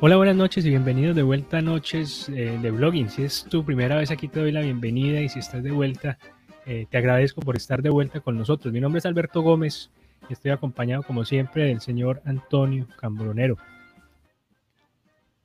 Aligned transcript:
Hola, 0.00 0.16
buenas 0.16 0.36
noches 0.36 0.64
y 0.64 0.68
bienvenidos 0.68 1.16
de 1.16 1.24
vuelta 1.24 1.58
a 1.58 1.60
Noches 1.60 2.28
eh, 2.28 2.56
de 2.62 2.70
Blogging. 2.70 3.10
Si 3.10 3.24
es 3.24 3.44
tu 3.50 3.64
primera 3.64 3.96
vez 3.96 4.12
aquí 4.12 4.28
te 4.28 4.38
doy 4.38 4.52
la 4.52 4.60
bienvenida 4.60 5.20
y 5.20 5.28
si 5.28 5.40
estás 5.40 5.60
de 5.64 5.72
vuelta, 5.72 6.18
eh, 6.66 6.86
te 6.88 6.98
agradezco 6.98 7.40
por 7.40 7.56
estar 7.56 7.82
de 7.82 7.90
vuelta 7.90 8.20
con 8.20 8.38
nosotros. 8.38 8.72
Mi 8.72 8.80
nombre 8.80 9.00
es 9.00 9.06
Alberto 9.06 9.42
Gómez 9.42 9.90
y 10.30 10.34
estoy 10.34 10.52
acompañado 10.52 11.02
como 11.02 11.24
siempre 11.24 11.64
del 11.64 11.80
señor 11.80 12.22
Antonio 12.24 12.86
Cambronero. 13.00 13.56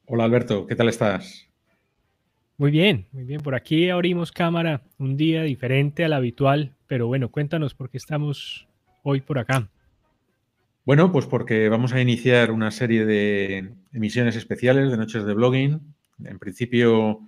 Hola 0.05 0.25
Alberto, 0.25 0.67
¿qué 0.67 0.75
tal 0.75 0.89
estás? 0.89 1.49
Muy 2.55 2.70
bien, 2.70 3.07
muy 3.11 3.23
bien. 3.23 3.41
Por 3.41 3.55
aquí 3.55 3.89
abrimos 3.89 4.31
cámara 4.31 4.83
un 4.99 5.17
día 5.17 5.41
diferente 5.41 6.05
al 6.05 6.13
habitual, 6.13 6.75
pero 6.86 7.07
bueno, 7.07 7.29
cuéntanos 7.29 7.73
por 7.73 7.89
qué 7.89 7.97
estamos 7.97 8.67
hoy 9.01 9.20
por 9.20 9.39
acá. 9.39 9.67
Bueno, 10.86 11.14
pues 11.14 11.25
porque 11.28 11.69
vamos 11.69 11.93
a 11.93 12.01
iniciar 12.01 12.51
una 12.51 12.69
serie 12.69 13.05
de 13.05 13.73
emisiones 13.93 14.36
especiales 14.36 14.92
de 14.92 14.97
noches 14.97 15.23
de 15.23 15.33
blogging, 15.33 15.96
en 16.25 16.39
principio 16.39 17.21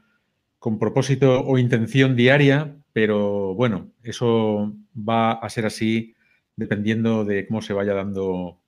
con 0.60 0.78
propósito 0.78 1.42
o 1.42 1.58
intención 1.58 2.18
diaria, 2.18 2.76
pero 2.92 3.56
bueno, 3.56 3.92
eso 4.04 4.74
va 4.98 5.32
a 5.32 5.50
ser 5.50 5.66
así 5.66 6.16
dependiendo 6.58 7.24
de 7.24 7.48
cómo 7.48 7.62
se 7.62 7.72
vaya 7.72 7.94
dando 7.94 8.60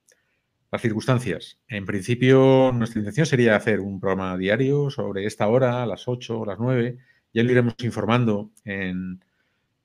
las 0.72 0.82
circunstancias. 0.82 1.60
En 1.68 1.86
principio, 1.86 2.72
nuestra 2.74 3.00
intención 3.00 3.26
sería 3.26 3.58
hacer 3.58 3.82
un 3.82 4.00
programa 4.00 4.38
diario 4.38 4.90
sobre 4.90 5.26
esta 5.26 5.48
hora, 5.48 5.84
a 5.84 5.86
las 5.86 6.08
8 6.08 6.40
o 6.40 6.46
las 6.46 6.60
9. 6.60 6.98
Ya 7.34 7.44
lo 7.44 7.52
iremos 7.52 7.76
informando 7.84 8.52
en, 8.64 9.22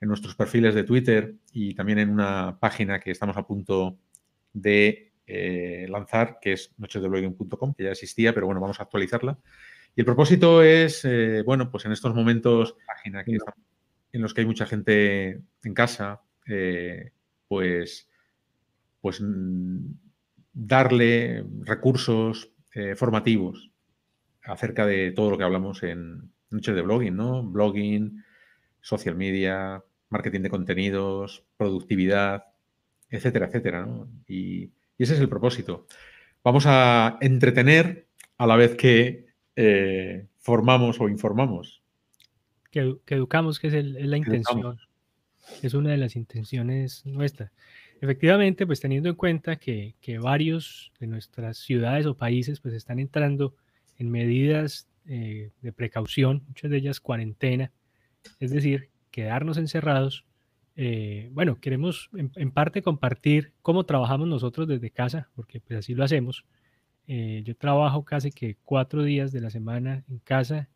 nuestros 0.01 0.35
perfiles 0.35 0.75
de 0.75 0.85
Twitter 0.85 1.35
y 1.53 1.75
también 1.75 1.99
en 2.01 2.11
una 2.11 2.59
página 2.61 3.01
que 3.01 3.13
estamos 3.13 3.37
a 3.37 3.47
punto 3.47 3.91
de 3.91 3.97
eh, 4.55 5.87
lanzar, 5.89 6.39
que 6.41 6.53
es 6.53 6.73
nochesdeblogging.com, 6.79 7.75
que 7.75 7.85
ya 7.85 7.91
existía, 7.91 8.35
pero 8.35 8.47
bueno, 8.47 8.61
vamos 8.61 8.81
a 8.81 8.85
actualizarla. 8.85 9.39
Y 9.95 10.01
el 10.01 10.05
propósito 10.05 10.63
es, 10.63 11.05
eh, 11.05 11.43
bueno, 11.45 11.71
pues 11.71 11.85
en 11.85 11.93
estos 11.93 12.15
momentos 12.15 12.77
página 12.87 13.25
en 14.13 14.21
los 14.21 14.35
que 14.35 14.43
hay 14.43 14.47
mucha 14.47 14.67
gente 14.67 15.41
en 15.65 15.75
casa, 15.75 16.23
eh, 16.47 17.13
pues, 17.49 18.09
pues 19.01 19.21
mm, 19.21 19.79
darle 20.53 21.45
recursos 21.61 22.51
formativos 22.97 23.71
acerca 24.45 24.87
de 24.87 25.13
todo 25.13 25.31
lo 25.31 25.37
que 25.37 25.45
hablamos 25.45 25.83
en 25.83 26.33
noches 26.49 26.75
de 26.75 26.81
blogging, 26.81 27.15
¿no? 27.15 27.43
Blogging, 27.43 28.25
social 28.81 29.15
media, 29.15 29.85
marketing 30.09 30.41
de 30.41 30.51
contenidos, 30.51 31.45
productividad, 31.59 32.52
etcétera, 33.13 33.47
etcétera, 33.47 33.89
Y, 34.27 34.71
ese 34.99 35.15
es 35.15 35.21
el 35.21 35.29
propósito. 35.29 35.87
Vamos 36.45 36.65
a 36.67 37.19
entretener 37.21 38.07
a 38.39 38.47
la 38.47 38.57
vez 38.57 38.77
que 38.77 39.27
eh, 39.57 40.27
formamos 40.39 41.01
o 41.01 41.09
informamos. 41.09 41.83
Que, 42.71 42.95
educamos, 43.09 43.59
que 43.59 43.67
es, 43.69 43.85
la 43.85 44.17
intención. 44.17 44.79
Es 45.61 45.75
una 45.75 45.91
de 45.91 45.97
las 45.97 46.15
intenciones 46.15 47.05
nuestras. 47.05 47.51
Efectivamente, 48.01 48.67
pues 48.67 48.81
teniendo 48.81 49.09
en 49.09 49.15
cuenta 49.15 49.57
que, 49.57 49.95
varios 50.21 50.93
de 50.99 51.07
nuestras 51.07 51.59
ciudades 51.59 52.07
o 52.07 52.17
países 52.17 52.61
pues 52.61 52.75
están 52.75 52.99
entrando 52.99 53.55
en 53.99 54.11
medidas 54.11 54.89
eh, 55.07 55.51
de 55.61 55.73
precaución, 55.73 56.43
muchas 56.49 56.71
de 56.71 56.79
ellas 56.79 57.01
cuarentena, 57.01 57.71
es 58.41 58.51
decir, 58.51 58.89
quedarnos 59.11 59.57
encerrados. 59.59 60.25
Eh, 60.77 61.29
bueno, 61.33 61.61
queremos 61.61 62.11
en, 62.15 62.51
parte 62.51 62.83
compartir 62.83 63.53
cómo 63.63 63.85
trabajamos 63.85 64.29
nosotros 64.29 64.67
desde 64.67 64.91
casa, 64.91 65.29
porque 65.35 65.61
pues 65.61 65.81
así 65.81 65.95
lo 65.95 66.05
hacemos. 66.05 66.45
Eh, 67.07 67.43
yo 67.45 67.57
trabajo 67.57 68.05
casi 68.05 68.31
que 68.31 68.57
cuatro 68.65 69.03
días 69.03 69.33
de 69.33 69.41
la 69.41 69.51
semana 69.51 70.05
en 70.09 70.19
casa 70.19 70.69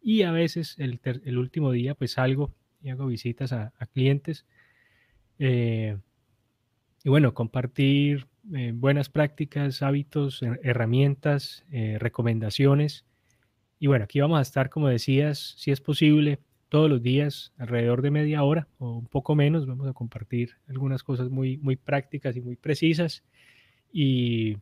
y 0.00 0.22
a 0.22 0.32
veces 0.32 0.76
el, 0.78 1.38
último 1.38 1.72
día 1.72 1.94
pues 1.94 2.12
salgo 2.12 2.54
y 2.82 2.90
hago 2.90 3.06
visitas 3.06 3.52
a, 3.52 3.72
clientes. 3.92 4.46
Y 7.04 7.10
bueno, 7.10 7.34
compartir 7.34 8.26
eh, 8.54 8.72
buenas 8.74 9.10
prácticas, 9.10 9.82
hábitos, 9.82 10.42
herramientas, 10.62 11.64
eh, 11.70 11.98
recomendaciones. 12.00 13.04
Y 13.78 13.88
bueno, 13.88 14.04
aquí 14.04 14.20
vamos 14.20 14.38
a 14.38 14.42
estar, 14.42 14.70
como 14.70 14.88
decías, 14.88 15.54
si 15.58 15.70
es 15.70 15.82
posible, 15.82 16.38
todos 16.74 16.90
los 16.90 17.00
días, 17.00 17.52
alrededor 17.56 18.02
de 18.02 18.10
media 18.10 18.42
hora 18.42 18.66
o 18.78 18.96
un 18.98 19.06
poco 19.06 19.36
menos. 19.36 19.64
Vamos 19.64 19.86
a 19.86 19.92
compartir 19.92 20.56
algunas 20.68 21.04
cosas 21.04 21.30
muy, 21.30 21.56
muy 21.58 21.76
prácticas 21.76 22.36
y 22.36 22.40
muy 22.40 22.56
precisas. 22.56 23.22
Y, 23.92 24.56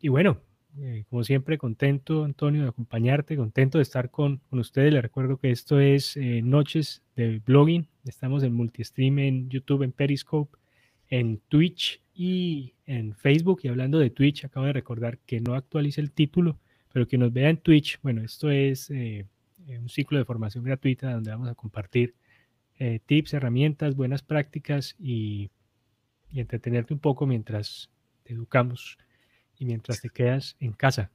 y 0.00 0.06
bueno, 0.06 0.38
eh, 0.78 1.02
como 1.10 1.24
siempre, 1.24 1.58
contento, 1.58 2.22
Antonio, 2.22 2.62
de 2.62 2.68
acompañarte, 2.68 3.36
contento 3.36 3.78
de 3.78 3.82
estar 3.82 4.12
con, 4.12 4.36
con 4.48 4.60
ustedes. 4.60 4.92
Les 4.92 5.02
recuerdo 5.02 5.38
que 5.38 5.50
esto 5.50 5.80
es 5.80 6.16
Noches 6.44 7.02
de 7.16 7.40
Blogging. 7.44 7.88
Estamos 8.04 8.44
en 8.44 8.52
multistream 8.52 9.18
en 9.18 9.48
YouTube, 9.48 9.82
en 9.82 9.90
Periscope 9.90 10.56
en 11.08 11.40
Twitch 11.48 12.00
y 12.14 12.74
en 12.86 13.14
Facebook. 13.14 13.60
Y 13.62 13.68
hablando 13.68 13.98
de 13.98 14.10
Twitch, 14.10 14.44
acabo 14.44 14.66
de 14.66 14.72
recordar 14.72 15.18
que 15.18 15.40
no 15.40 15.54
actualice 15.54 16.00
el 16.00 16.12
título, 16.12 16.58
pero 16.92 17.06
que 17.06 17.18
nos 17.18 17.32
vea 17.32 17.50
en 17.50 17.58
Twitch. 17.58 17.98
Bueno, 18.02 18.22
esto 18.22 18.50
es 18.50 18.90
eh, 18.90 18.94
eh, 19.18 19.26
un 19.68 19.88
ciclo 19.88 20.18
de 20.18 20.24
formación 20.24 20.64
gratuita 20.64 21.12
donde 21.12 21.30
vamos 21.30 21.48
a 21.48 21.54
compartir 21.54 22.14
eh, 22.78 23.00
tips, 23.04 23.34
herramientas, 23.34 23.96
buenas 23.96 24.22
prácticas 24.22 24.96
y, 24.98 25.50
entretenerte 26.34 26.92
un 26.92 27.00
poco 27.00 27.26
mientras 27.26 27.88
te 28.24 28.34
educamos 28.34 28.98
y 29.58 29.64
mientras 29.64 30.02
te 30.02 30.10
quedas 30.10 30.56
en 30.60 30.72
casa. 30.72 31.10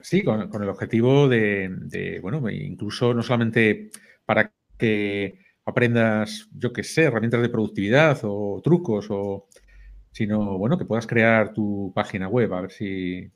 Sí, 0.00 0.22
con, 0.22 0.40
el 0.40 0.68
objetivo 0.68 1.28
de, 1.28 1.70
de, 1.70 2.20
bueno, 2.20 2.50
incluso 2.50 3.14
no 3.14 3.22
solamente 3.22 3.90
para 4.26 4.52
que 4.76 5.38
aprendas, 5.64 6.48
yo 6.52 6.72
qué 6.72 6.82
sé, 6.82 7.04
herramientas 7.04 7.40
de 7.40 7.48
productividad 7.48 8.18
o 8.22 8.60
trucos, 8.62 9.06
o, 9.08 9.48
sino, 10.12 10.58
bueno, 10.58 10.76
que 10.76 10.84
puedas 10.84 11.06
crear 11.06 11.52
tu 11.52 11.92
página 11.94 12.28
web, 12.28 12.52
a 12.52 12.60
ver 12.62 12.70
si, 12.70 13.30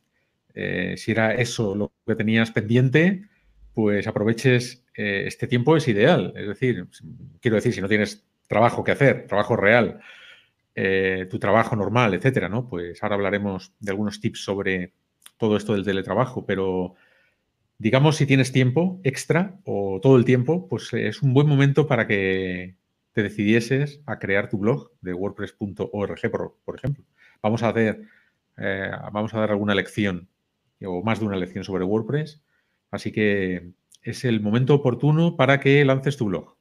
eh, 0.54 0.94
si 0.96 1.10
era 1.10 1.34
eso 1.34 1.74
lo 1.74 1.92
que 2.06 2.14
tenías 2.14 2.50
pendiente, 2.50 3.24
pues 3.74 4.06
aproveches 4.06 4.84
eh, 4.94 5.24
este 5.26 5.46
tiempo, 5.46 5.76
es 5.76 5.88
ideal. 5.88 6.32
Es 6.36 6.48
decir, 6.48 6.86
quiero 7.40 7.56
decir, 7.56 7.72
si 7.72 7.80
no 7.80 7.88
tienes 7.88 8.24
trabajo 8.46 8.84
que 8.84 8.92
hacer, 8.92 9.26
trabajo 9.26 9.56
real, 9.56 10.00
eh, 10.74 11.26
tu 11.30 11.38
trabajo 11.38 11.76
normal, 11.76 12.14
etcétera, 12.14 12.48
¿no? 12.48 12.68
Pues 12.68 13.02
ahora 13.02 13.16
hablaremos 13.16 13.72
de 13.80 13.90
algunos 13.90 14.20
tips 14.20 14.44
sobre 14.44 14.92
todo 15.36 15.56
esto 15.56 15.72
del 15.72 15.84
teletrabajo, 15.84 16.46
pero 16.46 16.94
digamos, 17.78 18.16
si 18.16 18.26
tienes 18.26 18.52
tiempo 18.52 19.00
extra 19.04 19.58
o 19.64 20.00
todo 20.02 20.16
el 20.16 20.24
tiempo, 20.24 20.68
pues 20.68 20.92
es 20.92 21.22
un 21.22 21.32
buen 21.32 21.46
momento 21.46 21.86
para 21.86 22.06
que 22.06 22.76
te 23.12 23.22
decidieses 23.22 24.00
a 24.06 24.18
crear 24.18 24.48
tu 24.48 24.58
blog 24.58 24.90
de 25.00 25.14
wordpress.org, 25.14 26.30
por, 26.64 26.76
ejemplo. 26.76 27.04
Vamos 27.42 27.62
a 27.62 27.70
hacer, 27.70 28.02
eh, 28.58 28.90
vamos 29.12 29.34
a 29.34 29.40
dar 29.40 29.50
alguna 29.50 29.74
lección 29.74 30.28
o 30.84 31.02
más 31.02 31.20
de 31.20 31.26
una 31.26 31.36
lección 31.36 31.64
sobre 31.64 31.84
WordPress, 31.84 32.42
así 32.90 33.12
que 33.12 33.70
es 34.02 34.24
el 34.24 34.40
momento 34.40 34.74
oportuno 34.74 35.36
para 35.36 35.60
que 35.60 35.84
lances 35.84 36.16
tu 36.16 36.26
blog. 36.26 36.56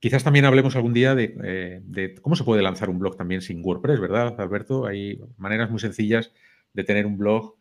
Quizás 0.00 0.22
también 0.22 0.44
hablemos 0.44 0.76
algún 0.76 0.94
día 0.94 1.14
de, 1.14 1.36
eh, 1.42 1.80
de, 1.84 2.14
cómo 2.16 2.36
se 2.36 2.44
puede 2.44 2.62
lanzar 2.62 2.88
un 2.88 3.00
blog 3.00 3.16
también 3.16 3.40
sin 3.40 3.64
WordPress, 3.64 3.98
¿verdad, 3.98 4.40
Alberto? 4.40 4.86
Hay 4.86 5.20
maneras 5.36 5.70
muy 5.70 5.80
sencillas 5.80 6.32
de 6.72 6.84
tener 6.84 7.04
un 7.04 7.18
blog 7.18 7.56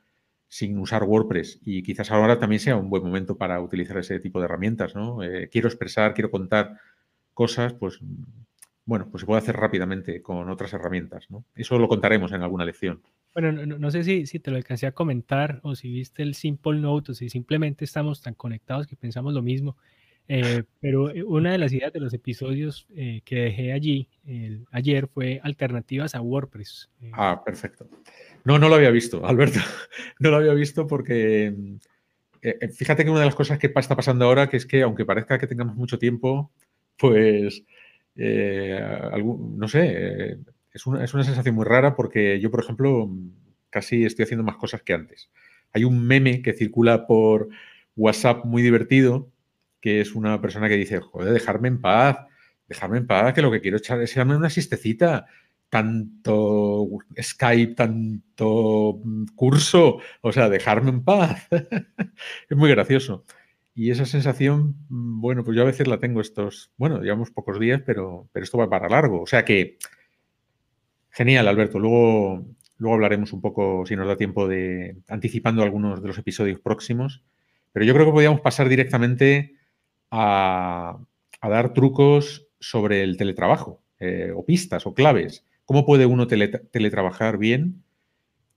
sin 0.48 0.78
usar 0.80 1.04
WordPress 1.04 1.60
y 1.64 1.84
quizás 1.84 2.12
ahora 2.12 2.40
también 2.40 2.60
sea 2.60 2.78
un 2.78 2.90
buen 2.90 3.04
momento 3.04 3.38
para 3.38 3.60
utilizar 3.60 3.98
ese 3.98 4.20
tipo 4.20 4.40
de 4.40 4.46
herramientas, 4.46 4.96
¿no? 4.96 5.24
Eh, 5.24 5.50
quiero 5.52 5.68
expresar, 5.68 6.14
quiero 6.14 6.32
contar 6.32 6.80
cosas, 7.34 7.74
pues 7.74 8.00
bueno, 8.86 9.10
pues 9.12 9.22
se 9.22 9.26
puede 9.26 9.42
hacer 9.42 9.58
rápidamente 9.58 10.22
con 10.22 10.50
otras 10.50 10.74
herramientas, 10.74 11.30
¿no? 11.30 11.44
Eso 11.56 11.78
lo 11.78 11.90
contaremos 11.90 12.32
en 12.32 12.42
alguna 12.42 12.64
lección. 12.64 13.02
Bueno, 13.40 13.66
no, 13.66 13.92
sé 13.92 14.04
si, 14.04 14.26
si, 14.26 14.40
te 14.40 14.50
lo 14.50 14.58
alcancé 14.58 14.88
a 14.88 14.94
comentar 14.94 15.60
o 15.62 15.76
si 15.76 15.92
viste 15.92 16.24
el 16.24 16.34
Simple 16.34 16.80
Note 16.80 17.12
o 17.12 17.16
si 17.16 17.30
simplemente 17.30 17.86
estamos 17.86 18.22
tan 18.22 18.34
conectados 18.34 18.88
que 18.88 18.96
pensamos 18.96 19.34
lo 19.34 19.42
mismo. 19.42 19.78
Eh, 20.28 20.64
pero 20.82 21.12
eh, 21.12 21.24
una 21.24 21.52
de 21.52 21.58
las 21.58 21.72
ideas 21.72 21.94
de 21.94 22.00
los 22.00 22.14
episodios 22.14 22.88
que 22.96 23.36
dejé 23.36 23.74
allí 23.74 24.10
ayer 24.72 25.08
fue 25.08 25.40
alternativas 25.44 26.16
a 26.16 26.22
WordPress. 26.22 26.90
ah, 27.14 27.44
perfecto. 27.46 27.88
No, 28.44 28.58
no 28.58 28.70
lo 28.70 28.76
había 28.76 28.92
visto, 28.92 29.26
Alberto. 29.26 29.60
No 30.20 30.32
lo 30.32 30.38
había 30.38 30.54
visto 30.54 30.88
porque 30.88 31.54
eh, 32.42 32.58
eh, 32.62 32.70
fíjate 32.70 33.04
que 33.04 33.10
una 33.10 33.20
de 33.20 33.26
las 33.26 33.36
cosas 33.36 33.60
que 33.60 33.68
está 33.68 33.96
pasando 33.96 34.26
ahora, 34.26 34.48
que 34.48 34.58
es 34.58 34.66
que 34.66 34.82
aunque 34.82 35.06
parezca 35.06 35.38
que 35.38 35.48
tengamos 35.48 35.76
mucho 35.76 35.98
tiempo, 36.00 36.52
pues, 36.98 37.64
eh, 38.16 38.80
no 39.22 39.68
sé, 39.68 40.40
es 40.74 40.86
una, 40.86 41.04
es 41.04 41.14
una 41.14 41.24
sensación 41.24 41.56
muy 41.56 41.66
rara 41.66 41.96
porque 41.96 42.40
yo, 42.40 42.52
por 42.52 42.62
ejemplo, 42.62 43.10
casi 43.70 44.06
estoy 44.06 44.24
haciendo 44.24 44.44
más 44.44 44.58
cosas 44.58 44.82
que 44.84 44.94
antes. 44.94 45.30
Hay 45.74 45.84
un 45.84 46.06
meme 46.06 46.42
que 46.42 46.54
circula 46.54 47.08
por 47.08 47.50
WhatsApp 47.96 48.46
muy 48.46 48.62
divertido, 48.62 49.32
que 49.82 50.02
es 50.02 50.16
una 50.16 50.42
persona 50.42 50.70
que 50.70 50.78
dice, 50.78 51.00
joder, 51.00 51.34
dejarme 51.34 51.68
en 51.68 51.82
paz, 51.82 52.18
dejarme 52.68 53.00
en 53.00 53.08
paz, 53.08 53.34
que 53.34 53.42
lo 53.42 53.52
que 53.52 53.62
quiero 53.62 53.78
es 53.78 53.90
echarme 53.90 54.36
una 54.36 54.50
siestecita 54.50 55.26
tanto 55.70 56.88
Skype, 57.22 57.76
tanto 57.76 59.02
mm, 59.04 59.26
curso, 59.36 60.00
o 60.22 60.32
sea, 60.32 60.50
dejarme 60.50 60.90
en 60.90 61.04
paz. 61.04 61.48
es 62.50 62.58
muy 62.58 62.70
gracioso. 62.70 63.26
Y 63.76 63.92
esa 63.92 64.06
sensación, 64.06 64.76
mm, 64.90 65.22
bueno, 65.22 65.44
pues 65.44 65.56
yo 65.56 65.64
a 65.64 65.66
veces 65.66 65.88
la 65.88 66.00
tengo 66.00 66.22
estos, 66.22 66.72
bueno, 66.78 67.02
llevamos 67.02 67.32
pocos 67.32 67.60
días, 67.60 67.82
pero, 67.86 68.30
pero 68.32 68.44
esto 68.44 68.58
va 68.58 68.70
para 68.70 68.90
largo. 68.90 69.22
O 69.22 69.28
sea 69.28 69.46
que, 69.46 69.78
genial, 71.10 71.48
Alberto. 71.48 71.80
Luego, 71.80 72.46
luego 72.78 72.96
hablaremos 72.96 73.34
un 73.34 73.42
poco, 73.42 73.86
si 73.86 73.96
nos 73.96 74.08
da 74.08 74.18
tiempo, 74.18 74.48
de 74.48 74.98
anticipando 75.08 75.64
algunos 75.64 76.02
de 76.02 76.08
los 76.08 76.18
episodios 76.18 76.60
próximos. 76.60 77.24
Pero 77.74 77.86
yo 77.86 77.94
creo 77.94 78.06
que 78.06 78.12
podríamos 78.12 78.42
pasar 78.42 78.70
directamente 78.70 79.56
a, 80.12 81.00
dar 81.42 81.74
trucos 81.74 82.48
sobre 82.60 83.04
el 83.04 83.18
teletrabajo, 83.18 83.84
eh, 84.00 84.32
o 84.36 84.46
pistas, 84.46 84.86
o 84.88 84.94
claves. 84.94 85.46
¿Cómo 85.66 85.86
puede 85.86 86.06
uno 86.06 86.28
teletrabajar 86.28 87.38
bien? 87.38 87.84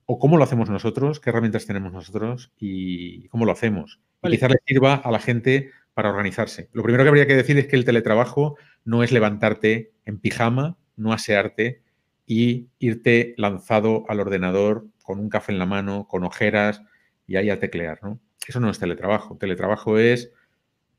¿O 0.07 0.19
cómo 0.19 0.37
lo 0.37 0.45
hacemos 0.45 0.71
nosotros? 0.71 1.21
¿Qué 1.21 1.31
herramientas 1.31 1.67
tenemos 1.67 1.93
nosotros? 1.93 2.53
¿Y 2.59 3.29
cómo 3.29 3.45
lo 3.45 3.53
hacemos? 3.53 4.01
Y 4.23 4.31
quizás 4.31 4.51
le 4.51 4.59
sirva 4.67 4.95
a 4.95 5.11
la 5.11 5.19
gente 5.19 5.71
para 5.95 6.11
organizarse. 6.11 6.69
Lo 6.73 6.83
primero 6.83 7.05
que 7.05 7.09
habría 7.09 7.27
que 7.27 7.37
decir 7.37 7.59
es 7.59 7.67
que 7.67 7.77
el 7.77 7.85
teletrabajo 7.85 8.57
no 8.85 9.03
es 9.03 9.13
levantarte 9.13 9.93
en 10.05 10.19
pijama, 10.19 10.79
no 10.97 11.13
asearte 11.13 11.83
y 12.31 12.69
irte 12.79 13.35
lanzado 13.39 14.05
al 14.07 14.21
ordenador 14.21 14.87
con 15.03 15.19
un 15.19 15.29
café 15.29 15.51
en 15.51 15.59
la 15.59 15.67
mano, 15.67 16.07
con 16.07 16.23
ojeras 16.23 16.81
y 17.27 17.35
ahí 17.35 17.51
a 17.51 17.59
teclear, 17.59 17.99
¿no? 18.05 18.21
Eso 18.47 18.61
no 18.61 18.71
es 18.71 18.79
teletrabajo. 18.79 19.37
Teletrabajo 19.37 19.99
es, 19.99 20.31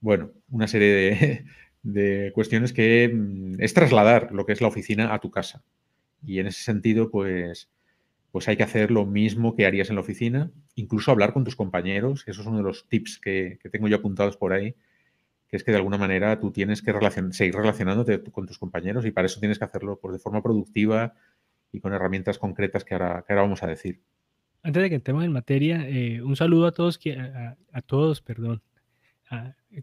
bueno, 0.02 0.34
una 0.50 0.68
serie 0.68 0.94
de, 0.94 1.46
de 1.84 2.32
cuestiones 2.36 2.74
que 2.74 3.10
mm, 3.14 3.62
es 3.62 3.74
trasladar 3.74 4.34
lo 4.34 4.46
que 4.46 4.52
es 4.52 4.60
la 4.60 4.68
oficina 4.68 5.14
a 5.14 5.20
tu 5.20 5.32
casa. 5.32 5.64
Y 6.22 6.40
en 6.40 6.48
ese 6.48 6.64
sentido, 6.64 7.10
pues, 7.10 7.70
pues 8.34 8.50
hay 8.50 8.58
que 8.58 8.64
hacer 8.64 8.92
lo 8.92 9.06
mismo 9.06 9.56
que 9.56 9.66
harías 9.66 9.88
en 9.88 9.96
la 9.96 10.02
oficina, 10.02 10.52
incluso 10.76 11.12
hablar 11.12 11.32
con 11.32 11.46
tus 11.46 11.56
compañeros. 11.56 12.26
Eso 12.28 12.42
es 12.42 12.48
uno 12.48 12.58
de 12.58 12.64
los 12.64 12.90
tips 12.90 13.20
que, 13.20 13.58
tengo 13.72 13.88
yo 13.88 13.96
apuntados 13.96 14.36
por 14.36 14.52
ahí, 14.52 14.76
que 15.52 15.58
es 15.58 15.66
que 15.66 15.72
de 15.72 15.78
alguna 15.78 15.98
manera 15.98 16.40
tú 16.40 16.52
tienes 16.52 16.82
que 16.82 16.94
seguir 17.32 17.54
relacionándote 17.54 18.24
con 18.32 18.48
tus 18.48 18.58
compañeros 18.58 19.06
y 19.06 19.12
para 19.12 19.26
eso 19.26 19.42
tienes 19.42 19.60
que 19.60 19.66
hacerlo 19.66 20.00
pues, 20.02 20.14
de 20.14 20.20
forma 20.20 20.42
productiva 20.42 21.14
y 21.74 21.82
con 21.82 21.94
herramientas 21.94 22.40
concretas 22.40 22.86
que 22.86 22.94
ahora, 22.94 23.26
vamos 23.28 23.62
a 23.62 23.68
decir. 23.68 24.02
Antes 24.64 24.82
de 24.82 24.90
que 24.90 24.96
entremos 24.96 25.26
en 25.26 25.34
materia, 25.34 25.88
eh, 25.90 26.22
un 26.22 26.38
saludo 26.38 26.68
a 26.68 26.72
todos, 26.72 27.00
a, 27.74 27.82
todos, 27.82 28.22
perdón, 28.22 28.62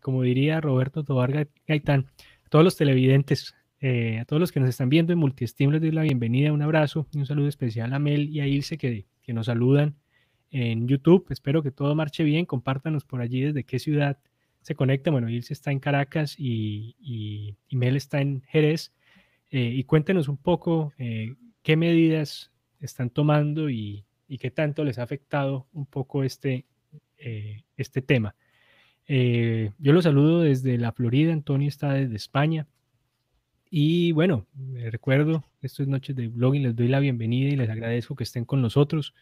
como 0.00 0.23
diría 0.23 0.61
Roberto 0.62 1.05
Tobar 1.05 1.49
Gaitán, 1.67 2.06
a 2.44 2.49
todos 2.49 2.65
los 2.65 2.76
televidentes 2.76 3.55
eh, 3.81 4.19
a 4.19 4.25
todos 4.25 4.41
los 4.41 4.50
que 4.50 4.59
nos 4.59 4.69
están 4.69 4.88
viendo 4.88 5.12
en 5.12 5.20
Multiestim 5.20 5.70
les 5.70 5.81
doy 5.81 5.93
la 5.93 6.03
bienvenida, 6.03 6.53
un 6.53 6.62
abrazo 6.62 7.06
y 7.12 7.19
un 7.19 7.26
saludo 7.26 7.47
especial 7.47 7.93
a 7.93 8.00
Mel 8.00 8.29
y 8.29 8.41
a 8.41 8.47
Ilse 8.47 8.76
que, 8.76 9.06
que 9.23 9.32
nos 9.32 9.47
saludan 9.47 9.94
en 10.50 10.88
YouTube. 10.88 11.26
Espero 11.31 11.62
que 11.62 11.70
todo 11.70 11.94
marche 11.94 12.25
bien. 12.25 12.44
Compártanos 12.44 13.05
por 13.05 13.20
allí 13.20 13.43
desde 13.43 13.62
qué 13.62 13.79
ciudad 13.79 14.19
se. 14.75 15.11
Bueno, 15.11 15.29
Ilse 15.29 15.53
está 15.53 15.70
en 15.70 15.81
Caracas 15.81 16.35
y, 16.38 16.97
y, 17.00 17.56
Mel 17.76 17.97
está 17.97 18.20
en 18.20 18.43
Jerez. 18.49 18.93
Eh, 19.50 19.73
y 19.75 19.85
cuéntenos 19.85 20.29
un 20.29 20.37
poco 20.37 20.93
eh, 20.99 21.35
qué 21.62 21.76
medidas 21.76 22.53
están 22.81 23.11
tomando 23.11 23.70
y, 23.70 24.05
y, 24.29 24.38
qué 24.38 24.50
tanto 24.50 24.85
les 24.85 24.99
ha 24.99 25.03
afectado 25.03 25.67
un 25.73 25.87
poco 25.87 26.23
este, 26.23 26.67
este 27.76 28.03
tema. 28.03 28.37
yo 29.09 29.93
los 29.93 30.05
saludo 30.05 30.43
desde 30.43 30.79
la 30.79 30.93
Florida, 30.93 31.32
Antonio 31.32 31.69
está 31.69 31.94
desde 31.94 32.17
España. 32.17 32.67
Y 33.70 34.12
bueno, 34.12 34.47
recuerdo, 34.91 35.44
esto 35.61 35.82
es 35.82 35.88
Noches 35.88 36.15
de 36.15 36.29
Blogging, 36.29 36.62
les 36.62 36.76
doy 36.76 36.88
la 36.88 37.00
bienvenida 37.00 37.50
y 37.50 37.56
les 37.56 37.69
agradezco 37.69 38.15
que 38.15 38.25
estén 38.25 38.44
con 38.44 38.62
nosotros. 38.62 39.15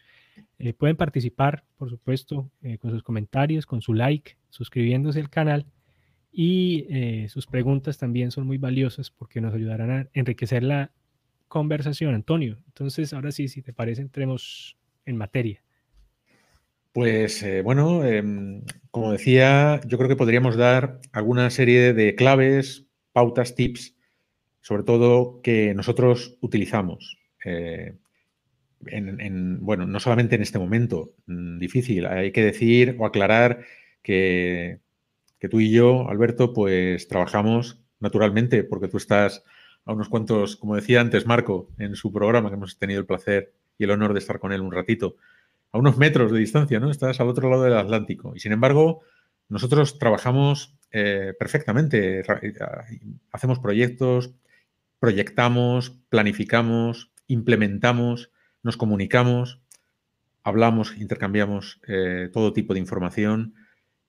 Eh, 0.59 0.73
pueden 0.73 0.95
participar, 0.95 1.63
por 1.77 1.89
supuesto, 1.89 2.49
eh, 2.61 2.77
con 2.77 2.91
sus 2.91 3.03
comentarios, 3.03 3.65
con 3.65 3.81
su 3.81 3.93
like, 3.93 4.37
suscribiéndose 4.49 5.19
al 5.19 5.29
canal 5.29 5.65
y 6.31 6.85
eh, 6.89 7.27
sus 7.29 7.47
preguntas 7.47 7.97
también 7.97 8.31
son 8.31 8.45
muy 8.45 8.57
valiosas 8.57 9.11
porque 9.11 9.41
nos 9.41 9.53
ayudarán 9.53 9.91
a 9.91 10.07
enriquecer 10.13 10.63
la 10.63 10.91
conversación, 11.47 12.13
Antonio. 12.13 12.57
Entonces, 12.67 13.13
ahora 13.13 13.31
sí, 13.31 13.47
si 13.47 13.61
te 13.61 13.73
parece, 13.73 14.01
entremos 14.01 14.77
en 15.05 15.17
materia. 15.17 15.63
Pues 16.91 17.45
bueno, 17.63 18.03
em, 18.03 18.63
como 18.91 19.11
decía, 19.11 19.79
yo 19.85 19.97
creo 19.97 20.09
que 20.09 20.15
podríamos 20.15 20.57
dar 20.57 20.99
alguna 21.11 21.49
serie 21.49 21.93
de 21.93 22.15
claves, 22.15 22.87
pautas, 23.13 23.55
tips 23.55 23.97
sobre 24.67 24.83
todo 24.83 25.39
que 25.41 25.73
nosotros 25.73 26.37
utilizamos. 26.41 27.17
Eh, 27.45 27.95
en, 28.87 29.59
bueno, 29.61 29.85
no 29.85 29.97
solamente 30.01 30.35
en 30.35 30.41
este 30.41 30.59
momento 30.59 31.13
mm, 31.25 31.57
difícil, 31.57 32.05
hay 32.05 32.33
que 32.33 32.43
decir 32.43 32.97
o 32.99 33.05
aclarar 33.05 33.61
que, 34.07 34.79
tú 35.49 35.59
y 35.59 35.69
yo, 35.69 36.09
Alberto, 36.09 36.53
pues 36.53 37.09
trabajamos 37.09 37.81
naturalmente, 37.99 38.63
porque 38.63 38.87
tú 38.87 38.97
estás 38.97 39.43
a 39.85 39.91
unos 39.91 40.07
cuantos, 40.07 40.55
como 40.55 40.75
decía 40.75 41.01
antes 41.01 41.25
Marco, 41.25 41.69
en 41.77 41.95
su 41.95 42.11
programa, 42.13 42.49
que 42.49 42.55
hemos 42.55 42.77
tenido 42.79 43.01
el 43.01 43.05
placer 43.05 43.53
y 43.77 43.83
el 43.83 43.91
honor 43.91 44.13
de 44.13 44.19
estar 44.19 44.39
con 44.39 44.53
él 44.53 44.61
un 44.61 44.71
ratito, 44.71 45.17
a 45.71 45.77
unos 45.77 45.97
metros 45.97 46.31
de 46.31 46.39
distancia, 46.39 46.79
¿no? 46.79 46.89
Estás 46.89 47.19
al 47.19 47.27
otro 47.27 47.49
lado 47.49 47.63
del 47.63 47.77
Atlántico. 47.77 48.33
Y 48.33 48.39
sin 48.39 48.53
embargo, 48.53 49.01
nosotros 49.49 49.99
trabajamos 49.99 50.73
eh, 50.91 51.33
perfectamente, 51.37 52.23
hacemos 53.31 53.59
proyectos, 53.59 54.31
proyectamos, 54.99 55.91
planificamos, 56.09 57.11
implementamos, 57.27 58.31
nos 58.63 58.77
comunicamos, 58.77 59.59
hablamos, 60.43 60.95
intercambiamos 60.97 61.81
eh, 61.87 62.29
todo 62.31 62.53
tipo 62.53 62.73
de 62.73 62.79
información 62.79 63.53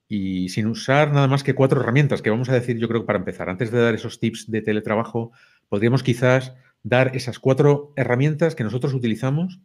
y 0.09 0.49
sin 0.49 0.67
usar 0.67 1.13
nada 1.13 1.29
más 1.29 1.45
que 1.45 1.55
cuatro 1.55 1.81
herramientas 1.81 2.23
que 2.23 2.31
vamos 2.31 2.49
a 2.49 2.55
decir 2.55 2.79
yo 2.79 2.89
creo 2.89 3.03
que 3.03 3.07
para 3.07 3.19
empezar. 3.19 3.51
Antes 3.51 3.71
de 3.71 3.81
dar 3.81 3.95
esos 3.95 4.19
tips 4.19 4.51
de 4.51 4.63
teletrabajo, 4.63 5.33
podríamos 5.69 6.03
quizás 6.03 6.55
dar 6.83 7.15
esas 7.15 7.39
cuatro 7.39 7.93
herramientas 7.97 8.55
que 8.55 8.65
nosotros 8.65 8.95
utilizamos 8.95 9.61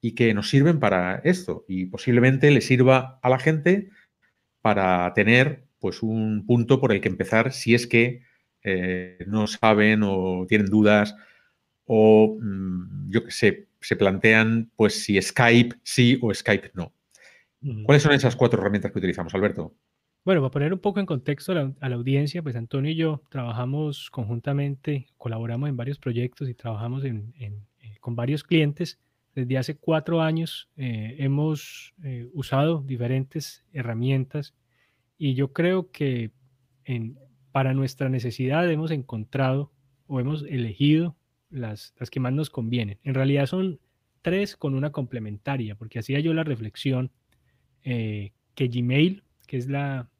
y 0.00 0.14
que 0.14 0.32
nos 0.32 0.48
sirven 0.48 0.80
para 0.80 1.16
esto 1.24 1.64
y 1.68 1.86
posiblemente 1.86 2.50
le 2.50 2.60
sirva 2.60 3.18
a 3.22 3.28
la 3.28 3.38
gente 3.38 3.90
para 4.62 5.12
tener 5.14 5.66
pues 5.80 6.02
un 6.02 6.46
punto 6.46 6.80
por 6.80 6.92
el 6.92 7.00
que 7.00 7.08
empezar 7.08 7.52
si 7.52 7.74
es 7.74 7.86
que 7.86 8.22
eh, 8.62 9.18
no 9.26 9.46
saben 9.46 10.02
o 10.02 10.46
tienen 10.48 10.66
dudas 10.66 11.14
o, 11.84 12.38
mm, 12.40 13.10
yo 13.10 13.24
qué 13.24 13.30
sé, 13.30 13.68
se 13.80 13.96
plantean 13.96 14.70
pues 14.76 15.02
si 15.02 15.20
Skype 15.20 15.76
sí 15.82 16.18
o 16.22 16.32
Skype 16.32 16.72
no. 16.74 16.92
¿Cuáles 17.84 18.02
son 18.02 18.12
esas 18.12 18.36
cuatro 18.36 18.60
herramientas 18.60 18.92
que 18.92 18.98
utilizamos, 18.98 19.34
Alberto? 19.34 19.74
Bueno, 20.24 20.40
para 20.42 20.50
poner 20.50 20.72
un 20.72 20.78
poco 20.78 21.00
en 21.00 21.06
contexto 21.06 21.52
a 21.52 21.88
la, 21.88 21.94
audiencia, 21.94 22.42
pues 22.42 22.54
Antonio 22.54 22.90
y 22.90 22.96
yo 22.96 23.22
trabajamos 23.30 24.10
conjuntamente, 24.10 25.06
colaboramos 25.16 25.68
en 25.68 25.76
varios 25.76 25.98
proyectos 25.98 26.48
y 26.48 26.54
trabajamos 26.54 27.04
eh, 27.04 27.52
con 28.00 28.14
varios 28.14 28.44
clientes. 28.44 28.98
Desde 29.34 29.56
hace 29.56 29.76
cuatro 29.76 30.20
años 30.20 30.68
eh, 30.76 31.16
hemos 31.18 31.94
usado 32.32 32.82
diferentes 32.82 33.64
herramientas 33.72 34.54
y 35.16 35.34
yo 35.34 35.52
creo 35.52 35.90
que 35.90 36.32
en, 36.84 37.18
para 37.52 37.74
nuestra 37.74 38.08
necesidad 38.08 38.70
hemos 38.70 38.90
encontrado 38.90 39.72
o 40.06 40.20
hemos 40.20 40.42
elegido 40.42 41.16
las, 41.50 41.94
las 41.98 42.10
que 42.10 42.20
más 42.20 42.32
nos 42.32 42.50
convienen. 42.50 42.98
En 43.02 43.14
realidad 43.14 43.46
son 43.46 43.80
tres 44.22 44.56
con 44.56 44.74
una 44.74 44.90
complementaria, 44.90 45.74
porque 45.74 45.98
hacía 45.98 46.20
yo 46.20 46.34
la 46.34 46.44
reflexión 46.44 47.10
eh, 47.84 48.32
que 48.54 48.68
Gmail, 48.68 49.22
que 49.46 49.56
es 49.56 49.68
la, 49.68 50.10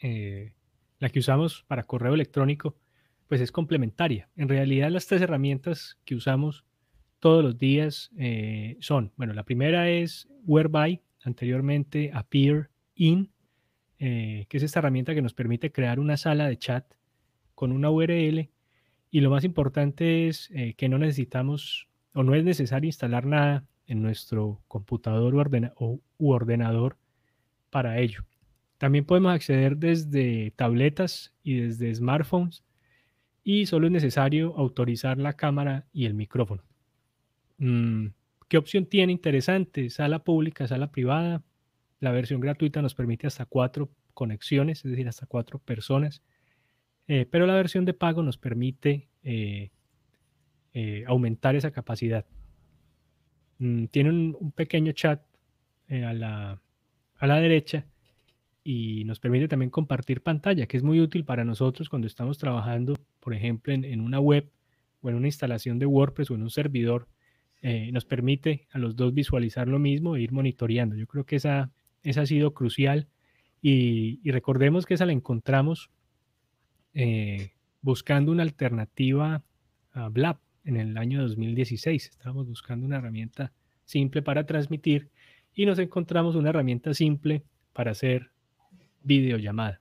eh, 0.00 0.52
la 0.98 1.08
que 1.08 1.18
usamos 1.18 1.64
para 1.66 1.84
correo 1.84 2.14
electrónico, 2.14 2.76
pues 3.28 3.40
es 3.40 3.52
complementaria. 3.52 4.28
En 4.36 4.48
realidad 4.48 4.90
las 4.90 5.06
tres 5.06 5.22
herramientas 5.22 5.98
que 6.04 6.14
usamos 6.14 6.64
todos 7.20 7.42
los 7.42 7.58
días 7.58 8.10
eh, 8.18 8.76
son, 8.80 9.12
bueno, 9.16 9.32
la 9.32 9.44
primera 9.44 9.88
es 9.88 10.28
Whereby, 10.46 11.00
anteriormente 11.22 12.10
Appear 12.12 12.70
In, 12.94 13.30
que 13.98 14.46
es 14.50 14.62
esta 14.62 14.80
herramienta 14.80 15.14
que 15.14 15.22
nos 15.22 15.32
permite 15.32 15.72
crear 15.72 15.98
una 15.98 16.18
sala 16.18 16.46
de 16.46 16.58
chat 16.58 16.84
con 17.54 17.72
una 17.72 17.90
URL. 17.90 18.50
Y 19.10 19.20
lo 19.20 19.30
más 19.30 19.44
importante 19.44 20.28
es 20.28 20.52
que 20.76 20.88
no 20.90 20.98
necesitamos 20.98 21.88
o 22.12 22.22
no 22.22 22.34
es 22.34 22.44
necesario 22.44 22.88
instalar 22.88 23.24
nada 23.24 23.64
en 23.86 24.02
nuestro 24.02 24.60
computador 24.68 25.34
o, 25.76 26.00
u 26.18 26.30
ordenador 26.30 26.96
para 27.70 27.98
ello. 27.98 28.24
También 28.78 29.04
podemos 29.04 29.32
acceder 29.32 29.76
desde 29.76 30.52
tabletas 30.56 31.34
y 31.42 31.60
desde 31.60 31.94
smartphones 31.94 32.64
y 33.42 33.66
solo 33.66 33.86
es 33.86 33.92
necesario 33.92 34.54
autorizar 34.56 35.18
la 35.18 35.34
cámara 35.34 35.86
y 35.92 36.06
el 36.06 36.14
micrófono. 36.14 36.62
Mm, 37.58 38.08
¿Qué 38.48 38.58
opción 38.58 38.86
tiene 38.86 39.12
interesante? 39.12 39.90
Sala 39.90 40.24
pública, 40.24 40.66
sala 40.66 40.90
privada. 40.90 41.42
La 42.00 42.10
versión 42.10 42.40
gratuita 42.40 42.82
nos 42.82 42.94
permite 42.94 43.26
hasta 43.26 43.46
cuatro 43.46 43.90
conexiones, 44.14 44.84
es 44.84 44.90
decir, 44.90 45.08
hasta 45.08 45.26
cuatro 45.26 45.58
personas. 45.58 46.22
Eh, 47.06 47.26
pero 47.30 47.46
la 47.46 47.54
versión 47.54 47.84
de 47.84 47.94
pago 47.94 48.22
nos 48.22 48.38
permite 48.38 49.08
eh, 49.22 49.70
eh, 50.72 51.04
aumentar 51.06 51.54
esa 51.56 51.70
capacidad. 51.70 52.24
Mm, 53.58 53.86
tiene 53.86 54.10
un, 54.10 54.52
pequeño 54.52 54.92
chat 54.92 55.22
a, 55.88 56.12
la, 56.12 56.60
a 57.16 57.26
la 57.26 57.36
derecha 57.40 57.86
y 58.64 59.04
nos 59.04 59.20
permite 59.20 59.46
también 59.46 59.70
compartir 59.70 60.22
pantalla, 60.22 60.66
que 60.66 60.78
es 60.78 60.82
muy 60.82 61.00
útil 61.00 61.24
para 61.24 61.44
nosotros 61.44 61.90
cuando 61.90 62.06
estamos 62.06 62.38
trabajando, 62.38 62.94
por 63.20 63.34
ejemplo, 63.34 63.74
en, 63.74 64.00
una 64.00 64.18
web 64.18 64.50
o 65.02 65.10
en 65.10 65.16
una 65.16 65.28
instalación 65.28 65.78
de 65.78 65.84
WordPress 65.84 66.30
o 66.30 66.34
en 66.34 66.42
un 66.42 66.50
servidor. 66.50 67.06
Eh, 67.60 67.90
nos 67.92 68.06
permite 68.06 68.66
a 68.72 68.78
los 68.78 68.96
dos 68.96 69.12
visualizar 69.14 69.68
lo 69.68 69.78
mismo 69.78 70.16
e 70.16 70.22
ir 70.22 70.32
monitoreando. 70.32 70.96
Yo 70.96 71.06
creo 71.06 71.24
que 71.24 71.36
esa, 71.36 71.72
esa 72.02 72.22
ha 72.22 72.26
sido 72.26 72.54
crucial 72.54 73.08
y, 73.60 74.20
recordemos 74.30 74.86
que 74.86 74.94
esa 74.94 75.06
la 75.06 75.12
encontramos 75.12 75.90
eh, 76.94 77.52
buscando 77.82 78.32
una 78.32 78.42
alternativa 78.42 79.42
a 79.92 80.08
Blab 80.08 80.38
en 80.64 80.76
el 80.76 80.96
año 80.96 81.22
2016. 81.22 82.10
Estábamos 82.10 82.48
buscando 82.48 82.86
una 82.86 82.96
herramienta 82.96 83.52
simple 83.84 84.22
para 84.22 84.46
transmitir 84.46 85.10
y 85.54 85.66
nos 85.66 85.78
encontramos 85.78 86.34
una 86.34 86.50
herramienta 86.50 86.94
simple 86.94 87.42
para 87.72 87.92
hacer 87.92 88.30
videollamada. 89.02 89.80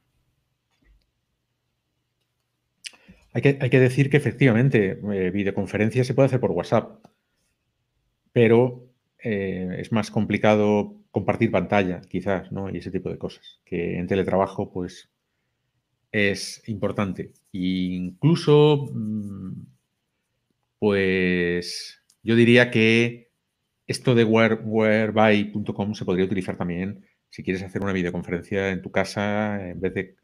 Hay 3.34 3.42
que, 3.42 3.80
decir 3.80 4.12
que 4.12 4.18
efectivamente 4.18 5.00
eh, 5.12 5.32
videoconferencia 5.32 6.04
se 6.04 6.14
puede 6.14 6.28
hacer 6.28 6.40
por 6.40 6.52
WhatsApp, 6.52 7.04
pero 8.32 8.90
eh, 9.24 9.78
es 9.80 9.92
más 9.92 10.12
complicado 10.12 10.98
compartir 11.10 11.50
pantalla, 11.50 12.02
quizás, 12.02 12.52
¿no? 12.52 12.70
Y 12.70 12.78
ese 12.78 12.92
tipo 12.92 13.10
de 13.10 13.18
cosas, 13.18 13.60
que 13.66 13.98
en 13.98 14.06
teletrabajo, 14.06 14.72
pues, 14.72 15.10
es 16.12 16.62
importante. 16.68 17.34
E 17.52 17.96
incluso, 17.96 18.90
mm, 18.94 19.52
pues, 20.84 22.04
yo 22.24 22.36
diría 22.36 22.70
que 22.70 23.32
esto 23.88 24.16
de 24.16 24.26
whereby.com 24.26 25.94
se 25.94 26.04
podría 26.04 26.26
utilizar 26.26 26.58
también 26.58 27.06
si 27.30 27.42
quieres 27.42 27.64
hacer 27.64 27.82
una 27.82 27.94
videoconferencia 27.94 28.70
en 28.70 28.82
tu 28.82 28.92
casa 28.92 29.66
en 29.70 29.80
vez 29.80 29.94
de 29.94 30.16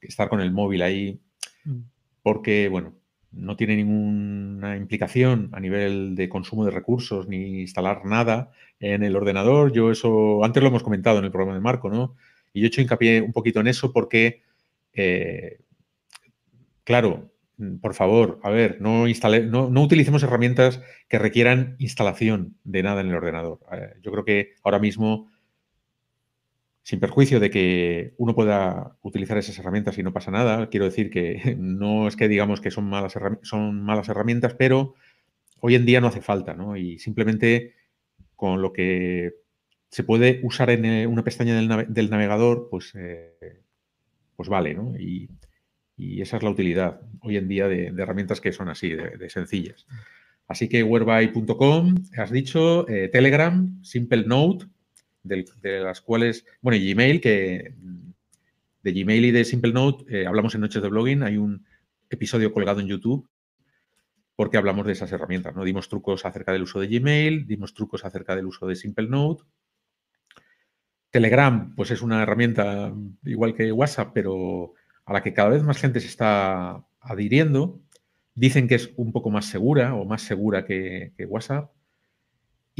estar 0.00 0.28
con 0.28 0.40
el 0.40 0.50
móvil 0.50 0.82
ahí, 0.82 1.20
mm. 1.64 1.82
porque, 2.24 2.68
bueno, 2.68 2.96
no 3.30 3.54
tiene 3.54 3.76
ninguna 3.76 4.76
implicación 4.76 5.50
a 5.52 5.60
nivel 5.60 6.16
de 6.16 6.28
consumo 6.28 6.64
de 6.64 6.72
recursos 6.72 7.28
ni 7.28 7.60
instalar 7.60 8.04
nada 8.04 8.50
en 8.80 9.04
el 9.04 9.14
ordenador. 9.14 9.72
Yo 9.72 9.92
eso, 9.92 10.42
antes 10.42 10.60
lo 10.60 10.70
hemos 10.70 10.82
comentado 10.82 11.20
en 11.20 11.26
el 11.26 11.30
programa 11.30 11.54
de 11.54 11.60
Marco, 11.62 11.90
¿no? 11.90 12.16
Y 12.52 12.58
yo 12.60 12.64
he 12.64 12.68
hecho 12.70 12.80
hincapié 12.80 13.22
un 13.22 13.32
poquito 13.32 13.60
en 13.60 13.68
eso 13.68 13.92
porque, 13.92 14.42
eh, 14.94 15.60
claro, 16.82 17.30
por 17.80 17.94
favor, 17.94 18.38
a 18.42 18.50
ver, 18.50 18.80
no, 18.80 19.02
utilicemos 19.82 20.22
herramientas 20.22 20.80
que 21.08 21.18
requieran 21.18 21.76
instalación 21.78 22.56
de 22.64 22.82
nada 22.82 23.00
en 23.00 23.08
el 23.08 23.16
ordenador. 23.16 23.60
Eh, 23.72 23.94
yo 24.02 24.12
creo 24.12 24.24
que 24.24 24.54
ahora 24.62 24.78
mismo 24.78 25.28
sin 26.88 27.00
perjuicio 27.00 27.38
de 27.38 27.50
que 27.50 28.14
uno 28.16 28.34
pueda 28.34 28.96
utilizar 29.02 29.36
esas 29.36 29.58
herramientas 29.58 29.98
y 29.98 30.02
no 30.02 30.14
pasa 30.14 30.30
nada, 30.30 30.70
quiero 30.70 30.86
decir 30.86 31.10
que 31.10 31.54
no 31.58 32.08
es 32.08 32.16
que 32.16 32.28
digamos 32.28 32.60
que 32.60 32.70
son 32.70 32.88
malas, 32.88 33.14
son 33.42 33.82
malas 33.82 34.08
herramientas, 34.08 34.54
pero 34.54 34.94
hoy 35.60 35.74
en 35.74 35.84
día 35.84 36.00
no 36.00 36.06
hace 36.06 36.22
falta, 36.22 36.54
¿no? 36.54 36.76
Y 36.76 36.98
simplemente 36.98 37.74
con 38.36 38.62
lo 38.62 38.72
que 38.72 39.34
se 39.90 40.04
puede 40.04 40.40
usar 40.44 40.70
en 40.70 40.84
eh, 40.84 41.06
una 41.06 41.24
pestaña 41.24 41.56
del, 41.56 42.10
navegador, 42.10 42.68
pues, 42.70 42.94
eh, 42.94 43.62
pues 44.36 44.48
vale, 44.48 44.74
¿no? 44.74 44.94
Esa 45.98 46.36
es 46.36 46.42
la 46.42 46.50
utilidad 46.50 47.00
hoy 47.20 47.36
en 47.36 47.48
día 47.48 47.68
de, 47.68 47.86
herramientas 47.86 48.40
que 48.40 48.52
son 48.52 48.68
así, 48.68 48.90
de, 48.90 49.30
sencillas. 49.30 49.86
Así 50.46 50.68
que 50.68 50.82
whereby.com, 50.82 51.94
has 52.16 52.30
dicho, 52.30 52.88
eh, 52.88 53.08
Telegram, 53.08 53.82
Simple 53.82 54.24
Note, 54.24 54.66
de 55.22 55.80
las 55.80 56.00
cuales, 56.00 56.46
bueno, 56.62 56.78
Gmail, 56.82 57.20
que 57.20 57.74
de 58.82 58.92
Gmail 58.92 59.24
y 59.26 59.30
de 59.30 59.44
Simple 59.44 59.72
Note 59.72 60.04
eh, 60.08 60.26
hablamos 60.26 60.54
en 60.54 60.62
Noches 60.62 60.82
de 60.82 60.88
Blogging, 60.88 61.22
hay 61.22 61.36
un 61.36 61.66
episodio 62.08 62.52
colgado 62.52 62.80
en 62.80 62.86
YouTube 62.86 63.28
porque 64.36 64.56
hablamos 64.56 64.86
de 64.86 64.92
esas 64.92 65.10
herramientas, 65.10 65.56
¿no? 65.56 65.64
Dimos 65.64 65.88
trucos 65.88 66.24
acerca 66.24 66.52
del 66.52 66.62
uso 66.62 66.78
de 66.78 66.86
Gmail, 66.86 67.46
dimos 67.48 67.74
trucos 67.74 68.04
acerca 68.04 68.36
del 68.36 68.46
uso 68.46 68.68
de 68.68 68.76
Simple 68.76 69.08
Note. 69.08 69.42
Telegram, 71.10 71.74
pues 71.74 71.90
es 71.90 72.02
una 72.02 72.22
herramienta 72.22 72.94
igual 73.24 73.52
que 73.52 73.72
WhatsApp, 73.72 74.12
pero 74.14 74.74
a 75.08 75.12
la 75.12 75.22
que 75.22 75.34
cada 75.34 75.48
vez 75.48 75.62
más 75.62 75.78
gente 75.78 76.00
se 76.00 76.08
está 76.08 76.84
adhiriendo. 77.00 77.80
Dicen 78.34 78.68
que 78.68 78.76
es 78.76 78.92
un 78.96 79.12
poco 79.12 79.30
más 79.30 79.46
segura 79.46 79.94
o 79.94 80.04
más 80.04 80.22
segura 80.22 80.64
que 80.64 81.12
WhatsApp. 81.28 81.70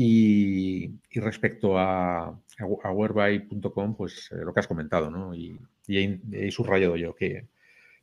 Y, 0.01 0.93
respecto 1.13 1.77
a, 1.77 2.29
a 2.29 2.93
whereby.com, 2.93 3.97
pues 3.97 4.31
eh, 4.31 4.37
lo 4.45 4.55
que 4.55 4.61
has 4.61 4.69
comentado, 4.69 5.11
¿no? 5.11 5.35
Y, 5.35 5.59
he, 5.89 6.53
subrayado 6.53 6.95
yo 6.95 7.17
que, 7.17 7.49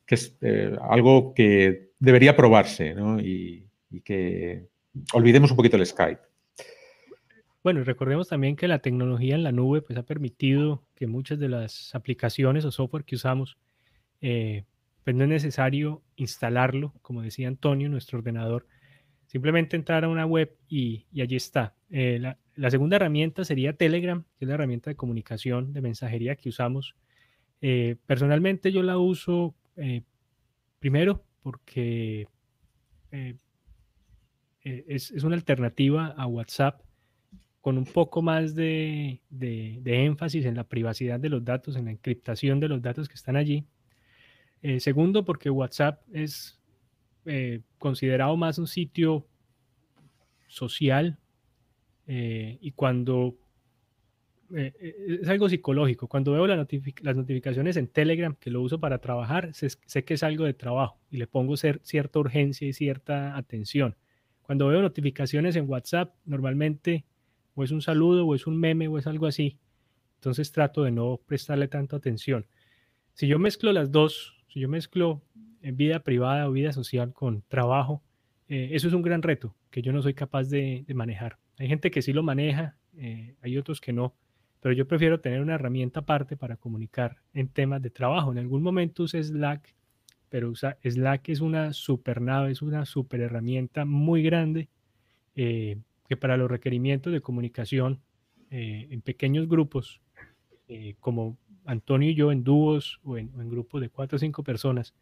es 0.06 0.38
eh, 0.42 0.76
algo 0.90 1.34
que 1.34 1.92
debería 1.98 2.36
probarse, 2.36 2.94
¿no? 2.94 3.22
Y, 3.22 3.70
que 4.04 4.68
olvidemos 5.14 5.52
un 5.52 5.56
poquito 5.56 5.78
el 5.78 5.86
Skype. 5.86 6.20
Bueno, 7.64 7.82
recordemos 7.86 8.28
también 8.28 8.58
que 8.58 8.68
la 8.68 8.80
tecnología 8.80 9.36
en 9.36 9.44
la 9.44 9.54
nube 9.54 9.82
pues, 9.82 9.98
ha 9.98 10.04
permitido 10.04 10.84
que 10.96 11.08
muchas 11.08 11.40
de 11.40 11.48
las 11.48 11.96
aplicaciones 11.96 12.66
o 12.66 12.72
software 12.72 13.06
que 13.06 13.16
usamos, 13.16 13.58
eh, 14.22 14.64
pues 15.04 15.16
no 15.16 15.24
es 15.24 15.30
necesario 15.30 16.04
instalarlo, 16.16 16.94
como 17.02 17.22
decía 17.22 17.48
Antonio, 17.48 17.90
nuestro 17.90 18.20
ordenador 18.20 18.66
Simplemente 19.36 19.76
entrar 19.76 20.06
a 20.06 20.08
una 20.08 20.26
web 20.26 20.56
y, 20.70 21.06
allí 21.22 21.36
está. 21.36 21.76
Eh, 21.90 22.20
la, 22.56 22.72
segunda 22.72 22.96
herramienta 22.96 23.44
sería 23.44 23.74
Telegram, 23.74 24.24
que 24.38 24.46
es 24.46 24.48
la 24.48 24.54
herramienta 24.54 24.90
de 24.90 24.96
comunicación, 24.96 25.74
de 25.74 25.82
mensajería 25.82 26.36
que 26.36 26.48
usamos. 26.48 26.96
Eh, 27.60 27.98
personalmente 28.06 28.72
yo 28.72 28.84
la 28.84 28.98
uso 28.98 29.56
eh, 29.76 30.04
primero 30.80 31.26
porque 31.42 32.28
es, 34.62 35.12
una 35.24 35.36
alternativa 35.36 36.08
a 36.18 36.28
WhatsApp 36.28 36.82
con 37.62 37.78
un 37.78 37.86
poco 37.86 38.22
más 38.22 38.56
de, 38.56 39.20
énfasis 39.86 40.46
en 40.46 40.56
la 40.56 40.64
privacidad 40.64 41.20
de 41.20 41.28
los 41.28 41.44
datos, 41.44 41.76
en 41.76 41.86
la 41.86 41.92
encriptación 41.92 42.60
de 42.60 42.70
los 42.70 42.82
datos 42.82 43.10
que 43.10 43.16
están 43.16 43.36
allí. 43.36 43.66
Segundo, 44.80 45.26
porque 45.26 45.50
WhatsApp 45.50 46.02
es 46.12 46.60
eh, 47.26 47.62
considerado 47.78 48.36
más 48.38 48.58
un 48.58 48.68
sitio 48.68 49.28
social 50.48 51.18
eh, 52.08 52.58
y 52.62 52.72
cuando 52.72 53.36
eh, 54.54 55.18
es 55.22 55.28
algo 55.28 55.50
psicológico. 55.50 56.08
Cuando 56.08 56.34
veo 56.34 56.46
las 56.48 57.16
notificaciones 57.16 57.78
en 57.78 57.88
Telegram, 57.88 58.36
que 58.36 58.52
lo 58.52 58.62
uso 58.62 58.80
para 58.80 59.00
trabajar, 59.00 59.54
sé, 59.54 60.04
que 60.04 60.14
es 60.14 60.24
algo 60.24 60.46
de 60.46 60.54
trabajo 60.54 61.00
y 61.10 61.18
le 61.18 61.28
pongo 61.28 61.56
cierta 61.58 62.20
urgencia 62.20 62.68
y 62.68 62.74
cierta 62.74 63.36
atención. 63.36 63.96
Cuando 64.44 64.68
veo 64.68 64.82
notificaciones 64.82 65.56
en 65.56 65.70
WhatsApp, 65.70 66.14
normalmente 66.26 67.06
o 67.56 67.64
es 67.64 67.72
un 67.72 67.82
saludo 67.82 68.28
o 68.28 68.36
es 68.36 68.46
un 68.48 68.58
meme 68.58 68.88
o 68.88 68.98
es 68.98 69.08
algo 69.08 69.26
así. 69.26 69.58
Entonces 70.16 70.52
trato 70.52 70.84
de 70.84 70.92
no 70.92 71.20
prestarle 71.26 71.68
tanta 71.68 71.96
atención. 71.96 72.46
Si 73.14 73.28
yo 73.28 73.40
mezclo 73.40 73.72
las 73.72 73.92
dos, 73.92 74.35
si 74.56 74.62
yo 74.62 74.70
mezclo 74.70 75.22
vida 75.60 76.00
privada 76.00 76.48
o 76.48 76.54
vida 76.54 76.72
social 76.72 77.12
con 77.12 77.42
trabajo, 77.50 78.02
eh, 78.48 78.70
eso 78.72 78.88
es 78.88 78.94
un 78.94 79.02
gran 79.02 79.22
reto 79.22 79.54
que 79.70 79.82
yo 79.82 79.92
no 79.92 80.02
soy 80.02 80.14
capaz 80.14 80.48
de, 80.48 80.86
manejar. 80.96 81.38
Hay 81.58 81.68
gente 81.68 81.92
que 81.92 82.02
sí 82.02 82.14
lo 82.14 82.24
maneja, 82.24 82.78
eh, 82.96 83.36
hay 83.42 83.58
otros 83.58 83.82
que 83.82 83.92
no, 83.92 84.16
pero 84.62 84.74
yo 84.74 84.88
prefiero 84.88 85.20
tener 85.20 85.42
una 85.42 85.56
herramienta 85.56 86.00
aparte 86.00 86.38
para 86.38 86.56
comunicar 86.56 87.18
en 87.34 87.50
temas 87.50 87.82
de 87.82 87.90
trabajo. 87.90 88.32
En 88.32 88.38
algún 88.38 88.64
momento 88.64 89.04
usé 89.04 89.22
Slack, 89.22 89.76
pero 90.30 90.54
Slack 90.56 91.28
es 91.28 91.42
una 91.42 91.74
super 91.74 92.22
nave, 92.22 92.52
es 92.54 92.62
una 92.62 92.86
super 92.86 93.20
herramienta 93.20 93.84
muy 93.84 94.24
grande 94.24 94.70
eh, 95.36 95.80
que 96.08 96.16
para 96.16 96.38
los 96.38 96.50
requerimientos 96.50 97.12
de 97.12 97.20
comunicación 97.20 98.00
en 98.52 99.02
pequeños 99.02 99.50
grupos, 99.50 100.00
como 101.02 101.38
Antonio 101.66 102.10
y 102.10 102.16
yo 102.16 102.32
en 102.32 102.44
dúos 102.44 103.00
o 103.04 103.18
en, 103.18 103.32
en 103.40 103.50
grupos 103.50 103.82
de 103.82 103.90
cuatro 103.90 104.16
o 104.16 104.20
cinco 104.20 104.44
personas, 104.44 104.94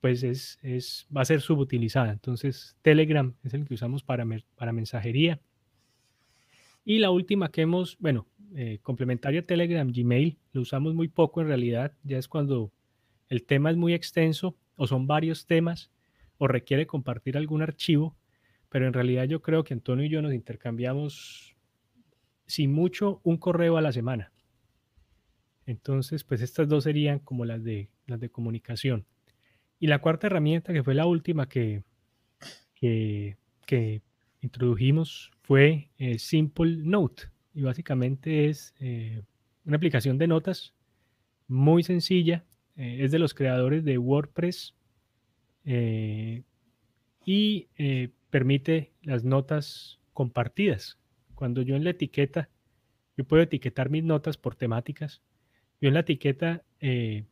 pues 0.00 0.22
es, 0.22 0.58
es, 0.62 1.06
va 1.14 1.22
a 1.22 1.26
ser 1.26 1.40
subutilizada. 1.40 2.10
Entonces, 2.12 2.76
Telegram 2.82 3.34
es 3.42 3.54
el 3.54 3.66
que 3.66 3.74
usamos 3.74 4.02
para, 4.02 4.26
para 4.56 4.72
mensajería. 4.72 5.40
Y 6.84 6.98
la 6.98 7.10
última 7.10 7.50
que 7.50 7.62
hemos, 7.62 7.98
bueno, 7.98 8.26
eh, 8.54 8.78
complementario 8.82 9.40
a 9.40 9.44
Telegram, 9.44 9.90
Gmail, 9.92 10.38
lo 10.52 10.62
usamos 10.62 10.94
muy 10.94 11.08
poco 11.08 11.40
en 11.40 11.48
realidad, 11.48 11.92
ya 12.02 12.18
es 12.18 12.26
cuando 12.26 12.72
el 13.28 13.44
tema 13.44 13.70
es 13.70 13.76
muy 13.76 13.94
extenso 13.94 14.56
o 14.76 14.86
son 14.86 15.06
varios 15.06 15.46
temas 15.46 15.90
o 16.38 16.48
requiere 16.48 16.86
compartir 16.86 17.36
algún 17.36 17.62
archivo, 17.62 18.16
pero 18.70 18.86
en 18.86 18.92
realidad 18.92 19.24
yo 19.24 19.42
creo 19.42 19.62
que 19.62 19.74
Antonio 19.74 20.06
y 20.06 20.08
yo 20.08 20.22
nos 20.22 20.32
intercambiamos, 20.32 21.54
sin 22.46 22.72
mucho, 22.72 23.20
un 23.22 23.36
correo 23.36 23.76
a 23.76 23.82
la 23.82 23.92
semana. 23.92 24.32
Entonces, 25.70 26.24
pues 26.24 26.42
estas 26.42 26.68
dos 26.68 26.82
serían 26.82 27.20
como 27.20 27.44
las 27.44 27.62
de, 27.62 27.90
las 28.06 28.18
de 28.18 28.28
comunicación. 28.28 29.06
Y 29.78 29.86
la 29.86 30.00
cuarta 30.00 30.26
herramienta, 30.26 30.72
que 30.72 30.82
fue 30.82 30.94
la 30.94 31.06
última 31.06 31.48
que, 31.48 31.84
que, 32.74 33.36
introdujimos 34.42 35.30
fue 35.42 35.90
eh, 35.98 36.18
Simple 36.18 36.78
Note 36.78 37.24
y 37.54 37.62
básicamente 37.62 38.48
es 38.48 38.74
una 39.64 39.76
aplicación 39.76 40.18
de 40.18 40.26
notas 40.26 40.74
muy 41.46 41.82
sencilla. 41.84 42.44
es 42.74 43.12
de 43.12 43.18
los 43.18 43.32
creadores 43.32 43.84
de 43.84 43.98
WordPress 43.98 44.74
y 47.24 47.68
permite 48.30 48.92
las 49.02 49.22
notas 49.22 50.00
compartidas. 50.14 50.98
Cuando 51.36 51.62
yo 51.62 51.76
en 51.76 51.84
la 51.84 51.90
etiqueta, 51.90 52.48
yo 53.16 53.24
puedo 53.24 53.42
etiquetar 53.42 53.88
mis 53.88 54.02
notas 54.02 54.36
por 54.36 54.56
temáticas. 54.56 55.22
Yo 55.80 55.88
en 55.88 55.94
la 55.94 56.00
etiqueta 56.00 56.62
eh, 56.80 57.24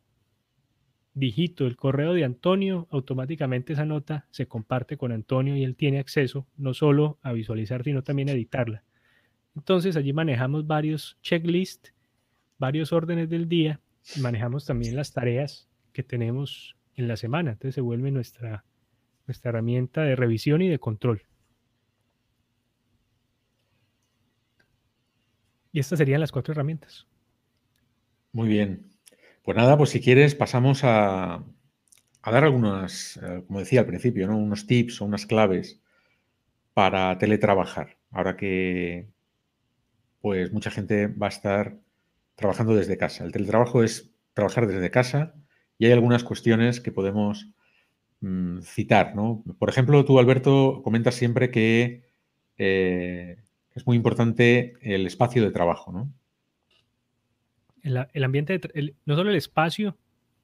digito 1.13 1.67
el 1.67 1.75
correo 1.75 2.13
de 2.13 2.23
Antonio, 2.23 2.87
automáticamente 2.91 3.73
esa 3.73 3.85
nota 3.85 4.27
se 4.31 4.47
comparte 4.47 4.97
con 4.97 5.11
Antonio 5.11 5.55
y 5.55 5.63
él 5.63 5.75
tiene 5.75 5.99
acceso 5.99 6.47
no 6.57 6.73
solo 6.73 7.19
a 7.21 7.33
visualizar, 7.33 7.83
sino 7.83 8.03
también 8.03 8.29
a 8.29 8.33
editarla. 8.33 8.83
Entonces 9.55 9.95
allí 9.95 10.13
manejamos 10.13 10.65
varios 10.67 11.17
checklists, 11.21 11.93
varios 12.57 12.93
órdenes 12.93 13.29
del 13.29 13.49
día 13.49 13.81
y 14.15 14.21
manejamos 14.21 14.65
también 14.65 14.95
las 14.95 15.11
tareas 15.11 15.67
que 15.91 16.03
tenemos 16.03 16.77
en 16.95 17.07
la 17.07 17.17
semana. 17.17 17.51
Entonces 17.51 17.75
se 17.75 17.81
vuelve 17.81 18.11
nuestra 18.11 18.65
nuestra 19.27 19.49
herramienta 19.49 20.01
de 20.01 20.15
revisión 20.15 20.63
y 20.63 20.69
de 20.69 20.79
control. 20.79 21.21
Y 25.71 25.79
estas 25.79 25.99
serían 25.99 26.19
las 26.19 26.31
cuatro 26.31 26.51
herramientas. 26.51 27.08
Muy 28.31 28.47
bien. 28.47 28.89
Pues 29.43 29.57
nada, 29.57 29.77
pues 29.77 29.89
si 29.91 30.01
quieres 30.01 30.35
pasamos 30.35 30.81
a, 30.83 31.43
dar 32.23 32.43
algunas, 32.43 33.17
eh, 33.17 33.43
como 33.47 33.59
decía 33.59 33.81
al 33.81 33.87
principio, 33.87 34.27
¿no? 34.27 34.37
unos 34.37 34.67
tips 34.67 35.01
o 35.01 35.05
unas 35.05 35.25
claves 35.25 35.81
para 36.73 37.17
teletrabajar. 37.17 37.97
Ahora 38.11 38.37
que 38.37 39.09
pues 40.21 40.51
mucha 40.51 40.71
gente 40.71 41.07
va 41.07 41.27
a 41.27 41.29
estar 41.29 41.79
trabajando 42.35 42.75
desde 42.75 42.97
casa. 42.97 43.23
El 43.23 43.31
teletrabajo 43.31 43.83
es 43.83 44.11
trabajar 44.33 44.67
desde 44.67 44.91
casa 44.91 45.35
y 45.77 45.85
hay 45.85 45.91
algunas 45.93 46.23
cuestiones 46.23 46.81
que 46.81 46.91
podemos 46.91 47.49
Mm, 48.21 48.61
citar, 48.63 49.15
¿no? 49.15 49.43
Por 49.59 49.69
ejemplo, 49.69 50.03
tú, 50.05 50.19
Alberto, 50.19 50.81
comentas 50.83 51.15
siempre 51.15 51.51
que 51.51 52.03
eh, 52.57 53.37
es 53.75 53.87
muy 53.87 53.95
importante 53.97 54.73
el 54.81 55.07
espacio 55.07 55.43
de 55.43 55.51
trabajo, 55.51 55.91
¿no? 55.93 56.11
El, 57.83 58.23
ambiente, 58.23 58.59
no 59.05 59.15
solo 59.15 59.29
el 59.29 59.35
espacio 59.35 59.97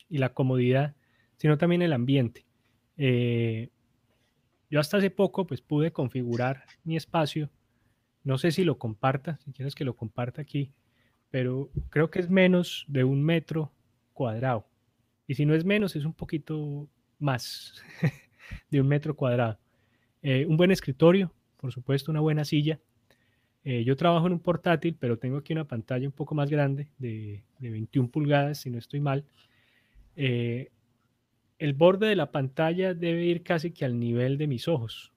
y 0.09 0.17
la 0.17 0.33
comodidad, 0.33 0.95
sino 1.37 1.57
también 1.57 1.81
el 1.81 1.93
ambiente. 1.93 2.45
Eh, 2.97 3.69
yo 4.69 4.79
hasta 4.79 4.97
hace 4.97 5.09
poco 5.09 5.45
pues 5.45 5.61
pude 5.61 5.91
configurar 5.91 6.63
mi 6.83 6.95
espacio. 6.95 7.49
No 8.23 8.37
sé 8.37 8.51
si 8.51 8.63
lo 8.63 8.77
comparta, 8.77 9.39
si 9.45 9.51
quieres 9.51 9.75
que 9.75 9.85
lo 9.85 9.95
comparta 9.95 10.41
aquí, 10.41 10.71
pero 11.29 11.69
creo 11.89 12.09
que 12.09 12.19
es 12.19 12.29
menos 12.29 12.85
de 12.87 13.03
un 13.03 13.23
metro 13.23 13.71
cuadrado. 14.13 14.67
Y 15.27 15.35
si 15.35 15.45
no 15.45 15.53
es 15.53 15.65
menos, 15.65 15.95
es 15.95 16.05
un 16.05 16.13
poquito 16.13 16.87
más 17.19 17.81
de 18.71 18.81
un 18.81 18.87
metro 18.87 19.15
cuadrado. 19.15 19.59
Eh, 20.21 20.45
un 20.47 20.57
buen 20.57 20.71
escritorio, 20.71 21.31
por 21.57 21.71
supuesto, 21.71 22.11
una 22.11 22.21
buena 22.21 22.45
silla. 22.45 22.79
Eh, 23.65 23.83
yo 23.83 23.95
trabajo 23.95 24.27
en 24.27 24.33
un 24.33 24.39
portátil, 24.39 24.95
pero 24.97 25.17
tengo 25.17 25.37
aquí 25.37 25.51
una 25.51 25.67
pantalla 25.67 26.07
un 26.07 26.13
poco 26.13 26.35
más 26.35 26.51
grande, 26.51 26.87
de, 26.99 27.43
21 27.59 28.09
pulgadas, 28.09 28.59
si 28.59 28.69
no 28.69 28.77
estoy 28.77 28.99
mal. 28.99 29.25
Eh, 30.15 30.69
el 31.57 31.73
borde 31.73 32.07
de 32.07 32.15
la 32.15 32.31
pantalla 32.31 32.93
debe 32.93 33.25
ir 33.25 33.41
casi 33.41 33.71
que 33.71 33.83
al 33.83 33.99
nivel 33.99 34.37
de 34.37 34.45
mis 34.45 34.67
ojos. 34.67 35.11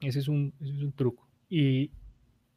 Ese 0.00 0.18
es 0.18 0.28
un, 0.28 0.52
ese 0.60 0.74
es 0.74 0.82
un 0.82 0.92
truco. 0.92 1.26
Y 1.48 1.90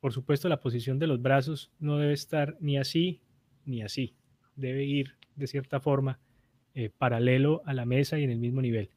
por 0.02 0.12
supuesto 0.12 0.50
la 0.50 0.60
posición 0.60 1.00
de 1.00 1.08
los 1.08 1.22
brazos 1.22 1.72
no 1.80 1.98
debe 1.98 2.14
estar 2.14 2.58
ni 2.60 2.78
así 2.78 3.22
ni 3.66 3.84
así. 3.84 4.16
Debe 4.58 4.84
ir 4.84 5.16
de 5.36 5.48
cierta 5.48 5.80
forma 5.80 6.20
eh, 6.76 6.90
paralelo 6.90 7.62
a 7.66 7.74
la 7.74 7.86
mesa 7.86 8.20
y 8.20 8.26
en 8.26 8.32
el 8.32 8.40
mismo 8.40 8.62
nivel. 8.62 8.90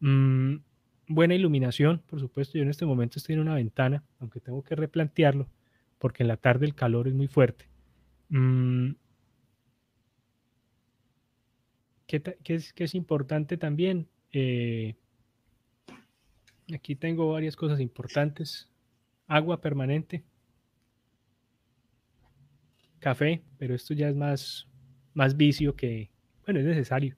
Mm, 0.00 0.56
buena 1.08 1.34
iluminación, 1.34 2.02
por 2.06 2.20
supuesto. 2.20 2.58
Yo 2.58 2.64
en 2.64 2.70
este 2.70 2.86
momento 2.86 3.18
estoy 3.18 3.34
en 3.34 3.40
una 3.40 3.54
ventana, 3.54 4.02
aunque 4.20 4.40
tengo 4.40 4.62
que 4.62 4.74
replantearlo 4.74 5.48
porque 5.98 6.22
en 6.22 6.28
la 6.28 6.36
tarde 6.36 6.66
el 6.66 6.74
calor 6.74 7.08
es 7.08 7.14
muy 7.14 7.26
fuerte. 7.26 7.66
Mm, 8.28 8.92
¿qué, 12.06 12.36
es, 12.44 12.94
importante 12.94 13.56
también? 13.56 14.08
Eh, 14.32 14.94
aquí 16.74 16.96
tengo 16.96 17.32
varias 17.32 17.56
cosas 17.56 17.80
importantes. 17.80 18.68
Agua 19.26 19.60
permanente. 19.60 20.24
Café, 22.98 23.42
pero 23.58 23.74
esto 23.74 23.94
ya 23.94 24.08
es 24.08 24.16
más, 24.16 24.66
más 25.14 25.36
vicio 25.36 25.76
que, 25.76 26.10
bueno, 26.44 26.60
es 26.60 26.66
necesario, 26.66 27.14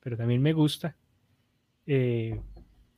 pero 0.00 0.16
también 0.16 0.42
me 0.42 0.52
gusta. 0.52 0.96
Eh, 1.86 2.40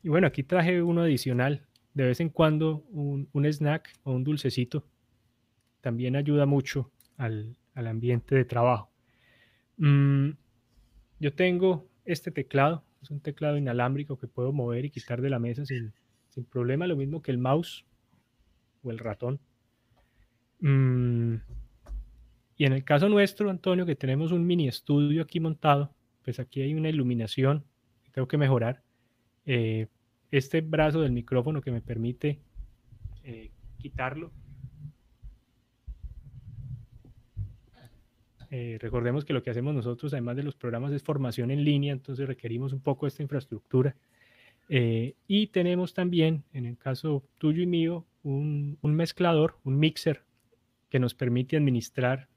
y 0.06 0.08
bueno, 0.08 0.28
aquí 0.28 0.44
traje 0.44 0.80
uno 0.84 1.02
adicional. 1.02 1.66
De 1.92 2.04
vez 2.04 2.20
en 2.20 2.28
cuando 2.28 2.84
un, 2.90 3.28
snack 3.34 3.92
o 4.04 4.12
un 4.12 4.22
dulcecito 4.22 4.86
también 5.80 6.14
ayuda 6.14 6.46
mucho 6.46 6.92
al, 7.16 7.56
ambiente 7.74 8.36
de 8.36 8.44
trabajo. 8.44 8.88
Mm, 9.78 10.30
yo 11.18 11.34
tengo 11.34 11.88
este 12.04 12.30
teclado, 12.30 12.84
es 13.02 13.10
un 13.10 13.18
teclado 13.18 13.56
inalámbrico 13.56 14.16
que 14.16 14.28
puedo 14.28 14.52
mover 14.52 14.84
y 14.84 14.90
quitar 14.90 15.20
de 15.20 15.28
la 15.28 15.40
mesa 15.40 15.66
sin, 15.66 15.92
problema, 16.52 16.86
lo 16.86 16.94
mismo 16.94 17.20
que 17.20 17.32
el 17.32 17.38
mouse 17.38 17.84
o 18.84 18.92
el 18.92 19.00
ratón. 19.00 19.40
Mm, 20.60 21.34
y 22.56 22.64
en 22.64 22.72
el 22.74 22.84
caso 22.84 23.08
nuestro, 23.08 23.50
Antonio, 23.50 23.84
que 23.84 23.96
tenemos 23.96 24.30
un 24.30 24.46
mini 24.46 24.68
estudio 24.68 25.20
aquí 25.20 25.40
montado, 25.40 25.92
pues 26.22 26.38
aquí 26.38 26.60
hay 26.60 26.74
una 26.74 26.90
iluminación 26.90 27.64
que 28.04 28.12
tengo 28.12 28.28
que 28.28 28.38
mejorar. 28.38 28.84
Eh, 29.46 29.88
este 30.30 30.60
brazo 30.60 31.00
del 31.00 31.12
micrófono 31.12 31.60
que 31.60 31.70
me 31.70 31.80
permite 31.80 32.40
eh, 33.24 33.50
quitarlo. 33.78 34.32
Eh, 38.50 38.78
recordemos 38.80 39.24
que 39.24 39.32
lo 39.32 39.42
que 39.42 39.50
hacemos 39.50 39.74
nosotros, 39.74 40.12
además 40.12 40.36
de 40.36 40.44
los 40.44 40.54
programas, 40.54 40.92
es 40.92 41.02
formación 41.02 41.50
en 41.50 41.64
línea, 41.64 41.92
entonces 41.92 42.26
requerimos 42.26 42.72
un 42.72 42.80
poco 42.80 43.06
esta 43.06 43.22
infraestructura. 43.22 43.96
y 44.68 45.46
tenemos 45.48 45.94
también, 45.94 46.42
en 46.52 46.66
el 46.66 46.76
caso 46.76 47.22
tuyo 47.38 47.62
y 47.62 47.66
mío, 47.66 48.04
un, 48.26 48.94
mezclador, 48.94 49.58
un 49.64 49.78
mixer 49.78 50.22
que 50.88 50.98
nos 50.98 51.14
permite 51.14 51.56
administrar 51.56 52.28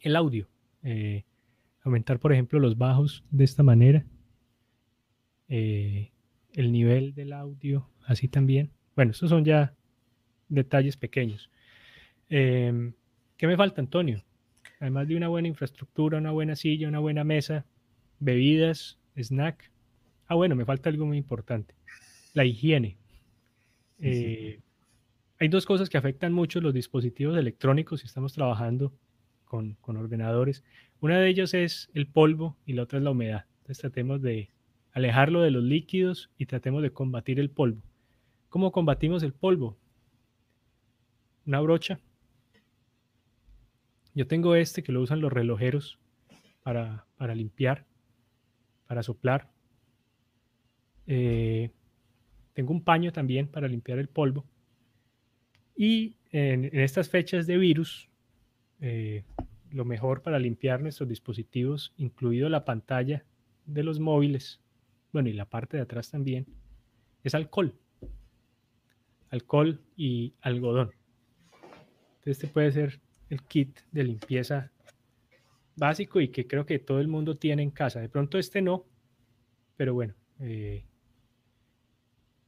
el 0.00 0.16
audio. 0.16 0.48
Eh, 0.82 1.24
aumentar, 1.82 2.18
por 2.18 2.32
ejemplo, 2.32 2.58
los 2.58 2.78
bajos 2.78 3.24
de 3.30 3.44
esta 3.44 3.62
manera. 3.62 4.04
Eh, 5.48 6.10
el 6.54 6.72
nivel 6.72 7.14
del 7.14 7.32
audio, 7.32 7.88
así 8.06 8.28
también. 8.28 8.70
Bueno, 8.96 9.10
estos 9.10 9.30
son 9.30 9.44
ya 9.44 9.74
detalles 10.48 10.96
pequeños. 10.96 11.50
Em, 12.28 12.94
¿Qué 13.36 13.46
me 13.46 13.56
falta, 13.56 13.80
Antonio? 13.80 14.24
Además 14.80 15.08
de 15.08 15.16
una 15.16 15.28
buena 15.28 15.48
infraestructura, 15.48 16.18
una 16.18 16.30
buena 16.30 16.56
silla, 16.56 16.88
una 16.88 16.98
buena 17.00 17.24
mesa, 17.24 17.66
bebidas, 18.20 18.98
snack. 19.16 19.70
Ah, 20.26 20.34
bueno, 20.34 20.54
me 20.54 20.64
falta 20.64 20.88
algo 20.88 21.06
muy 21.06 21.18
importante. 21.18 21.74
La 22.32 22.44
higiene. 22.44 22.96
Eh, 24.00 24.60
hay 25.38 25.48
dos 25.48 25.66
cosas 25.66 25.88
que 25.88 25.98
afectan 25.98 26.32
mucho 26.32 26.60
los 26.60 26.74
dispositivos 26.74 27.36
electrónicos 27.36 28.00
si 28.00 28.06
estamos 28.06 28.32
trabajando 28.32 28.92
con, 29.44 29.76
ordenadores. 29.86 30.64
Una 31.00 31.18
de 31.18 31.28
ellos 31.28 31.54
es 31.54 31.90
el 31.94 32.06
polvo 32.06 32.56
y 32.66 32.72
la 32.72 32.82
otra 32.82 32.98
es 32.98 33.04
la 33.04 33.10
humedad. 33.10 33.44
Entonces 33.58 33.78
tratemos 33.78 34.20
de 34.20 34.50
alejarlo 34.94 35.42
de 35.42 35.50
los 35.50 35.62
líquidos 35.62 36.30
y 36.38 36.46
tratemos 36.46 36.82
de 36.82 36.92
combatir 36.92 37.38
el 37.40 37.50
polvo. 37.50 37.82
¿Cómo 38.48 38.70
combatimos 38.70 39.22
el 39.24 39.32
polvo? 39.32 39.76
Una 41.44 41.60
brocha. 41.60 41.98
Yo 44.14 44.26
tengo 44.28 44.54
este 44.54 44.84
que 44.84 44.92
lo 44.92 45.02
usan 45.02 45.20
los 45.20 45.32
relojeros 45.32 45.98
para, 46.62 47.04
limpiar, 47.34 47.84
para 48.86 49.02
soplar. 49.02 49.50
Eh, 51.08 51.70
tengo 52.54 52.72
un 52.72 52.84
paño 52.84 53.12
también 53.12 53.48
para 53.48 53.66
limpiar 53.66 53.98
el 53.98 54.06
polvo. 54.08 54.44
Y 55.76 56.14
en, 56.30 56.66
en 56.66 56.80
estas 56.80 57.10
fechas 57.10 57.48
de 57.48 57.58
virus, 57.58 58.08
eh, 58.80 59.24
lo 59.72 59.84
mejor 59.84 60.22
para 60.22 60.38
limpiar 60.38 60.80
nuestros 60.80 61.08
dispositivos, 61.08 61.92
incluido 61.96 62.48
la 62.48 62.64
pantalla 62.64 63.24
de 63.66 63.82
los 63.82 63.98
móviles, 63.98 64.60
bueno, 65.14 65.28
y 65.28 65.32
la 65.32 65.44
parte 65.44 65.76
de 65.76 65.84
atrás 65.84 66.10
también, 66.10 66.44
es 67.22 67.36
alcohol. 67.36 67.72
Alcohol 69.30 69.80
y 69.96 70.34
algodón. 70.40 70.90
Este 72.24 72.48
puede 72.48 72.72
ser 72.72 73.00
el 73.30 73.42
kit 73.42 73.78
de 73.92 74.02
limpieza 74.02 74.72
básico 75.76 76.20
y 76.20 76.28
que 76.28 76.48
creo 76.48 76.66
que 76.66 76.80
todo 76.80 76.98
el 77.00 77.06
mundo 77.06 77.36
tiene 77.36 77.62
en 77.62 77.70
casa. 77.70 78.00
De 78.00 78.08
pronto 78.08 78.38
este 78.38 78.60
no, 78.60 78.86
pero 79.76 79.94
bueno, 79.94 80.14
eh, 80.40 80.84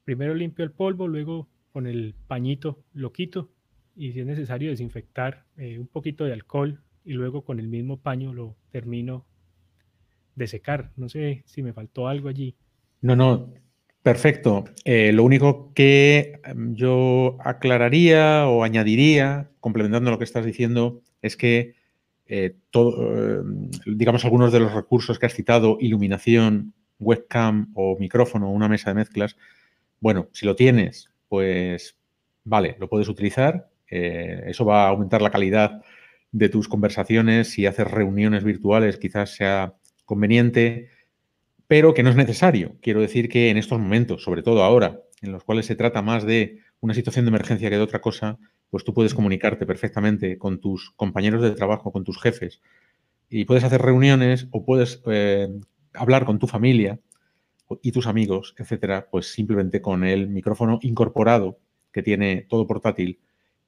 primero 0.05 0.35
limpio 0.35 0.65
el 0.65 0.73
polvo, 0.73 1.07
luego 1.07 1.49
con 1.73 1.87
el 1.87 2.17
pañito 2.27 2.83
lo 2.93 3.13
quito 3.13 3.53
y 3.95 4.11
si 4.11 4.21
es 4.21 4.27
necesario 4.27 4.71
desinfectar 4.71 5.45
eh, 5.57 5.79
un 5.79 5.87
poquito 5.87 6.25
de 6.25 6.33
alcohol 6.33 6.83
y 7.05 7.13
luego 7.13 7.45
con 7.45 7.61
el 7.61 7.69
mismo 7.69 8.01
paño 8.01 8.35
lo 8.35 8.57
termino 8.71 9.25
de 10.37 10.47
secar. 10.47 10.93
No 10.97 11.09
sé 11.09 11.43
si 11.47 11.63
me 11.63 11.73
faltó 11.73 12.07
algo 12.07 12.29
allí. 12.29 12.55
No, 13.01 13.17
no, 13.17 13.53
perfecto. 14.03 14.65
Eh, 14.85 15.13
lo 15.13 15.25
único 15.25 15.73
que 15.75 16.41
em, 16.45 16.75
yo 16.77 17.39
aclararía 17.41 18.47
o 18.47 18.63
añadiría, 18.63 19.51
complementando 19.61 20.11
lo 20.11 20.19
que 20.19 20.25
estás 20.25 20.45
diciendo, 20.45 21.03
es 21.23 21.37
que 21.37 21.75
eh, 22.27 22.55
todo, 22.71 23.41
em, 23.41 23.71
digamos, 23.87 24.25
algunos 24.25 24.53
de 24.53 24.61
los 24.61 24.73
recursos 24.73 25.19
que 25.19 25.27
has 25.27 25.35
citado, 25.35 25.79
iluminación, 25.81 26.75
webcam 26.99 27.73
o 27.75 27.97
micrófono, 27.99 28.51
una 28.51 28.69
mesa 28.69 28.91
de 28.91 28.95
mezclas, 28.95 29.37
bueno, 30.01 30.29
si 30.33 30.47
lo 30.47 30.57
tienes, 30.57 31.11
pues 31.29 31.99
vale, 32.45 32.77
lo 32.79 32.89
puedes 32.89 33.09
utilizar. 33.09 33.71
Eh, 33.91 34.45
eso 34.47 34.65
va 34.65 34.85
a 34.85 34.89
aumentar 34.89 35.23
la 35.23 35.31
calidad 35.31 35.83
de 36.33 36.49
tus 36.49 36.69
conversaciones. 36.69 37.51
Si 37.51 37.67
haces 37.67 37.91
reuniones 37.91 38.45
virtuales, 38.45 38.99
quizás 38.99 39.31
sea 39.35 39.75
conveniente, 40.07 40.89
pero 41.67 41.93
que 41.93 42.03
no 42.03 42.11
es 42.11 42.17
necesario. 42.17 42.77
Quiero 42.81 43.01
decir 43.01 43.29
que 43.29 43.51
en 43.51 43.59
estos 43.59 43.79
momentos, 43.79 44.23
sobre 44.23 44.43
todo 44.43 44.63
ahora, 44.63 45.03
en 45.21 45.33
los 45.33 45.45
cuales 45.45 45.67
se 45.67 45.77
trata 45.77 46.01
más 46.01 46.25
de 46.25 46.61
una 46.81 46.95
situación 46.95 47.25
de 47.25 47.31
emergencia 47.31 47.69
que 47.69 47.77
de 47.77 47.83
otra 47.83 48.01
cosa, 48.01 48.39
pues 48.71 48.85
tú 48.85 48.95
puedes 48.95 49.15
comunicarte 49.15 49.67
perfectamente 49.67 50.39
con 50.39 50.61
tus 50.61 50.93
compañeros 50.97 51.43
de 51.43 51.51
trabajo, 51.51 51.93
con 51.93 52.05
tus 52.05 52.21
jefes, 52.21 52.61
y 53.29 53.45
puedes 53.45 53.65
hacer 53.65 53.83
reuniones 53.83 54.49
o 54.53 54.65
puedes 54.65 55.03
eh, 55.07 55.49
hablar 55.95 56.25
con 56.25 56.39
tu 56.39 56.47
familia 56.47 57.01
y 57.83 57.93
tus 57.93 58.07
amigos, 58.07 58.55
etcétera, 58.59 59.09
pues 59.11 59.33
simplemente 59.33 59.81
con 59.81 60.05
el 60.05 60.29
micrófono 60.29 60.79
incorporado 60.83 61.59
que 61.93 62.03
tiene 62.03 62.47
todo 62.49 62.67
portátil 62.67 63.19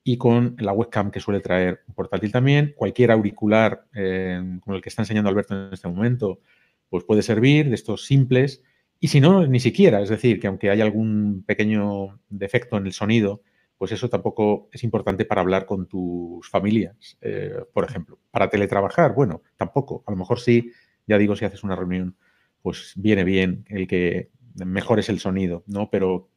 y 0.08 0.16
con 0.16 0.56
la 0.58 0.72
webcam 0.72 1.10
que 1.10 1.20
suele 1.20 1.40
traer 1.40 1.82
un 1.86 1.94
portátil 1.94 2.32
también. 2.32 2.72
Cualquier 2.74 3.10
auricular 3.10 3.84
eh, 3.94 4.42
como 4.60 4.74
el 4.74 4.80
que 4.80 4.88
está 4.88 5.02
enseñando 5.02 5.28
Alberto 5.28 5.54
en 5.54 5.74
este 5.74 5.86
momento, 5.86 6.40
pues 6.88 7.04
puede 7.04 7.20
servir 7.20 7.68
de 7.68 7.74
estos 7.74 8.06
simples. 8.06 8.62
Y 8.98 9.08
si 9.08 9.20
no, 9.20 9.46
ni 9.46 9.60
siquiera. 9.60 10.00
Es 10.00 10.08
decir, 10.08 10.40
que 10.40 10.46
aunque 10.46 10.70
haya 10.70 10.82
algún 10.82 11.44
pequeño 11.46 12.22
defecto 12.30 12.78
en 12.78 12.86
el 12.86 12.94
sonido, 12.94 13.42
pues 13.76 13.92
eso 13.92 14.08
tampoco 14.08 14.70
es 14.72 14.82
importante 14.82 15.26
para 15.26 15.42
hablar 15.42 15.66
con 15.66 15.86
tus 15.86 16.48
familias, 16.48 17.18
eh, 17.20 17.56
por 17.74 17.84
ejemplo. 17.84 18.18
Para 18.30 18.48
teletrabajar, 18.48 19.12
bueno, 19.12 19.42
tampoco. 19.58 20.04
A 20.06 20.10
lo 20.10 20.16
mejor 20.16 20.40
sí, 20.40 20.72
ya 21.06 21.18
digo, 21.18 21.36
si 21.36 21.44
haces 21.44 21.64
una 21.64 21.76
reunión, 21.76 22.16
pues 22.62 22.94
viene 22.96 23.24
bien 23.24 23.66
el 23.68 23.86
que 23.86 24.30
mejores 24.64 25.10
el 25.10 25.20
sonido, 25.20 25.64
¿no? 25.66 25.90
Pero 25.90 26.30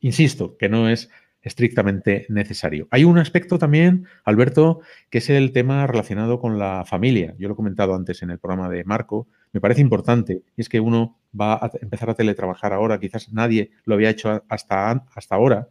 insisto, 0.00 0.56
que 0.56 0.70
no 0.70 0.88
es 0.88 1.10
estrictamente 1.42 2.26
necesario. 2.28 2.86
Hay 2.90 3.04
un 3.04 3.18
aspecto 3.18 3.58
también, 3.58 4.06
Alberto, 4.24 4.80
que 5.08 5.18
es 5.18 5.30
el 5.30 5.52
tema 5.52 5.86
relacionado 5.86 6.38
con 6.38 6.58
la 6.58 6.84
familia. 6.84 7.34
Yo 7.38 7.48
lo 7.48 7.54
he 7.54 7.56
comentado 7.56 7.94
antes 7.94 8.22
en 8.22 8.30
el 8.30 8.38
programa 8.38 8.68
de 8.68 8.84
Marco, 8.84 9.26
me 9.52 9.60
parece 9.60 9.80
importante, 9.80 10.42
y 10.56 10.60
es 10.60 10.68
que 10.68 10.80
uno 10.80 11.18
va 11.38 11.54
a 11.54 11.70
empezar 11.80 12.10
a 12.10 12.14
teletrabajar 12.14 12.72
ahora, 12.72 13.00
quizás 13.00 13.32
nadie 13.32 13.70
lo 13.84 13.94
había 13.94 14.10
hecho 14.10 14.44
hasta, 14.48 14.90
hasta 15.14 15.34
ahora, 15.34 15.68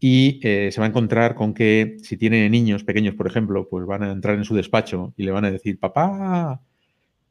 y 0.00 0.40
eh, 0.42 0.70
se 0.70 0.80
va 0.80 0.86
a 0.86 0.90
encontrar 0.90 1.34
con 1.34 1.54
que 1.54 1.96
si 2.02 2.16
tiene 2.16 2.50
niños 2.50 2.84
pequeños, 2.84 3.14
por 3.14 3.26
ejemplo, 3.26 3.68
pues 3.68 3.86
van 3.86 4.02
a 4.02 4.12
entrar 4.12 4.36
en 4.36 4.44
su 4.44 4.54
despacho 4.54 5.14
y 5.16 5.22
le 5.22 5.30
van 5.30 5.44
a 5.44 5.50
decir, 5.50 5.78
papá, 5.78 6.60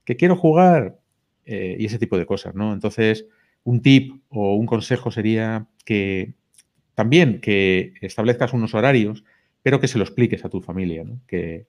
que 0.06 0.16
quiero 0.16 0.36
jugar, 0.36 0.98
eh, 1.46 1.76
y 1.78 1.86
ese 1.86 2.00
tipo 2.00 2.18
de 2.18 2.26
cosas, 2.26 2.56
¿no? 2.56 2.74
Entonces, 2.74 3.28
un 3.64 3.82
tip 3.82 4.24
o 4.30 4.56
un 4.56 4.66
consejo 4.66 5.12
sería 5.12 5.68
que 5.86 6.36
también 6.96 7.42
que 7.42 7.94
establezcas 8.02 8.54
unos 8.54 8.74
horarios, 8.74 9.24
pero 9.62 9.80
que 9.80 9.88
se 9.88 9.98
lo 9.98 10.04
expliques 10.04 10.46
a 10.46 10.50
tu 10.50 10.62
familia, 10.62 11.06
que 11.28 11.66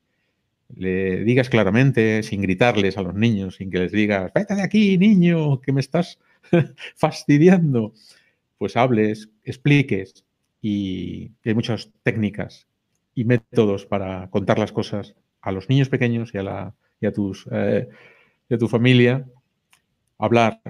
le 0.76 1.24
digas 1.24 1.48
claramente, 1.48 2.22
sin 2.22 2.42
gritarles 2.42 2.98
a 2.98 3.02
los 3.02 3.14
niños, 3.14 3.56
sin 3.56 3.70
que 3.70 3.78
les 3.78 3.92
digas, 3.92 4.32
vete 4.34 4.54
de 4.54 4.62
aquí, 4.62 4.98
niño, 4.98 5.60
que 5.60 5.72
me 5.72 5.80
estás 5.80 6.18
fastidiando. 6.96 7.92
Pues 8.58 8.76
hables, 8.76 9.30
expliques 9.44 10.24
y 10.60 11.32
hay 11.44 11.54
muchas 11.54 11.90
técnicas 12.02 12.66
y 13.14 13.24
métodos 13.24 13.86
para 13.86 14.30
contar 14.30 14.58
las 14.58 14.72
cosas 14.72 15.14
a 15.40 15.52
los 15.52 15.68
niños 15.68 15.88
pequeños 15.88 16.32
y 16.34 16.38
a, 16.38 16.42
la, 16.42 16.74
y 17.00 17.06
a, 17.06 17.12
tus, 17.12 17.46
eh, 17.50 17.88
y 18.48 18.54
a 18.54 18.58
tu 18.58 18.68
familia. 18.68 19.26
Hablar, 20.18 20.60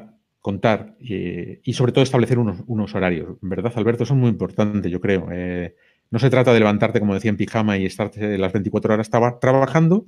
contar 0.44 0.94
y, 1.00 1.72
sobre 1.72 1.92
todo 1.92 2.04
establecer 2.04 2.38
unos, 2.38 2.94
horarios. 2.94 3.38
En 3.42 3.48
verdad, 3.48 3.72
Alberto, 3.76 4.04
es 4.04 4.10
muy 4.10 4.28
importante, 4.28 4.90
yo 4.90 5.00
creo. 5.00 5.28
Eh, 5.32 5.74
no 6.10 6.18
se 6.18 6.28
trata 6.28 6.52
de 6.52 6.58
levantarte, 6.58 7.00
como 7.00 7.14
decía, 7.14 7.30
en 7.30 7.38
pijama 7.38 7.78
y 7.78 7.86
estarte 7.86 8.36
las 8.36 8.52
24 8.52 8.92
horas 8.92 9.08
trabajando, 9.08 10.04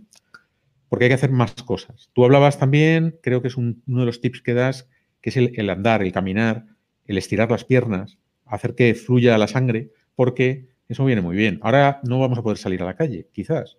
porque 0.91 1.07
hay 1.07 1.09
que 1.09 1.15
hacer 1.15 1.31
más 1.31 1.55
cosas. 1.55 2.11
Tú 2.13 2.23
hablabas 2.23 2.59
también, 2.59 3.19
creo 3.23 3.41
que 3.41 3.49
es 3.49 3.57
uno 3.57 3.81
de 3.87 4.05
los 4.05 4.21
tips 4.21 4.43
que 4.43 4.53
das, 4.53 4.91
que 5.23 5.31
es 5.31 5.39
el, 5.39 5.71
andar, 5.71 6.03
el 6.03 6.13
caminar, 6.13 6.67
el 7.07 7.17
estirar 7.17 7.51
las 7.51 7.65
piernas, 7.65 8.19
hacer 8.45 8.75
que 8.75 8.95
fluya 8.95 9.39
la 9.39 9.49
sangre, 9.49 9.91
porque 10.15 10.69
eso 10.87 11.07
viene 11.07 11.23
muy 11.23 11.35
bien. 11.35 11.61
Ahora 11.63 12.01
no 12.05 12.21
vamos 12.21 12.39
a 12.39 12.43
poder 12.43 12.59
salir 12.59 12.83
a 12.83 12.85
la 12.85 12.95
calle, 12.95 13.27
quizás. 13.33 13.79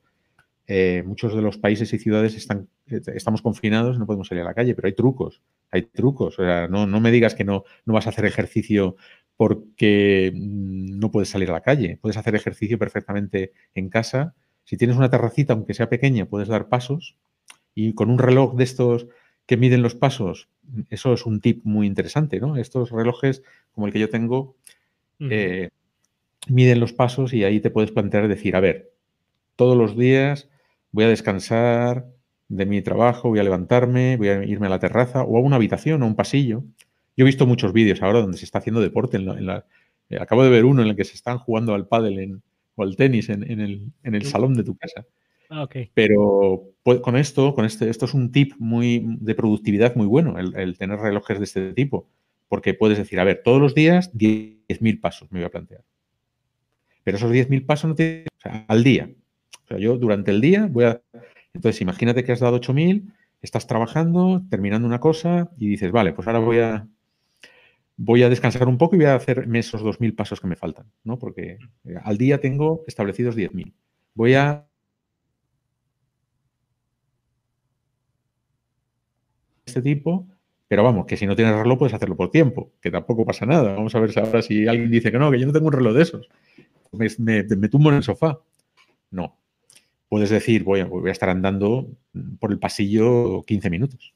Eh, 0.67 1.03
muchos 1.05 1.33
de 1.33 1.41
los 1.41 1.57
países 1.57 1.93
y 1.93 1.99
ciudades 1.99 2.35
están, 2.35 2.67
eh, 2.87 3.01
estamos 3.15 3.41
confinados, 3.41 3.97
no 3.97 4.05
podemos 4.05 4.27
salir 4.27 4.43
a 4.43 4.47
la 4.47 4.53
calle, 4.53 4.75
pero 4.75 4.87
hay 4.87 4.93
trucos 4.93 5.41
hay 5.71 5.83
trucos. 5.83 6.39
O 6.39 6.43
sea, 6.43 6.67
no, 6.67 6.87
me 6.99 7.11
digas 7.11 7.35
que 7.35 7.43
no, 7.43 7.63
no 7.85 7.93
vas 7.93 8.07
a 8.07 8.09
hacer 8.09 8.25
ejercicio 8.25 8.95
porque 9.35 10.31
mm, 10.33 10.99
no 10.99 11.11
puedes 11.11 11.29
salir 11.29 11.49
a 11.49 11.53
la 11.53 11.61
calle. 11.61 11.97
Puedes 12.01 12.17
hacer 12.17 12.35
ejercicio 12.35 12.77
perfectamente 12.77 13.53
en 13.75 13.89
casa. 13.89 14.35
Si 14.63 14.77
tienes 14.77 14.97
una 14.97 15.09
terracita, 15.09 15.53
aunque 15.53 15.73
sea 15.73 15.89
pequeña, 15.89 16.25
puedes 16.25 16.47
dar 16.47 16.69
pasos. 16.69 17.17
Y 17.75 17.93
con 17.93 18.09
un 18.09 18.19
reloj 18.19 18.55
de 18.55 18.63
estos 18.63 19.07
que 19.45 19.57
miden 19.57 19.81
los 19.81 19.95
pasos, 19.95 20.49
eso 20.89 21.13
es 21.13 21.25
un 21.25 21.39
tip 21.39 21.63
muy 21.63 21.87
interesante, 21.87 22.39
¿no? 22.39 22.57
Estos 22.57 22.91
relojes, 22.91 23.43
como 23.71 23.87
el 23.87 23.93
que 23.93 23.99
yo 23.99 24.09
tengo, 24.09 24.55
eh, 25.19 25.69
miden 26.49 26.79
los 26.81 26.91
pasos 26.91 27.33
y 27.33 27.43
ahí 27.45 27.61
te 27.61 27.69
puedes 27.69 27.91
plantear 27.91 28.27
decir, 28.27 28.55
a 28.57 28.59
ver, 28.59 28.91
todos 29.55 29.77
los 29.77 29.95
días 29.95 30.49
voy 30.97 31.05
a 31.05 31.09
descansar 31.09 32.07
de 32.47 32.65
mi 32.65 32.81
trabajo, 32.81 33.29
voy 33.29 33.37
a 33.37 33.43
levantarme, 33.43 34.17
voy 34.17 34.29
a 34.29 34.43
irme 34.43 34.65
a 34.65 34.71
la 34.71 34.79
terraza 34.79 35.21
o 35.21 35.37
a 35.37 35.41
una 35.41 35.57
habitación 35.57 36.01
o 36.01 36.07
un 36.07 36.15
pasillo. 36.15 36.63
Yo 37.15 37.23
he 37.23 37.23
visto 37.23 37.45
muchos 37.45 37.71
vídeos 37.71 38.01
ahora 38.01 38.21
donde 38.21 38.39
se 38.39 38.45
está 38.45 38.57
haciendo 38.57 38.81
deporte. 38.81 39.17
En 39.17 39.45
la, 39.45 39.63
eh, 40.09 40.17
acabo 40.19 40.43
de 40.43 40.49
ver 40.49 40.65
uno 40.65 40.81
en 40.81 40.87
el 40.87 40.95
que 40.95 41.03
se 41.03 41.13
están 41.13 41.37
jugando 41.37 41.75
al 41.75 41.87
pádel 41.87 42.41
o 42.73 42.81
al 42.81 42.95
tenis 42.95 43.29
en, 43.29 43.43
el, 43.43 44.25
salón 44.25 44.55
de 44.55 44.63
tu 44.63 44.75
casa. 44.75 45.05
Ah, 45.51 45.69
Pero 45.93 46.63
pues, 46.81 46.99
con 47.01 47.15
esto, 47.15 47.53
con 47.53 47.65
este, 47.65 47.91
esto 47.91 48.05
es 48.05 48.15
un 48.15 48.31
tip 48.31 48.53
muy 48.57 49.05
de 49.19 49.35
productividad 49.35 49.95
muy 49.95 50.07
bueno, 50.07 50.39
el, 50.39 50.79
tener 50.79 50.97
relojes 50.97 51.37
de 51.37 51.43
este 51.43 51.73
tipo. 51.73 52.09
Porque 52.47 52.73
puedes 52.73 52.97
decir, 52.97 53.19
a 53.19 53.23
ver, 53.23 53.43
todos 53.43 53.61
los 53.61 53.75
días 53.75 54.11
10.000 54.15 54.99
pasos 54.99 55.31
me 55.31 55.41
voy 55.41 55.45
a 55.45 55.51
plantear. 55.51 55.83
Pero 57.03 57.17
esos 57.17 57.31
10.000 57.31 57.67
pasos 57.67 57.89
no 57.89 57.93
tienen, 57.93 58.25
al 58.67 58.83
día. 58.83 59.11
O 59.67 59.69
sea, 59.69 59.77
yo 59.79 59.97
durante 59.97 60.31
el 60.31 60.41
día 60.41 60.67
voy 60.69 60.85
a 60.85 61.01
entonces, 61.57 61.81
imagínate 61.81 62.23
que 62.23 62.31
has 62.31 62.39
dado 62.39 62.57
8.000, 62.57 63.11
estás 63.41 63.65
trabajando, 63.65 64.43
terminando 64.49 64.87
una 64.87 64.99
cosa 64.99 65.49
y 65.57 65.67
dices, 65.67 65.91
vale, 65.91 66.13
pues 66.13 66.27
ahora 66.27 66.39
voy 66.39 66.59
a, 66.59 66.87
voy 67.95 68.21
a 68.21 68.29
descansar 68.29 68.67
un 68.67 68.77
poco 68.77 68.95
y 68.95 68.99
voy 68.99 69.07
a 69.07 69.15
hacerme 69.15 69.57
esos 69.59 69.81
2.000 69.81 70.15
pasos 70.15 70.39
que 70.39 70.47
me 70.47 70.55
faltan, 70.55 70.85
¿no? 71.03 71.17
Porque 71.17 71.57
eh, 71.85 71.95
al 72.03 72.17
día 72.19 72.39
tengo 72.39 72.83
establecidos 72.87 73.35
10.000. 73.35 73.73
Voy 74.13 74.35
a... 74.35 74.67
Este 79.65 79.81
tipo, 79.81 80.27
pero 80.67 80.83
vamos, 80.83 81.07
que 81.07 81.17
si 81.17 81.25
no 81.25 81.35
tienes 81.35 81.55
reloj 81.55 81.79
puedes 81.79 81.93
hacerlo 81.95 82.15
por 82.15 82.29
tiempo, 82.29 82.71
que 82.79 82.91
tampoco 82.91 83.25
pasa 83.25 83.47
nada. 83.47 83.73
Vamos 83.73 83.95
a 83.95 83.99
ver 83.99 84.17
ahora 84.19 84.43
si 84.43 84.67
alguien 84.67 84.91
dice 84.91 85.11
que 85.11 85.17
no, 85.17 85.31
que 85.31 85.39
yo 85.39 85.47
no 85.47 85.53
tengo 85.53 85.67
un 85.67 85.73
reloj 85.73 85.93
de 85.95 86.03
esos. 86.03 86.29
me 86.91 87.69
tumbo 87.69 87.89
en 87.89 87.95
el 87.97 88.03
sofá. 88.03 88.39
No, 89.09 89.37
puedes 90.09 90.29
decir, 90.29 90.63
voy 90.63 90.79
a, 90.81 90.85
voy 90.85 91.09
a 91.09 91.11
estar 91.11 91.29
andando 91.29 91.87
por 92.39 92.51
el 92.51 92.59
pasillo 92.59 93.43
15 93.43 93.69
minutos. 93.69 94.13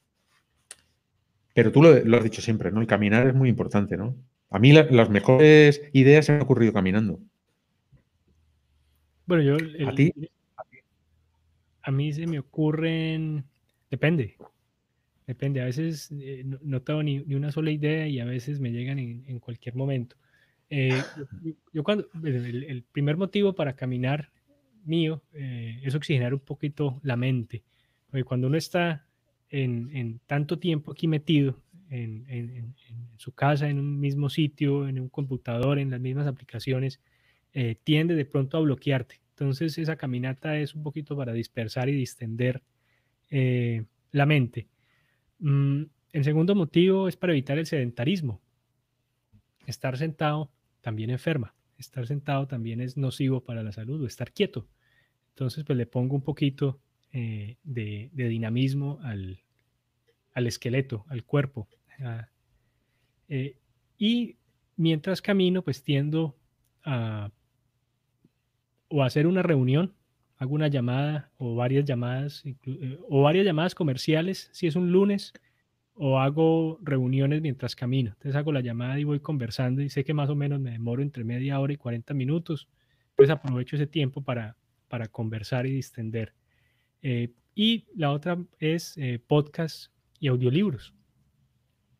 Pero 1.54 1.72
tú 1.72 1.82
lo, 1.82 2.18
has 2.18 2.24
dicho 2.24 2.42
siempre, 2.42 2.72
¿no? 2.72 2.82
El 2.82 2.88
caminar 2.88 3.28
es 3.28 3.36
muy 3.36 3.50
importante, 3.50 3.98
¿no? 3.98 4.16
A 4.50 4.60
mí 4.60 4.72
las 4.74 5.10
mejores 5.10 5.82
ideas 5.94 6.26
se 6.26 6.32
me 6.32 6.38
han 6.38 6.44
ocurrido 6.44 6.74
caminando. 6.74 7.20
Bueno, 9.26 9.44
yo... 9.44 9.88
¿A 9.88 9.96
ti? 9.96 10.14
A 11.84 11.92
mí 11.92 12.14
se 12.14 12.28
me 12.28 12.40
ocurren... 12.40 13.46
Depende. 13.90 14.38
Depende. 15.28 15.62
A 15.62 15.66
veces 15.66 16.10
eh, 16.20 16.44
no, 16.46 16.82
tengo 16.82 17.04
ni, 17.04 17.20
una 17.34 17.52
sola 17.52 17.72
idea 17.72 18.08
y 18.08 18.20
a 18.20 18.26
veces 18.26 18.60
me 18.60 18.72
llegan 18.72 19.00
en, 19.00 19.40
cualquier 19.40 19.76
momento. 19.76 20.16
Eh, 20.70 21.02
yo, 21.74 21.84
cuando... 21.84 22.08
el 22.24 22.84
primer 22.92 23.18
motivo 23.18 23.54
para 23.54 23.76
caminar 23.76 24.32
mío 24.84 25.22
eh, 25.34 25.80
es 25.84 25.96
oxigenar 25.96 26.34
un 26.34 26.40
poquito 26.40 27.00
la 27.04 27.16
mente. 27.16 27.64
Porque 28.10 28.24
cuando 28.24 28.48
uno 28.48 28.58
está 28.58 29.06
en, 29.50 30.20
tanto 30.28 30.60
tiempo 30.60 30.92
aquí 30.92 31.08
metido 31.08 31.62
en, 31.90 32.76
su 33.18 33.34
casa, 33.34 33.70
en 33.70 33.80
un 33.80 34.00
mismo 34.00 34.30
sitio, 34.30 34.88
en 34.88 35.00
un 35.00 35.10
computador, 35.10 35.78
en 35.78 35.92
las 35.92 36.00
mismas 36.00 36.28
aplicaciones, 36.28 37.02
eh, 37.54 37.76
tiende 37.84 38.16
de 38.16 38.26
pronto 38.26 38.58
a 38.58 38.62
bloquearte. 38.62 39.22
Entonces 39.32 39.78
esa 39.78 39.96
caminata 39.96 40.58
es 40.58 40.74
un 40.74 40.84
poquito 40.84 41.18
para 41.18 41.34
dispersar 41.34 41.90
y 41.90 41.94
distender 41.94 42.62
eh, 43.30 43.86
la 44.12 44.26
mente. 44.26 44.68
Mm, 45.40 45.84
el 46.14 46.24
segundo 46.24 46.56
motivo 46.56 47.08
es 47.08 47.18
para 47.18 47.34
evitar 47.34 47.58
el 47.58 47.66
sedentarismo. 47.66 48.42
Estar 49.66 49.98
sentado 49.98 50.52
también 50.82 51.10
enferma. 51.10 51.54
Estar 51.82 52.08
sentado 52.08 52.48
también 52.48 52.80
es 52.80 52.96
nocivo 52.96 53.44
para 53.44 53.64
la 53.64 53.72
salud 53.72 54.02
o 54.02 54.08
estar 54.08 54.32
quieto. 54.32 54.68
Entonces, 55.30 55.64
pues 55.64 55.78
le 55.78 55.86
pongo 55.86 56.16
un 56.16 56.22
poquito 56.22 56.80
eh, 57.12 57.58
de, 57.64 58.10
dinamismo 58.14 59.00
al, 59.04 59.44
esqueleto, 60.36 61.06
al 61.10 61.24
cuerpo. 61.24 61.68
Eh, 63.28 63.56
y 63.98 64.38
mientras 64.76 65.22
camino, 65.22 65.64
pues 65.64 65.84
tiendo 65.84 66.36
a 66.84 67.32
o 68.92 69.04
hacer 69.04 69.26
una 69.26 69.42
reunión, 69.42 69.94
hago 70.38 70.54
una 70.54 70.68
llamada 70.68 71.32
o 71.38 71.56
varias 71.56 71.86
llamadas, 71.86 72.44
eh, 72.46 73.00
o 73.10 73.22
varias 73.22 73.46
llamadas 73.46 73.74
comerciales, 73.74 74.50
si 74.52 74.68
es 74.68 74.76
un 74.76 74.92
lunes, 74.92 75.34
o 76.04 76.18
hago 76.18 76.80
reuniones 76.82 77.44
mientras 77.44 77.76
camino. 77.76 78.10
Entonces 78.10 78.36
hago 78.36 78.52
la 78.52 78.62
llamada 78.62 79.00
y 79.00 79.04
voy 79.04 79.20
conversando 79.20 79.84
y 79.84 79.90
sé 79.92 80.04
que 80.04 80.16
más 80.16 80.32
o 80.32 80.36
menos 80.36 80.60
me 80.60 80.72
demoro 80.72 81.04
entre 81.04 81.24
media 81.24 81.60
hora 81.60 81.74
y 81.74 81.78
40 81.78 82.16
minutos. 82.16 82.68
Entonces 83.12 83.30
aprovecho 83.30 83.76
ese 83.76 83.86
tiempo 83.86 84.24
para, 84.24 84.58
para 84.88 85.08
conversar 85.10 85.68
y 85.68 85.72
distender. 85.74 86.34
Eh, 87.04 87.34
y 87.54 87.86
la 87.94 88.12
otra 88.12 88.44
es 88.58 88.98
eh, 88.98 89.20
podcast 89.20 89.92
y 90.20 90.30
audiolibros. 90.30 90.92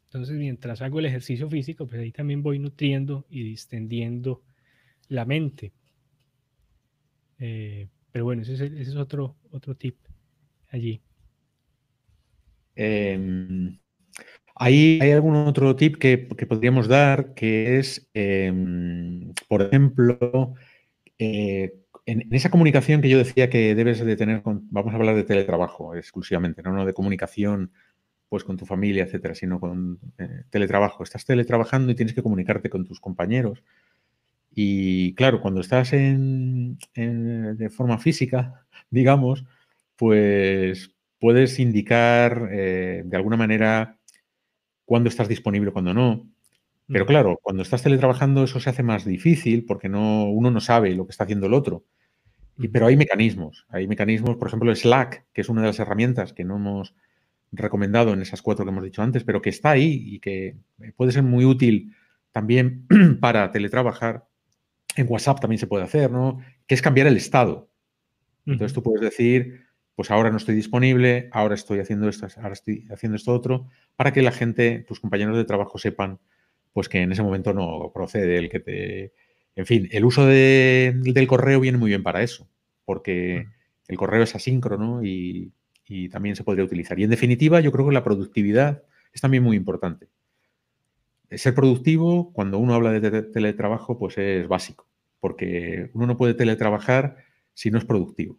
Entonces, 0.06 0.36
mientras 0.36 0.82
hago 0.82 0.98
el 0.98 1.06
ejercicio 1.06 1.48
físico, 1.48 1.86
pues 1.86 2.02
ahí 2.02 2.12
también 2.12 2.42
voy 2.42 2.58
nutriendo 2.58 3.28
y 3.30 3.44
distendiendo 3.44 4.42
la 5.10 5.26
mente. 5.26 5.74
Eh, 7.38 7.88
pero 8.12 8.26
bueno, 8.26 8.42
ese 8.42 8.66
es, 8.66 8.96
otro, 8.96 9.38
otro 9.52 9.76
tip 9.76 9.98
allí. 10.70 11.02
Em, 12.74 13.78
¿hay, 14.56 15.00
algún 15.12 15.36
otro 15.36 15.76
tip 15.76 15.98
que, 15.98 16.18
podríamos 16.18 16.88
dar 16.88 17.34
que 17.34 17.80
es, 17.80 18.10
em, 18.14 19.34
por 19.48 19.62
ejemplo, 19.64 20.54
eh, 21.20 21.74
en, 22.06 22.34
esa 22.34 22.50
comunicación 22.50 23.02
que 23.02 23.10
yo 23.10 23.18
decía 23.18 23.50
que 23.50 23.76
debes 23.76 24.04
de 24.04 24.16
tener, 24.16 24.42
con, 24.42 24.68
vamos 24.72 24.94
a 24.94 24.98
hablar 24.98 25.16
de 25.16 25.24
teletrabajo 25.24 25.96
exclusivamente, 25.96 26.62
no, 26.64 26.74
no 26.74 26.86
de 26.86 26.94
comunicación 26.94 27.72
pues 28.30 28.44
con 28.46 28.58
tu 28.58 28.66
familia, 28.66 29.04
etcétera, 29.04 29.36
sino 29.36 29.60
con 29.60 30.00
eh, 30.18 30.44
teletrabajo. 30.50 31.04
Estás 31.04 31.26
teletrabajando 31.26 31.92
y 31.92 31.96
tienes 31.96 32.16
que 32.16 32.24
comunicarte 32.24 32.70
con 32.70 32.86
tus 32.86 33.02
compañeros 33.02 33.62
y 34.54 35.14
claro, 35.16 35.42
cuando 35.42 35.62
estás 35.62 35.94
en, 35.94 36.78
de 36.94 37.70
forma 37.70 37.98
física, 38.00 38.66
digamos, 38.90 39.46
pues 39.96 40.94
puedes 41.20 41.60
indicar 41.60 42.50
eh, 42.52 43.04
de 43.06 43.18
alguna 43.18 43.38
manera 43.38 44.00
cuándo 44.92 45.08
estás 45.08 45.30
disponible, 45.30 45.72
cuándo 45.72 45.94
no. 45.94 46.30
Pero 46.86 47.06
claro, 47.06 47.40
cuando 47.42 47.64
estás 47.64 47.82
teletrabajando 47.82 48.44
eso 48.44 48.60
se 48.60 48.70
hace 48.70 48.84
más 48.84 49.06
difícil 49.06 49.64
porque 49.64 49.88
no, 49.88 50.26
uno 50.26 50.52
no 50.52 50.60
sabe 50.60 50.94
lo 50.94 51.06
que 51.06 51.12
está 51.12 51.24
haciendo 51.24 51.48
el 51.48 51.54
otro. 51.54 51.86
Y, 52.58 52.68
pero 52.68 52.88
hay 52.88 52.98
mecanismos, 52.98 53.66
hay 53.70 53.88
mecanismos, 53.88 54.36
por 54.36 54.50
ejemplo, 54.50 54.76
Slack, 54.76 55.28
que 55.32 55.40
es 55.40 55.48
una 55.48 55.62
de 55.62 55.68
las 55.68 55.80
herramientas 55.80 56.34
que 56.34 56.44
no 56.44 56.58
hemos 56.58 56.94
recomendado 57.54 58.12
en 58.12 58.22
esas 58.22 58.42
cuatro 58.42 58.66
que 58.66 58.72
hemos 58.72 58.84
dicho 58.84 59.02
antes, 59.02 59.24
pero 59.24 59.42
que 59.42 59.50
está 59.50 59.70
ahí 59.70 60.04
y 60.08 60.20
que 60.20 60.58
puede 60.98 61.14
ser 61.14 61.24
muy 61.24 61.46
útil 61.46 61.96
también 62.34 62.86
para 63.22 63.50
teletrabajar 63.50 64.28
en 64.98 65.08
WhatsApp 65.10 65.40
también 65.40 65.60
se 65.60 65.68
puede 65.68 65.86
hacer, 65.86 66.12
¿no? 66.12 66.42
Que 66.68 66.76
es 66.76 66.82
cambiar 66.82 67.08
el 67.08 67.16
estado. 67.16 67.70
Entonces 68.46 68.74
tú 68.74 68.84
puedes 68.84 69.00
decir, 69.00 69.68
pues 69.96 70.12
ahora 70.12 70.30
no 70.30 70.38
estoy 70.38 70.56
disponible, 70.56 71.30
ahora 71.32 71.56
estoy 71.56 71.80
haciendo 71.80 72.08
esto, 72.10 72.28
ahora 72.38 72.54
estoy 72.54 72.88
haciendo 72.92 73.16
esto 73.16 73.34
otro, 73.34 73.68
para 73.96 74.14
que 74.14 74.22
la 74.22 74.32
gente, 74.32 74.86
tus 74.88 75.00
compañeros 75.00 75.38
de 75.38 75.46
trabajo 75.46 75.78
sepan, 75.78 76.20
pues 76.74 76.90
que 76.90 77.02
en 77.02 77.12
ese 77.12 77.24
momento 77.24 77.54
no 77.54 77.92
procede 77.94 78.38
el 78.38 78.50
que 78.50 78.60
te... 78.60 79.14
En 79.56 79.66
fin, 79.66 79.90
el 79.92 80.06
uso 80.06 80.26
del 80.26 81.28
correo 81.28 81.60
viene 81.60 81.78
muy 81.78 81.90
bien 81.90 82.04
para 82.04 82.24
eso, 82.24 82.48
porque 82.86 83.48
el 83.88 83.98
correo 83.98 84.24
es 84.24 84.34
asíncrono 84.34 85.04
y, 85.04 85.52
y 85.86 86.08
también 86.08 86.38
se 86.38 86.46
podría 86.46 86.64
utilizar. 86.64 86.98
Y 86.98 87.04
en 87.04 87.10
definitiva, 87.10 87.60
yo 87.60 87.72
creo 87.72 87.88
que 87.88 87.94
la 87.94 88.04
productividad 88.04 88.84
es 89.14 89.20
también 89.20 89.44
muy 89.44 89.58
importante 89.58 90.08
ser 91.38 91.56
productivo, 91.56 92.34
cuando 92.34 92.58
uno 92.58 92.74
habla 92.74 92.92
de 92.92 93.24
teletrabajo, 93.24 93.98
pues 93.98 94.18
es 94.18 94.48
básico, 94.48 94.88
porque 95.20 95.90
uno 95.94 96.08
no 96.08 96.18
puede 96.18 96.34
teletrabajar 96.34 97.18
si 97.54 97.72
no 97.72 97.78
es 97.78 97.86
productivo. 97.86 98.38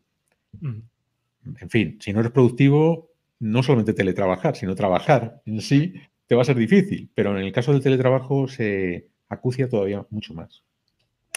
En 1.60 1.70
fin, 1.70 1.98
si 2.00 2.12
no 2.12 2.20
eres 2.20 2.32
productivo, 2.32 3.10
no 3.40 3.62
solamente 3.62 3.94
teletrabajar, 3.94 4.56
sino 4.56 4.74
trabajar 4.74 5.42
en 5.46 5.60
sí 5.60 5.94
te 6.26 6.34
va 6.34 6.42
a 6.42 6.46
ser 6.46 6.56
difícil, 6.56 7.10
pero 7.14 7.36
en 7.36 7.44
el 7.44 7.52
caso 7.52 7.72
del 7.72 7.82
teletrabajo 7.82 8.48
se 8.48 9.08
acucia 9.28 9.68
todavía 9.68 10.06
mucho 10.10 10.34
más. 10.34 10.62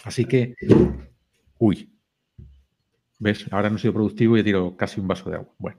Así 0.04 0.24
que, 0.24 0.54
uy, 1.58 1.90
¿ves? 3.18 3.46
Ahora 3.50 3.70
no 3.70 3.76
he 3.76 3.78
sido 3.78 3.92
productivo 3.92 4.36
y 4.36 4.40
he 4.40 4.44
tirado 4.44 4.76
casi 4.76 5.00
un 5.00 5.08
vaso 5.08 5.28
de 5.28 5.36
agua. 5.36 5.52
Bueno. 5.58 5.78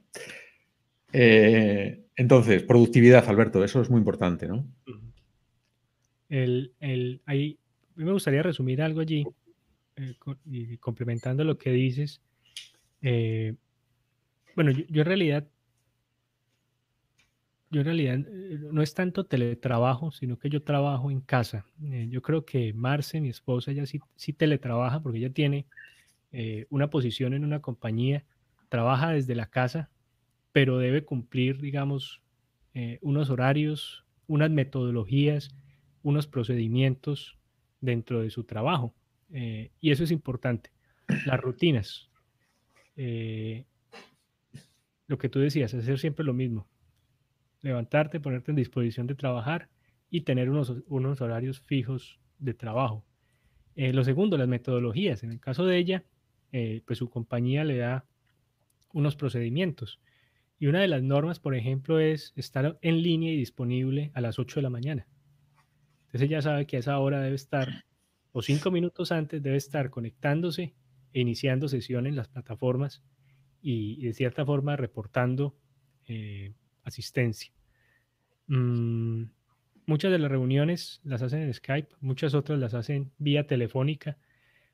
Eh, 1.14 2.04
entonces, 2.16 2.64
productividad, 2.64 3.28
Alberto, 3.30 3.64
eso 3.64 3.82
es 3.82 3.90
muy 3.90 4.00
importante, 4.00 4.48
¿no? 4.48 4.68
El, 6.30 6.74
el, 6.82 7.22
ahí, 7.26 7.58
me 7.96 8.12
gustaría 8.12 8.44
resumir 8.44 8.82
algo 8.82 9.00
allí, 9.00 9.26
eh, 9.96 10.16
y 10.46 10.78
complementando 10.78 11.44
lo 11.44 11.58
que 11.58 11.72
dices. 11.72 12.22
Eh, 13.02 13.56
bueno, 14.58 14.72
yo, 14.72 15.02
en 15.02 15.06
realidad, 15.06 15.48
yo 17.70 17.80
en 17.80 17.86
realidad 17.86 18.20
eh, 18.28 18.60
no 18.74 18.82
es 18.82 18.94
tanto 18.94 19.26
teletrabajo, 19.26 20.12
sino 20.12 20.38
que 20.38 20.50
yo 20.50 20.62
trabajo 20.64 21.10
en 21.10 21.22
casa. 21.22 21.66
yo 21.80 22.22
creo 22.22 22.44
que 22.44 22.74
Marce, 22.74 23.22
mi 23.22 23.30
esposa, 23.30 23.72
ella 23.72 23.86
sí, 23.86 24.02
sí 24.18 24.34
teletrabaja 24.34 25.02
porque 25.02 25.20
ella 25.20 25.32
tiene 25.32 25.66
una 26.70 26.90
posición 26.90 27.34
en 27.34 27.46
una 27.46 27.62
compañía, 27.62 28.26
trabaja 28.70 29.12
desde 29.12 29.34
la 29.34 29.50
casa, 29.50 29.90
pero 30.52 30.78
debe 30.78 31.06
cumplir, 31.06 31.60
digamos, 31.62 32.22
unos 33.02 33.30
horarios, 33.30 34.06
unas 34.28 34.52
metodologías 34.52 35.56
unos 36.08 36.26
procedimientos 36.26 37.38
dentro 37.82 38.22
de 38.22 38.30
su 38.30 38.46
trabajo. 38.46 38.94
Eh, 39.34 39.72
y 39.82 39.92
eso 39.92 40.06
es 40.06 40.12
importante. 40.12 40.72
Las 41.26 41.40
rutinas. 41.40 42.10
Eh, 45.08 45.12
lo 45.12 45.18
que 45.18 45.30
tú 45.30 45.40
decías, 45.40 45.74
hacer 45.74 46.00
siempre 46.00 46.26
lo 46.26 46.34
mismo. 46.34 46.68
Levantarte, 47.62 48.20
ponerte 48.20 48.52
en 48.52 48.58
disposición 48.58 49.08
de 49.08 49.16
trabajar 49.16 49.70
y 50.10 50.22
tener 50.22 50.50
unos, 50.50 50.74
unos 50.88 51.22
horarios 51.22 51.60
fijos 51.60 52.20
de 52.40 52.54
trabajo. 52.54 53.04
Eh, 53.76 53.94
lo 53.94 54.04
segundo, 54.04 54.38
las 54.38 54.48
metodologías. 54.48 55.24
En 55.24 55.32
el 55.32 55.40
caso 55.40 55.66
de 55.66 55.78
ella, 55.78 56.04
pues 56.86 56.98
su 56.98 57.10
compañía 57.10 57.64
le 57.64 57.78
da 57.78 58.06
unos 58.94 59.16
procedimientos. 59.16 60.00
Y 60.60 60.68
una 60.68 60.82
de 60.82 60.88
las 60.88 61.04
normas, 61.04 61.40
por 61.40 61.56
ejemplo, 61.56 62.00
es 62.00 62.34
estar 62.36 62.80
en 62.82 63.04
línea 63.04 63.32
y 63.32 63.38
disponible 63.38 64.12
a 64.16 64.22
las 64.22 64.40
8 64.40 64.60
de 64.60 64.64
la 64.64 64.70
mañana. 64.70 65.08
Entonces 66.08 66.30
ya 66.30 66.42
sabe 66.42 66.66
que 66.66 66.78
a 66.78 66.80
esa 66.80 66.98
hora 67.00 67.22
debe 67.22 67.36
estar, 67.36 67.86
o 68.32 68.42
cinco 68.42 68.72
minutos 68.72 69.12
antes, 69.12 69.44
debe 69.44 69.58
estar 69.58 69.90
conectándose 69.90 70.74
e 71.14 71.20
iniciando 71.20 71.68
sesión 71.68 72.08
en 72.08 72.16
las 72.16 72.30
plataformas 72.30 73.04
y, 73.62 74.06
de 74.06 74.14
cierta 74.14 74.46
forma 74.46 74.76
reportando 74.76 75.56
eh, 76.08 76.54
asistencia. 76.84 77.52
Mm, 78.48 79.24
muchas 79.86 80.12
de 80.12 80.20
las 80.20 80.32
reuniones 80.32 81.02
las 81.04 81.22
hacen 81.22 81.42
en 81.42 81.54
Skype, 81.54 81.96
muchas 82.02 82.34
otras 82.34 82.60
las 82.60 82.74
hacen 82.74 83.12
vía 83.18 83.48
telefónica, 83.48 84.18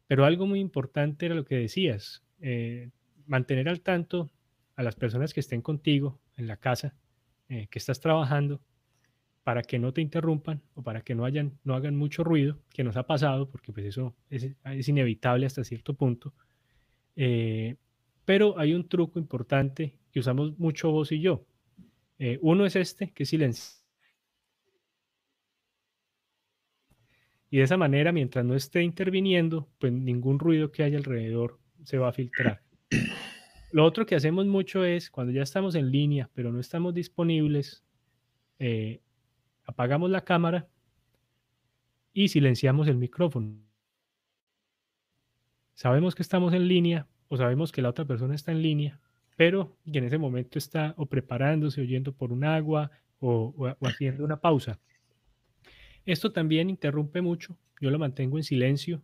pero 0.08 0.26
algo 0.26 0.46
muy 0.46 0.60
importante 0.60 1.26
era 1.26 1.36
lo 1.36 1.46
que 1.46 1.56
decías, 1.56 2.24
eh, 2.42 2.90
mantener 3.26 3.70
al 3.70 3.82
tanto 3.82 4.30
a 4.76 4.84
las 4.84 4.96
personas 4.96 5.34
que 5.34 5.40
estén 5.40 5.62
contigo 5.62 6.20
en 6.36 6.48
la 6.48 6.58
casa, 6.58 6.96
eh, 7.50 7.68
que 7.70 7.80
estás 7.80 8.00
trabajando, 8.00 8.62
para 9.44 9.62
que 9.62 9.78
no 9.78 9.94
te 9.94 10.02
interrumpan 10.02 10.62
o 10.74 10.84
para 10.84 11.02
que 11.02 11.16
no, 11.16 11.26
hagan 11.26 11.96
mucho 11.96 12.24
ruido, 12.24 12.60
que 12.74 12.84
nos 12.84 12.96
ha 12.96 13.04
pasado, 13.04 13.50
porque 13.50 13.74
pues 13.74 13.86
eso 13.86 14.16
es, 14.30 14.88
inevitable 14.88 15.46
hasta 15.46 15.64
cierto 15.64 15.94
punto. 15.94 16.34
Eh, 17.16 17.76
pero 18.26 18.58
hay 18.58 18.74
un 18.74 18.88
truco 18.88 19.20
importante 19.20 19.98
que 20.12 20.20
usamos 20.20 20.58
mucho 20.58 20.92
vos 20.92 21.12
y 21.12 21.20
yo. 21.20 21.46
Eh, 22.20 22.40
uno 22.42 22.66
es 22.66 22.76
este, 22.76 23.12
que 23.12 23.24
es 23.24 23.30
silencio. 23.30 23.84
Y 27.50 27.58
de 27.58 27.64
esa 27.64 27.78
manera, 27.78 28.12
mientras 28.12 28.44
no 28.44 28.56
esté 28.56 28.82
interviniendo, 28.82 29.70
pues 29.78 29.94
ningún 29.94 30.40
ruido 30.40 30.72
que 30.72 30.84
haya 30.84 30.98
alrededor 30.98 31.60
se 31.84 31.98
va 31.98 32.10
a 32.10 32.14
filtrar. 32.14 32.64
Lo 33.72 33.86
otro 33.86 34.06
que 34.06 34.16
hacemos 34.16 34.46
mucho 34.46 34.86
es, 34.86 35.12
cuando 35.12 35.34
ya 35.34 35.44
estamos 35.44 35.76
en 35.76 35.92
línea, 35.92 36.30
pero 36.34 36.52
no 36.52 36.60
estamos 36.60 36.94
disponibles, 36.94 37.84
eh, 38.60 39.02
apagamos 39.66 40.10
la 40.10 40.24
cámara 40.24 40.68
y 42.14 42.28
silenciamos 42.28 42.88
el 42.88 42.98
micrófono. 42.98 43.56
Sabemos 45.74 46.16
que 46.16 46.22
estamos 46.22 46.54
en 46.54 46.68
línea 46.68 47.08
o 47.34 47.38
sabemos 47.38 47.72
que 47.72 47.82
la 47.82 47.90
otra 47.90 48.06
persona 48.06 48.36
está 48.36 48.52
en 48.52 48.62
línea, 48.62 49.00
pero 49.36 49.76
que 49.92 49.98
en 49.98 50.04
ese 50.04 50.20
momento 50.20 50.60
está 50.60 50.94
o 50.98 51.08
preparándose, 51.08 51.82
oyendo 51.82 52.14
por 52.14 52.32
un 52.32 52.44
agua 52.44 52.92
o, 53.20 53.76
haciendo 53.82 54.24
una 54.24 54.40
pausa. 54.40 54.80
Esto 56.06 56.32
también 56.32 56.70
interrumpe 56.70 57.22
mucho. 57.22 57.58
Yo 57.82 57.90
lo 57.90 57.98
mantengo 57.98 58.38
en 58.38 58.44
silencio. 58.44 59.02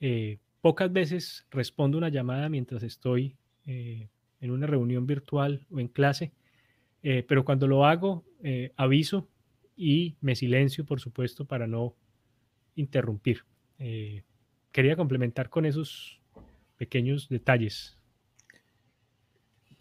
Eh, 0.00 0.38
pocas 0.60 0.92
veces 0.92 1.46
respondo 1.52 1.98
una 1.98 2.08
llamada 2.08 2.48
mientras 2.48 2.82
estoy 2.82 3.36
eh, 3.64 4.08
en 4.40 4.50
una 4.50 4.66
reunión 4.66 5.06
virtual 5.06 5.64
o 5.70 5.78
en 5.78 5.86
clase, 5.86 6.32
eh, 7.04 7.24
pero 7.28 7.44
cuando 7.44 7.68
lo 7.68 7.86
hago, 7.86 8.24
aviso 8.74 9.28
y 9.76 10.16
me 10.20 10.34
silencio, 10.34 10.84
por 10.84 10.98
supuesto, 10.98 11.44
para 11.44 11.68
no 11.68 11.94
interrumpir. 12.74 13.44
quería 14.72 14.96
complementar 14.96 15.48
con 15.48 15.64
esos 15.64 16.21
pequeños 16.82 17.28
detalles. 17.28 17.96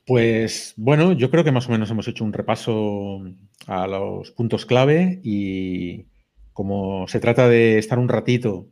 Pues 0.06 0.76
bueno, 0.78 1.14
yo 1.14 1.32
creo 1.32 1.44
que 1.44 1.52
más 1.52 1.68
o 1.68 1.72
menos 1.72 1.90
hemos 1.90 2.08
hecho 2.08 2.24
un 2.24 2.32
repaso 2.32 3.24
a 3.66 3.88
los 3.88 4.30
puntos 4.30 4.68
clave 4.68 5.20
y 5.24 6.06
como 6.54 7.08
se 7.08 7.20
trata 7.20 7.50
de 7.50 7.80
estar 7.80 7.98
un 7.98 8.08
ratito 8.08 8.68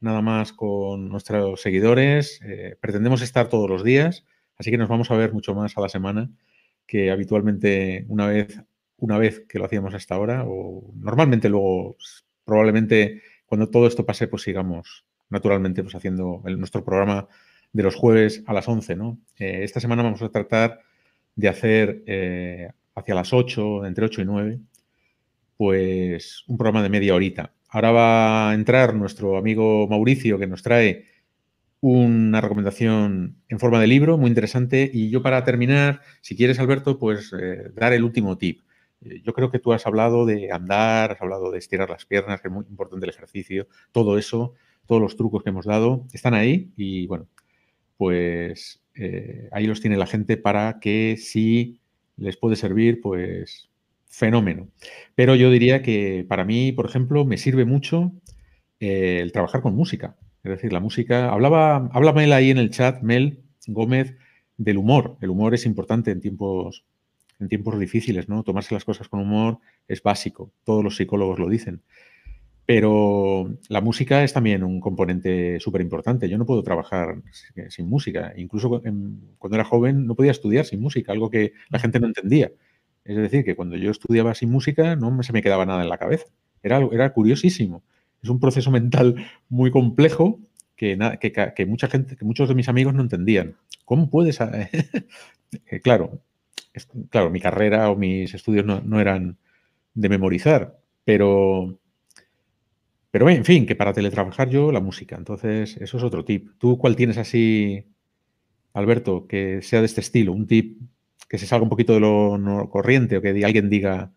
nada 0.00 0.22
más 0.22 0.54
con 0.54 1.10
nuestros 1.10 1.60
seguidores, 1.60 2.40
eh, 2.42 2.76
pretendemos 2.80 3.20
estar 3.20 3.50
todos 3.50 3.68
los 3.68 3.84
días, 3.84 4.24
así 4.56 4.70
que 4.70 4.78
nos 4.78 4.88
vamos 4.88 5.10
a 5.10 5.16
ver 5.16 5.34
mucho 5.34 5.54
más 5.54 5.76
a 5.76 5.82
la 5.82 5.90
semana 5.90 6.30
que 6.86 7.10
habitualmente 7.10 8.06
una 8.08 8.28
vez, 8.28 8.62
una 8.96 9.18
vez 9.18 9.44
que 9.46 9.58
lo 9.58 9.66
hacíamos 9.66 9.92
hasta 9.92 10.14
ahora 10.14 10.44
o 10.46 10.90
normalmente 10.96 11.50
luego 11.50 11.98
probablemente 12.46 13.20
cuando 13.44 13.68
todo 13.68 13.86
esto 13.86 14.06
pase 14.06 14.26
pues 14.26 14.40
sigamos 14.40 15.04
naturalmente 15.28 15.82
pues 15.82 15.94
haciendo 15.94 16.42
nuestro 16.44 16.82
programa 16.82 17.28
de 17.74 17.82
los 17.82 17.94
jueves 17.94 18.42
a 18.46 18.54
las 18.54 18.66
11. 18.66 18.96
¿no? 18.96 19.18
Eh, 19.38 19.60
esta 19.62 19.80
semana 19.80 20.02
vamos 20.02 20.22
a 20.22 20.30
tratar 20.30 20.80
de 21.36 21.48
hacer 21.48 22.02
eh, 22.06 22.70
hacia 22.94 23.14
las 23.14 23.34
8, 23.34 23.84
entre 23.84 24.06
8 24.06 24.22
y 24.22 24.24
9, 24.24 24.60
pues 25.58 26.44
un 26.46 26.56
programa 26.56 26.82
de 26.82 26.88
media 26.88 27.14
horita. 27.14 27.52
Ahora 27.68 27.90
va 27.90 28.50
a 28.50 28.54
entrar 28.54 28.94
nuestro 28.94 29.36
amigo 29.36 29.86
Mauricio 29.88 30.38
que 30.38 30.46
nos 30.46 30.62
trae 30.62 31.06
una 31.80 32.40
recomendación 32.40 33.42
en 33.48 33.58
forma 33.58 33.80
de 33.80 33.88
libro 33.88 34.16
muy 34.16 34.28
interesante 34.28 34.88
y 34.90 35.10
yo 35.10 35.22
para 35.22 35.44
terminar, 35.44 36.00
si 36.22 36.36
quieres 36.36 36.58
Alberto, 36.60 36.98
pues 36.98 37.34
eh, 37.38 37.70
dar 37.74 37.92
el 37.92 38.04
último 38.04 38.38
tip. 38.38 38.62
Yo 39.22 39.34
creo 39.34 39.50
que 39.50 39.58
tú 39.58 39.72
has 39.74 39.86
hablado 39.86 40.24
de 40.24 40.50
andar, 40.50 41.12
has 41.12 41.20
hablado 41.20 41.50
de 41.50 41.58
estirar 41.58 41.90
las 41.90 42.06
piernas, 42.06 42.40
que 42.40 42.48
es 42.48 42.54
muy 42.54 42.64
importante 42.70 43.04
el 43.04 43.10
ejercicio, 43.10 43.66
todo 43.92 44.16
eso, 44.16 44.54
todos 44.86 45.02
los 45.02 45.16
trucos 45.16 45.42
que 45.42 45.50
hemos 45.50 45.66
dado 45.66 46.06
están 46.12 46.32
ahí 46.32 46.72
y 46.76 47.06
bueno, 47.06 47.28
pues 47.96 48.82
eh, 48.94 49.48
ahí 49.52 49.66
los 49.66 49.80
tiene 49.80 49.96
la 49.96 50.06
gente 50.06 50.36
para 50.36 50.78
que 50.80 51.16
si 51.18 51.80
les 52.16 52.36
puede 52.36 52.56
servir, 52.56 53.00
pues 53.00 53.68
fenómeno. 54.06 54.68
Pero 55.14 55.34
yo 55.34 55.50
diría 55.50 55.82
que 55.82 56.24
para 56.28 56.44
mí, 56.44 56.72
por 56.72 56.86
ejemplo, 56.86 57.24
me 57.24 57.36
sirve 57.36 57.64
mucho 57.64 58.12
eh, 58.80 59.18
el 59.20 59.32
trabajar 59.32 59.60
con 59.60 59.74
música. 59.74 60.16
Es 60.44 60.50
decir, 60.50 60.72
la 60.72 60.80
música, 60.80 61.30
hablaba, 61.30 61.88
habla 61.92 62.12
Mel 62.12 62.32
ahí 62.32 62.50
en 62.50 62.58
el 62.58 62.70
chat, 62.70 63.02
Mel 63.02 63.40
Gómez, 63.66 64.14
del 64.56 64.78
humor. 64.78 65.16
El 65.20 65.30
humor 65.30 65.54
es 65.54 65.66
importante 65.66 66.10
en 66.10 66.20
tiempos, 66.20 66.84
en 67.40 67.48
tiempos 67.48 67.78
difíciles, 67.78 68.28
¿no? 68.28 68.42
Tomarse 68.42 68.74
las 68.74 68.84
cosas 68.84 69.08
con 69.08 69.20
humor 69.20 69.58
es 69.88 70.02
básico. 70.02 70.52
Todos 70.64 70.84
los 70.84 70.96
psicólogos 70.96 71.38
lo 71.38 71.48
dicen. 71.48 71.82
Pero 72.66 73.58
la 73.68 73.80
música 73.82 74.24
es 74.24 74.32
también 74.32 74.64
un 74.64 74.80
componente 74.80 75.60
súper 75.60 75.82
importante. 75.82 76.28
Yo 76.28 76.38
no 76.38 76.46
puedo 76.46 76.62
trabajar 76.62 77.16
sin 77.68 77.88
música. 77.88 78.32
Incluso 78.36 78.80
cuando 79.38 79.56
era 79.56 79.64
joven 79.64 80.06
no 80.06 80.14
podía 80.14 80.30
estudiar 80.30 80.64
sin 80.64 80.80
música, 80.80 81.12
algo 81.12 81.30
que 81.30 81.52
la 81.68 81.78
gente 81.78 82.00
no 82.00 82.06
entendía. 82.06 82.52
Es 83.04 83.16
decir, 83.16 83.44
que 83.44 83.54
cuando 83.54 83.76
yo 83.76 83.90
estudiaba 83.90 84.34
sin 84.34 84.50
música 84.50 84.96
no 84.96 85.22
se 85.22 85.32
me 85.34 85.42
quedaba 85.42 85.66
nada 85.66 85.82
en 85.82 85.90
la 85.90 85.98
cabeza. 85.98 86.26
Era, 86.62 86.78
era 86.90 87.12
curiosísimo. 87.12 87.82
Es 88.22 88.30
un 88.30 88.40
proceso 88.40 88.70
mental 88.70 89.26
muy 89.50 89.70
complejo 89.70 90.40
que, 90.76 90.96
que, 91.54 91.66
mucha 91.66 91.88
gente, 91.88 92.16
que 92.16 92.24
muchos 92.24 92.48
de 92.48 92.54
mis 92.54 92.70
amigos 92.70 92.94
no 92.94 93.02
entendían. 93.02 93.56
¿Cómo 93.84 94.10
puedes? 94.10 94.38
Eh, 95.70 95.78
claro, 95.78 96.20
claro, 97.10 97.30
mi 97.30 97.38
carrera 97.38 97.88
o 97.88 97.94
mis 97.94 98.34
estudios 98.34 98.66
no, 98.66 98.80
no 98.80 98.98
eran 98.98 99.38
de 99.94 100.08
memorizar, 100.08 100.80
pero 101.04 101.78
pero 103.14 103.30
en 103.30 103.44
fin, 103.44 103.64
que 103.64 103.76
para 103.76 103.92
teletrabajar 103.92 104.50
yo 104.50 104.72
la 104.72 104.80
música. 104.80 105.14
Entonces, 105.14 105.76
eso 105.76 105.98
es 105.98 106.02
otro 106.02 106.24
tip. 106.24 106.50
¿Tú 106.58 106.78
cuál 106.78 106.96
tienes 106.96 107.16
así, 107.16 107.86
Alberto, 108.72 109.28
que 109.28 109.62
sea 109.62 109.78
de 109.78 109.86
este 109.86 110.00
estilo? 110.00 110.32
Un 110.32 110.48
tip 110.48 110.80
que 111.28 111.38
se 111.38 111.46
salga 111.46 111.62
un 111.62 111.68
poquito 111.68 111.94
de 111.94 112.00
lo 112.00 112.68
corriente 112.70 113.16
o 113.16 113.22
que 113.22 113.44
alguien 113.44 113.70
diga, 113.70 114.12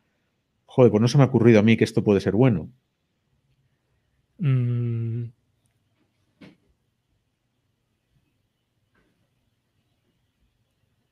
joder, 0.66 0.90
pues 0.90 1.00
no 1.00 1.08
se 1.08 1.20
me 1.20 1.26
ha 1.26 1.28
ocurrido 1.28 1.60
a 1.60 1.62
mí 1.64 1.78
que 1.78 1.84
esto 1.84 2.04
puede 2.04 2.22
ser 2.22 2.34
bueno. 2.34 2.72
Mm. 4.40 5.26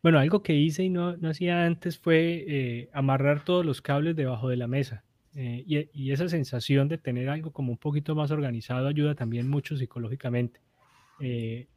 Bueno, 0.01 0.17
algo 0.17 0.41
que 0.41 0.55
hice 0.55 0.85
y 0.85 0.89
no, 0.89 1.15
hacía 1.29 1.67
antes 1.67 1.99
fue 1.99 2.45
eh, 2.47 2.89
amarrar 2.93 3.45
todos 3.45 3.63
los 3.63 3.83
cables 3.83 4.15
debajo 4.15 4.49
de 4.49 4.57
la 4.57 4.65
mesa. 4.65 5.04
Eh, 5.37 5.89
y, 5.93 6.11
esa 6.11 6.29
sensación 6.29 6.87
de 6.87 6.97
tener 6.97 7.29
algo 7.29 7.51
como 7.51 7.73
un 7.73 7.77
poquito 7.77 8.15
más 8.15 8.31
organizado 8.31 8.87
ayuda 8.87 9.15
también 9.15 9.49
mucho 9.49 9.75
psicológicamente. 9.75 10.61
Eh, 11.19 11.67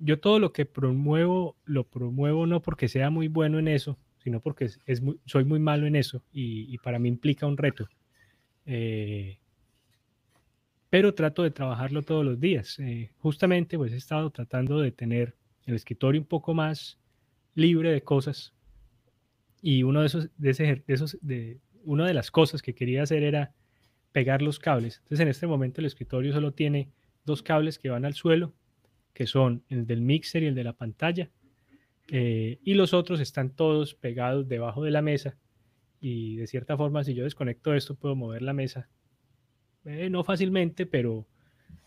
yo 0.00 0.18
todo 0.18 0.40
lo 0.40 0.52
que 0.52 0.66
promuevo, 0.66 1.56
lo 1.64 1.84
promuevo 1.84 2.46
no 2.46 2.60
porque 2.60 2.88
sea 2.88 3.10
muy 3.10 3.28
bueno 3.28 3.60
en 3.60 3.68
eso, 3.68 3.96
sino 4.18 4.40
porque 4.40 4.70
es, 4.86 5.02
soy 5.24 5.44
muy 5.44 5.60
malo 5.60 5.86
en 5.86 5.94
eso 5.94 6.22
y, 6.32 6.76
para 6.78 6.98
mí 6.98 7.08
implica 7.08 7.46
un 7.46 7.56
reto. 7.56 7.88
Eh, 8.66 9.38
pero 10.90 11.14
trato 11.14 11.44
de 11.44 11.52
trabajarlo 11.52 12.02
todos 12.02 12.24
los 12.24 12.40
días. 12.40 12.78
justamente 13.18 13.76
pues 13.78 13.92
he 13.92 13.96
estado 13.96 14.30
tratando 14.30 14.80
de 14.80 14.90
tener 14.90 15.36
el 15.66 15.74
escritorio 15.76 16.20
un 16.20 16.26
poco 16.26 16.54
más 16.54 16.98
libre 17.54 17.92
de 17.92 18.02
cosas 18.02 18.52
y 19.62 19.82
uno 19.82 20.00
de 20.00 20.06
esos, 20.06 20.28
de, 20.38 20.50
ese, 20.50 20.82
de 20.86 20.94
esos, 20.94 21.18
de, 21.20 21.58
una 21.88 22.06
de 22.06 22.12
las 22.12 22.30
cosas 22.30 22.60
que 22.60 22.74
quería 22.74 23.02
hacer 23.02 23.22
era 23.22 23.54
pegar 24.12 24.42
los 24.42 24.58
cables. 24.58 24.98
Entonces 24.98 25.20
en 25.20 25.28
este 25.28 25.46
momento 25.46 25.80
el 25.80 25.86
escritorio 25.86 26.32
solo 26.32 26.52
tiene 26.52 26.90
dos 27.24 27.42
cables 27.42 27.78
que 27.78 27.88
van 27.88 28.04
al 28.04 28.12
suelo, 28.12 28.52
que 29.14 29.26
son 29.26 29.64
el 29.70 29.86
del 29.86 30.02
mixer 30.02 30.42
y 30.42 30.46
el 30.46 30.54
de 30.54 30.64
la 30.64 30.74
pantalla. 30.74 31.30
Eh, 32.10 32.58
y 32.62 32.74
los 32.74 32.92
otros 32.92 33.20
están 33.20 33.50
todos 33.50 33.94
pegados 33.94 34.48
debajo 34.48 34.84
de 34.84 34.90
la 34.90 35.00
mesa. 35.00 35.38
Y 35.98 36.36
de 36.36 36.46
cierta 36.46 36.76
forma, 36.76 37.04
si 37.04 37.14
yo 37.14 37.24
desconecto 37.24 37.74
esto, 37.74 37.94
puedo 37.94 38.14
mover 38.14 38.42
la 38.42 38.52
mesa. 38.52 38.88
Eh, 39.86 40.10
no 40.10 40.24
fácilmente, 40.24 40.84
pero 40.84 41.26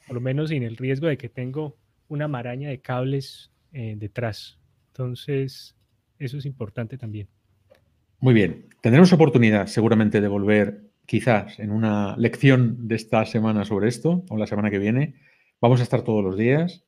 por 0.08 0.16
lo 0.16 0.22
menos 0.22 0.50
sin 0.50 0.64
el 0.64 0.78
riesgo 0.78 1.08
de 1.08 1.18
que 1.18 1.30
tengo 1.30 1.78
una 2.08 2.28
maraña 2.28 2.70
de 2.70 2.82
cables 2.82 3.52
eh, 3.72 3.96
detrás. 3.98 4.60
Entonces, 4.88 5.76
eso 6.18 6.38
es 6.40 6.46
importante 6.46 6.98
también. 6.98 7.28
Muy 8.22 8.36
bien. 8.36 8.68
Tendremos 8.82 9.12
oportunidad 9.14 9.66
seguramente 9.66 10.22
de 10.22 10.28
volver 10.28 10.92
quizás 11.08 11.58
en 11.58 11.72
una 11.72 12.16
lección 12.18 12.88
de 12.88 12.94
esta 12.94 13.26
semana 13.26 13.66
sobre 13.66 13.90
esto 13.90 14.24
o 14.30 14.38
la 14.38 14.46
semana 14.46 14.70
que 14.70 14.78
viene. 14.78 15.16
Vamos 15.60 15.80
a 15.80 15.84
estar 15.84 16.04
todos 16.04 16.24
los 16.24 16.38
días. 16.38 16.84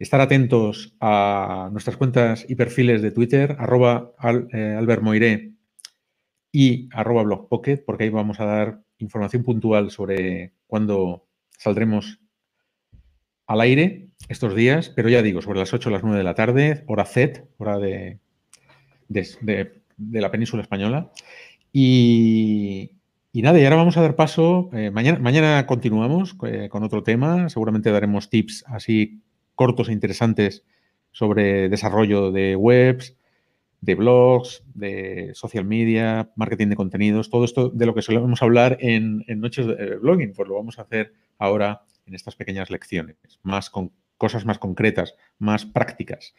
Estar 0.00 0.20
atentos 0.20 0.96
a 1.00 1.68
nuestras 1.70 1.96
cuentas 1.96 2.44
y 2.48 2.56
perfiles 2.56 3.02
de 3.02 3.12
Twitter, 3.12 3.54
arroba 3.60 4.14
eh, 4.52 5.52
y 6.50 6.88
arroba 6.92 7.22
blogpocket, 7.22 7.84
porque 7.84 8.04
ahí 8.04 8.10
vamos 8.10 8.40
a 8.40 8.44
dar 8.44 8.82
información 8.98 9.44
puntual 9.44 9.92
sobre 9.92 10.54
cuándo 10.66 11.28
saldremos 11.56 12.18
al 13.46 13.60
aire 13.60 14.08
estos 14.28 14.56
días, 14.56 14.90
pero 14.90 15.08
ya 15.08 15.22
digo, 15.22 15.40
sobre 15.40 15.60
las 15.60 15.72
8 15.72 15.88
o 15.88 15.92
las 15.92 16.02
9 16.02 16.18
de 16.18 16.24
la 16.24 16.34
tarde, 16.34 16.82
hora 16.88 17.04
Z, 17.04 17.44
hora 17.58 17.78
de 17.78 18.18
la 19.98 20.30
península 20.30 20.62
española. 20.62 21.10
Y, 21.72 22.90
nada, 23.34 23.58
y 23.58 23.64
ahora 23.64 23.76
vamos 23.76 23.96
a 23.96 24.02
dar 24.02 24.16
paso. 24.16 24.70
Eh, 24.72 24.90
mañana, 24.90 25.18
mañana 25.18 25.66
continuamos 25.66 26.36
eh, 26.46 26.68
con 26.70 26.82
otro 26.82 27.02
tema. 27.02 27.48
Seguramente 27.48 27.90
daremos 27.90 28.30
tips 28.30 28.64
así 28.66 29.22
cortos 29.54 29.88
e 29.88 29.92
interesantes 29.92 30.64
sobre 31.12 31.68
desarrollo 31.68 32.30
de 32.30 32.56
webs, 32.56 33.16
de 33.80 33.94
blogs, 33.94 34.64
de 34.74 35.32
social 35.34 35.64
media, 35.64 36.30
marketing 36.36 36.68
de 36.68 36.76
contenidos, 36.76 37.30
todo 37.30 37.44
esto 37.44 37.68
de 37.68 37.86
lo 37.86 37.94
que 37.94 38.02
solemos 38.02 38.42
hablar 38.42 38.78
en, 38.80 39.24
en 39.28 39.40
Noches 39.40 39.66
de 39.66 39.96
Blogging, 39.96 40.32
pues 40.34 40.48
lo 40.48 40.54
vamos 40.54 40.78
a 40.78 40.82
hacer 40.82 41.12
ahora 41.38 41.82
en 42.06 42.14
estas 42.14 42.36
pequeñas 42.36 42.70
lecciones, 42.70 43.16
más 43.42 43.70
con 43.70 43.92
cosas 44.16 44.44
más 44.44 44.58
concretas, 44.58 45.14
más 45.38 45.64
prácticas. 45.64 46.34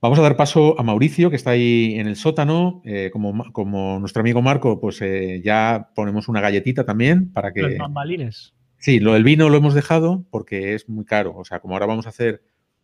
Vamos 0.00 0.18
a 0.20 0.22
dar 0.22 0.36
paso 0.36 0.78
a 0.78 0.84
Mauricio, 0.84 1.28
que 1.28 1.36
está 1.36 1.50
ahí 1.50 1.94
en 1.96 2.06
el 2.06 2.14
sótano. 2.14 2.82
Eh, 2.84 3.10
como, 3.12 3.52
como, 3.52 3.98
nuestro 3.98 4.20
amigo 4.20 4.40
Marco, 4.42 4.80
pues 4.80 5.02
eh, 5.02 5.40
ya 5.44 5.90
ponemos 5.94 6.28
una 6.28 6.40
galletita 6.40 6.84
también 6.84 7.32
para 7.32 7.52
que. 7.52 7.62
Los 7.62 7.78
bambalines. 7.78 8.54
Sí, 8.78 9.00
lo 9.00 9.14
del 9.14 9.24
vino 9.24 9.48
lo 9.48 9.56
hemos 9.56 9.74
dejado 9.74 10.24
porque 10.30 10.74
es 10.74 10.88
muy 10.88 11.04
caro. 11.04 11.34
O 11.36 11.44
sea, 11.44 11.58
como 11.58 11.74
ahora 11.74 11.86
vamos 11.86 12.06
a 12.06 12.10
hacer 12.10 12.42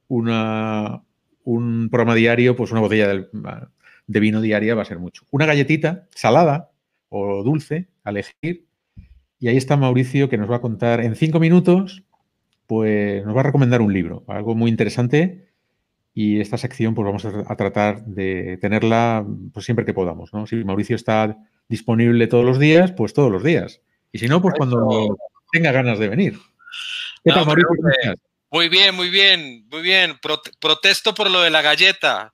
una, 0.08 1.04
un 1.44 1.88
programa 1.88 2.16
diario, 2.16 2.56
pues 2.56 2.72
una 2.72 2.80
botella 2.80 3.28
de 4.06 4.20
vino 4.20 4.40
diaria 4.40 4.74
va 4.74 4.82
a 4.82 4.86
ser 4.86 4.98
mucho. 4.98 5.24
Una 5.30 5.46
galletita 5.46 6.08
salada 6.14 6.72
o 7.10 7.44
dulce, 7.44 7.88
a 8.02 8.10
elegir. 8.10 8.66
Y 9.38 9.48
ahí 9.48 9.56
está 9.56 9.76
Mauricio 9.76 10.28
que 10.28 10.38
nos 10.38 10.50
va 10.50 10.56
a 10.56 10.60
contar 10.60 11.00
en 11.00 11.14
cinco 11.14 11.38
minutos, 11.38 12.02
pues 12.66 13.24
nos 13.24 13.36
va 13.36 13.40
a 13.40 13.44
recomendar 13.44 13.82
un 13.82 13.92
libro, 13.92 14.24
algo 14.26 14.56
muy 14.56 14.70
interesante. 14.70 15.53
Y 16.14 16.40
esta 16.40 16.56
sección, 16.56 16.94
pues 16.94 17.04
vamos 17.04 17.24
a, 17.24 17.56
tratar 17.56 18.04
de 18.04 18.56
tenerla 18.60 19.26
pues, 19.52 19.66
siempre 19.66 19.84
que 19.84 19.92
podamos. 19.92 20.32
¿no? 20.32 20.46
Si 20.46 20.56
Mauricio 20.62 20.94
está 20.94 21.36
disponible 21.68 22.28
todos 22.28 22.44
los 22.44 22.60
días, 22.60 22.92
pues 22.92 23.12
todos 23.12 23.32
los 23.32 23.42
días. 23.42 23.80
Y 24.12 24.18
si 24.18 24.28
no, 24.28 24.40
pues 24.40 24.54
cuando 24.56 25.16
tenga 25.50 25.72
ganas 25.72 25.98
de 25.98 26.08
venir. 26.08 26.38
¿Qué 27.24 27.32
tal, 27.32 27.46
Mauricio? 27.46 27.68
Muy 28.50 28.68
bien, 28.68 28.94
muy 28.94 29.10
bien, 29.10 29.66
muy 29.68 29.82
bien. 29.82 30.16
protesto 30.60 31.14
por 31.14 31.28
lo 31.28 31.40
de 31.42 31.50
la 31.50 31.62
galleta. 31.62 32.32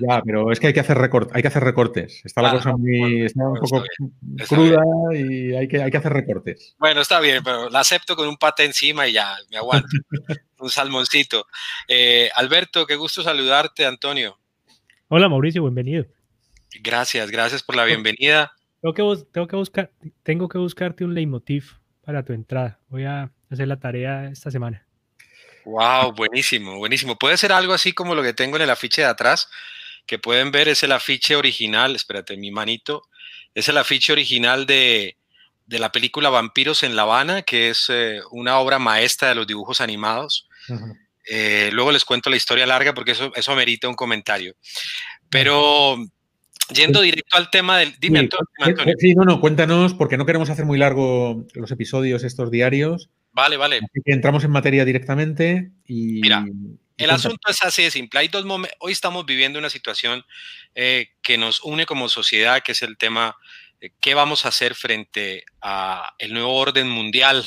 Ya, 0.00 0.22
pero 0.24 0.50
es 0.50 0.58
que 0.58 0.68
hay 0.68 0.72
que 0.72 0.80
hacer, 0.80 0.98
hay 1.32 1.42
que 1.42 1.48
hacer 1.48 1.62
recortes. 1.62 2.22
Está 2.24 2.42
la 2.42 2.50
ah, 2.50 2.52
cosa 2.52 2.76
muy, 2.76 3.26
está 3.26 3.46
un 3.46 3.58
poco 3.58 3.84
cruda 4.48 4.82
y 5.14 5.54
hay 5.54 5.68
que, 5.68 5.82
hay 5.82 5.90
que 5.90 5.96
hacer 5.96 6.12
recortes. 6.12 6.74
Bueno, 6.78 7.02
está 7.02 7.20
bien, 7.20 7.42
pero 7.44 7.68
la 7.68 7.80
acepto 7.80 8.16
con 8.16 8.26
un 8.26 8.36
pate 8.36 8.64
encima 8.64 9.06
y 9.06 9.12
ya, 9.12 9.36
me 9.50 9.58
aguanto. 9.58 9.88
un 10.58 10.70
salmoncito. 10.70 11.46
Eh, 11.88 12.30
Alberto, 12.34 12.86
qué 12.86 12.96
gusto 12.96 13.22
saludarte, 13.22 13.84
Antonio. 13.84 14.38
Hola, 15.08 15.28
Mauricio, 15.28 15.62
bienvenido. 15.62 16.06
Gracias, 16.80 17.30
gracias 17.30 17.62
por 17.62 17.76
la 17.76 17.84
bienvenida. 17.84 18.52
Tengo 18.80 18.94
que, 18.94 19.24
tengo 19.30 19.46
que, 19.46 19.56
buscar, 19.56 19.90
tengo 20.22 20.48
que 20.48 20.58
buscarte 20.58 21.04
un 21.04 21.14
leitmotiv 21.14 21.78
para 22.02 22.24
tu 22.24 22.32
entrada. 22.32 22.80
Voy 22.88 23.04
a 23.04 23.30
hacer 23.50 23.68
la 23.68 23.78
tarea 23.78 24.28
esta 24.28 24.50
semana. 24.50 24.86
Wow, 25.64 26.12
buenísimo, 26.12 26.78
buenísimo. 26.78 27.16
Puede 27.16 27.36
ser 27.36 27.52
algo 27.52 27.72
así 27.72 27.92
como 27.92 28.14
lo 28.14 28.22
que 28.22 28.32
tengo 28.32 28.56
en 28.56 28.62
el 28.62 28.70
afiche 28.70 29.02
de 29.02 29.08
atrás, 29.08 29.48
que 30.06 30.18
pueden 30.18 30.50
ver 30.50 30.68
es 30.68 30.82
el 30.82 30.92
afiche 30.92 31.36
original, 31.36 31.94
espérate, 31.94 32.36
mi 32.36 32.50
manito, 32.50 33.02
es 33.54 33.68
el 33.68 33.78
afiche 33.78 34.12
original 34.12 34.66
de, 34.66 35.16
la 35.66 35.92
película 35.92 36.28
Vampiros 36.28 36.82
en 36.82 36.96
La 36.96 37.02
Habana, 37.02 37.42
que 37.42 37.70
es 37.70 37.86
eh, 37.88 38.20
una 38.30 38.58
obra 38.58 38.78
maestra 38.78 39.28
de 39.28 39.34
los 39.34 39.46
dibujos 39.46 39.80
animados. 39.80 40.48
Eh, 41.30 41.70
luego 41.72 41.92
les 41.92 42.04
cuento 42.04 42.28
la 42.28 42.36
historia 42.36 42.66
larga 42.66 42.92
porque 42.94 43.12
eso, 43.12 43.32
eso 43.34 43.52
amerita 43.52 43.88
un 43.88 43.94
comentario. 43.94 44.54
Pero 45.30 45.96
Yendo 46.74 47.00
directo 47.00 47.36
al 47.36 47.50
tema 47.50 47.78
del. 47.78 47.94
Dime, 47.98 48.20
Antonio. 48.20 48.46
Sí, 48.98 49.14
no, 49.14 49.24
no, 49.24 49.40
cuéntanos, 49.40 49.94
porque 49.94 50.16
no 50.16 50.26
queremos 50.26 50.50
hacer 50.50 50.64
muy 50.64 50.78
largo 50.78 51.44
los 51.54 51.70
episodios 51.70 52.24
estos 52.24 52.50
diarios. 52.50 53.10
Vale, 53.32 53.56
vale. 53.56 53.80
entramos 54.04 54.44
en 54.44 54.50
materia 54.50 54.84
directamente 54.84 55.70
y. 55.86 56.20
Mira, 56.20 56.44
el 56.98 57.10
asunto 57.10 57.50
es 57.50 57.62
así 57.62 57.82
de 57.82 57.90
simple. 57.90 58.20
Hay 58.20 58.28
dos 58.28 58.44
momentos. 58.44 58.76
Hoy 58.80 58.92
estamos 58.92 59.24
viviendo 59.26 59.58
una 59.58 59.70
situación 59.70 60.24
eh, 60.74 61.12
que 61.22 61.38
nos 61.38 61.60
une 61.62 61.86
como 61.86 62.08
sociedad, 62.08 62.62
que 62.62 62.72
es 62.72 62.82
el 62.82 62.96
tema 62.96 63.36
qué 64.00 64.14
vamos 64.14 64.44
a 64.44 64.48
hacer 64.48 64.74
frente 64.74 65.44
a 65.60 66.14
el 66.18 66.32
nuevo 66.32 66.54
orden 66.54 66.88
mundial 66.88 67.44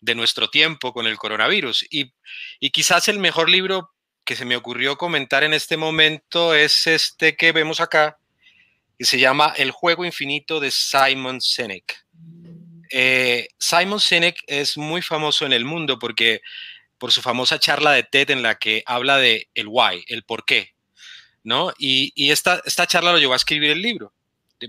de 0.00 0.14
nuestro 0.14 0.48
tiempo 0.48 0.92
con 0.92 1.06
el 1.06 1.18
coronavirus. 1.18 1.86
Y, 1.90 2.12
y 2.60 2.70
quizás 2.70 3.08
el 3.08 3.18
mejor 3.18 3.50
libro 3.50 3.92
que 4.24 4.36
se 4.36 4.44
me 4.44 4.56
ocurrió 4.56 4.96
comentar 4.96 5.44
en 5.44 5.52
este 5.52 5.76
momento 5.76 6.54
es 6.54 6.86
este 6.86 7.36
que 7.36 7.52
vemos 7.52 7.80
acá, 7.80 8.18
que 8.98 9.04
se 9.04 9.18
llama 9.18 9.52
El 9.56 9.70
juego 9.70 10.04
infinito 10.04 10.60
de 10.60 10.70
Simon 10.70 11.40
Sinek. 11.40 12.03
Eh, 12.90 13.48
Simon 13.58 14.00
Sinek 14.00 14.42
es 14.46 14.76
muy 14.76 15.02
famoso 15.02 15.46
en 15.46 15.52
el 15.52 15.64
mundo 15.64 15.98
porque 15.98 16.40
por 16.98 17.12
su 17.12 17.22
famosa 17.22 17.58
charla 17.58 17.92
de 17.92 18.02
TED 18.02 18.30
en 18.30 18.42
la 18.42 18.56
que 18.56 18.82
habla 18.86 19.18
de 19.18 19.48
el 19.54 19.66
why, 19.68 20.04
el 20.08 20.22
por 20.22 20.44
qué, 20.44 20.74
¿no? 21.42 21.72
Y, 21.78 22.30
esta, 22.30 22.62
esta 22.64 22.86
charla 22.86 23.12
lo 23.12 23.18
llevó 23.18 23.34
a 23.34 23.36
escribir 23.36 23.70
el 23.70 23.82
libro, 23.82 24.14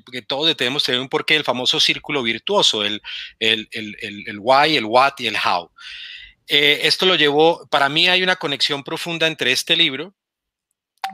porque 0.03 0.21
todos 0.21 0.55
tenemos 0.57 0.83
que 0.83 0.87
tener 0.87 1.01
un 1.01 1.09
porqué, 1.09 1.35
el 1.35 1.43
famoso 1.43 1.79
círculo 1.79 2.23
virtuoso, 2.23 2.83
el, 2.83 3.01
el, 3.39 3.69
el, 3.71 4.39
why, 4.39 4.75
el 4.75 4.85
what 4.85 5.13
y 5.19 5.27
el 5.27 5.35
how. 5.35 5.71
Eh, 6.47 6.81
esto 6.83 7.05
lo 7.05 7.15
llevó, 7.15 7.67
para 7.67 7.89
mí 7.89 8.07
hay 8.07 8.21
una 8.21 8.35
conexión 8.35 8.83
profunda 8.83 9.27
entre 9.27 9.51
este 9.51 9.75
libro 9.75 10.13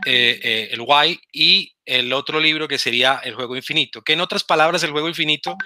eh, 0.06 0.40
eh, 0.42 0.70
el 0.72 0.82
Why 0.82 1.20
y 1.32 1.76
el 1.86 2.14
otro 2.14 2.40
libro 2.40 2.68
que 2.68 2.78
sería 2.78 3.22
El 3.24 3.36
Juego 3.36 3.56
Infinito, 3.56 4.02
que 4.02 4.14
en 4.14 4.22
otras 4.22 4.44
palabras 4.44 4.84
el 4.84 4.92
Juego 4.92 5.10
Infinito 5.10 5.58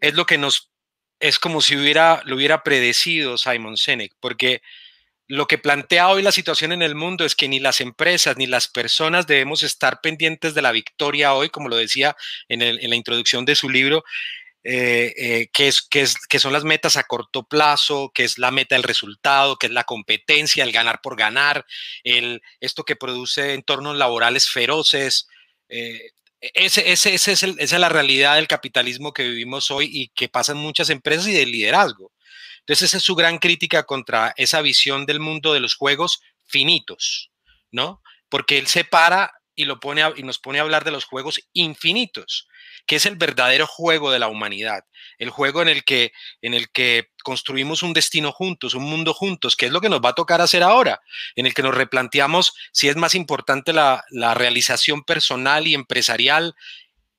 es 0.00 0.14
lo 0.14 0.26
que 0.26 0.38
nos, 0.38 0.70
es 1.22 1.38
como 1.38 1.60
si 1.60 1.76
hubiera, 1.76 2.20
lo 2.24 2.34
hubiera 2.34 2.64
predecido 2.64 3.38
Simon 3.38 3.76
Sinek, 3.76 4.12
porque 4.18 4.60
lo 5.28 5.46
que 5.46 5.56
plantea 5.56 6.08
hoy 6.08 6.20
la 6.20 6.32
situación 6.32 6.72
en 6.72 6.82
el 6.82 6.96
mundo 6.96 7.24
es 7.24 7.36
que 7.36 7.48
ni 7.48 7.60
las 7.60 7.80
empresas 7.80 8.36
ni 8.36 8.48
las 8.48 8.66
personas 8.66 9.28
debemos 9.28 9.62
estar 9.62 10.00
pendientes 10.00 10.52
de 10.54 10.62
la 10.62 10.72
victoria 10.72 11.32
hoy, 11.34 11.48
como 11.48 11.68
lo 11.68 11.76
decía 11.76 12.16
en, 12.48 12.58
la 12.58 12.96
introducción 12.96 13.44
de 13.44 13.54
su 13.54 13.70
libro, 13.70 14.02
eh, 14.64 15.14
eh, 15.16 15.48
que, 15.52 15.68
es, 15.68 15.80
que, 15.80 16.38
son 16.40 16.52
las 16.52 16.64
metas 16.64 16.96
a 16.96 17.04
corto 17.04 17.44
plazo, 17.44 18.10
que 18.12 18.24
es 18.24 18.36
la 18.36 18.50
meta 18.50 18.74
del 18.74 18.82
resultado, 18.82 19.56
que 19.56 19.68
es 19.68 19.72
la 19.72 19.84
competencia, 19.84 20.64
el 20.64 20.72
ganar 20.72 21.00
por 21.00 21.16
ganar, 21.16 21.64
esto 22.60 22.82
que 22.82 22.96
produce 22.96 23.54
entornos 23.54 23.96
laborales 23.96 24.50
feroces. 24.50 25.28
Eh, 25.68 26.10
ese, 26.42 26.92
ese, 26.92 27.14
ese 27.14 27.32
es 27.32 27.42
esa 27.42 27.56
es 27.58 27.80
la 27.80 27.88
realidad 27.88 28.34
del 28.34 28.48
capitalismo 28.48 29.12
que 29.12 29.22
vivimos 29.22 29.70
hoy 29.70 29.88
y 29.90 30.08
que 30.08 30.28
pasa 30.28 30.52
en 30.52 30.58
muchas 30.58 30.90
empresas 30.90 31.28
y 31.28 31.32
del 31.32 31.52
liderazgo. 31.52 32.12
Entonces, 32.60 32.90
esa 32.90 32.96
es 32.98 33.02
su 33.04 33.14
gran 33.14 33.38
crítica 33.38 33.84
contra 33.84 34.34
esa 34.36 34.60
visión 34.60 35.06
del 35.06 35.20
mundo 35.20 35.52
de 35.52 35.60
los 35.60 35.74
juegos 35.74 36.20
finitos, 36.44 37.30
¿no? 37.70 38.02
Porque 38.28 38.58
él 38.58 38.66
separa 38.66 39.32
y, 39.54 39.64
lo 39.64 39.80
pone 39.80 40.02
y 40.16 40.22
nos 40.22 40.38
pone 40.38 40.58
a 40.58 40.62
hablar 40.62 40.84
de 40.84 40.90
los 40.90 41.04
juegos 41.04 41.40
infinitos 41.52 42.48
que 42.86 42.96
es 42.96 43.06
el 43.06 43.16
verdadero 43.16 43.66
juego 43.66 44.10
de 44.10 44.18
la 44.18 44.28
humanidad, 44.28 44.84
el 45.18 45.30
juego 45.30 45.62
en 45.62 45.68
el 45.68 45.84
que, 45.84 46.12
en 46.40 46.54
el 46.54 46.70
que 46.70 47.08
construimos 47.22 47.82
un 47.82 47.92
destino 47.92 48.32
juntos, 48.32 48.74
un 48.74 48.84
mundo 48.84 49.14
juntos, 49.14 49.56
que 49.56 49.66
es 49.66 49.72
lo 49.72 49.80
que 49.80 49.88
nos 49.88 50.00
va 50.00 50.10
a 50.10 50.14
tocar 50.14 50.40
hacer 50.40 50.62
ahora, 50.62 51.00
en 51.36 51.46
el 51.46 51.54
que 51.54 51.62
nos 51.62 51.74
replanteamos 51.74 52.54
si 52.72 52.88
es 52.88 52.96
más 52.96 53.14
importante 53.14 53.72
la, 53.72 54.04
realización 54.34 55.04
personal 55.04 55.66
y 55.66 55.74
empresarial 55.74 56.54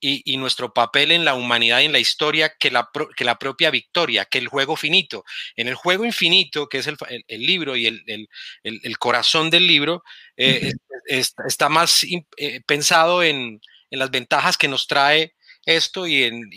y, 0.05 0.36
nuestro 0.36 0.74
papel 0.74 1.14
en 1.14 1.24
la 1.24 1.34
humanidad 1.34 1.80
y 1.80 1.86
en 1.86 1.93
la 1.93 1.99
historia 1.99 2.53
que 2.59 2.70
la, 2.70 2.89
que 3.16 3.24
la 3.24 3.39
propia 3.39 3.72
victoria, 3.72 4.26
que 4.26 4.39
el 4.39 4.49
juego 4.49 4.76
finito. 4.76 5.24
En 5.55 5.70
el 5.70 5.76
juego 5.76 6.03
infinito, 6.03 6.68
que 6.68 6.80
es 6.80 6.88
el, 6.88 6.97
libro 7.30 7.78
y 7.78 7.88
el, 7.88 8.97
corazón 8.99 9.49
del 9.49 9.66
libro, 9.66 10.03
eh, 10.36 10.74
está 11.07 11.70
más 11.70 12.03
eh, 12.03 12.61
pensado 12.66 13.24
en, 13.24 13.61
en, 13.91 13.99
las 13.99 14.11
ventajas 14.11 14.57
que 14.57 14.68
nos 14.68 14.88
trae 14.88 15.36
esto 15.66 16.07
y, 16.07 16.24
en, 16.24 16.49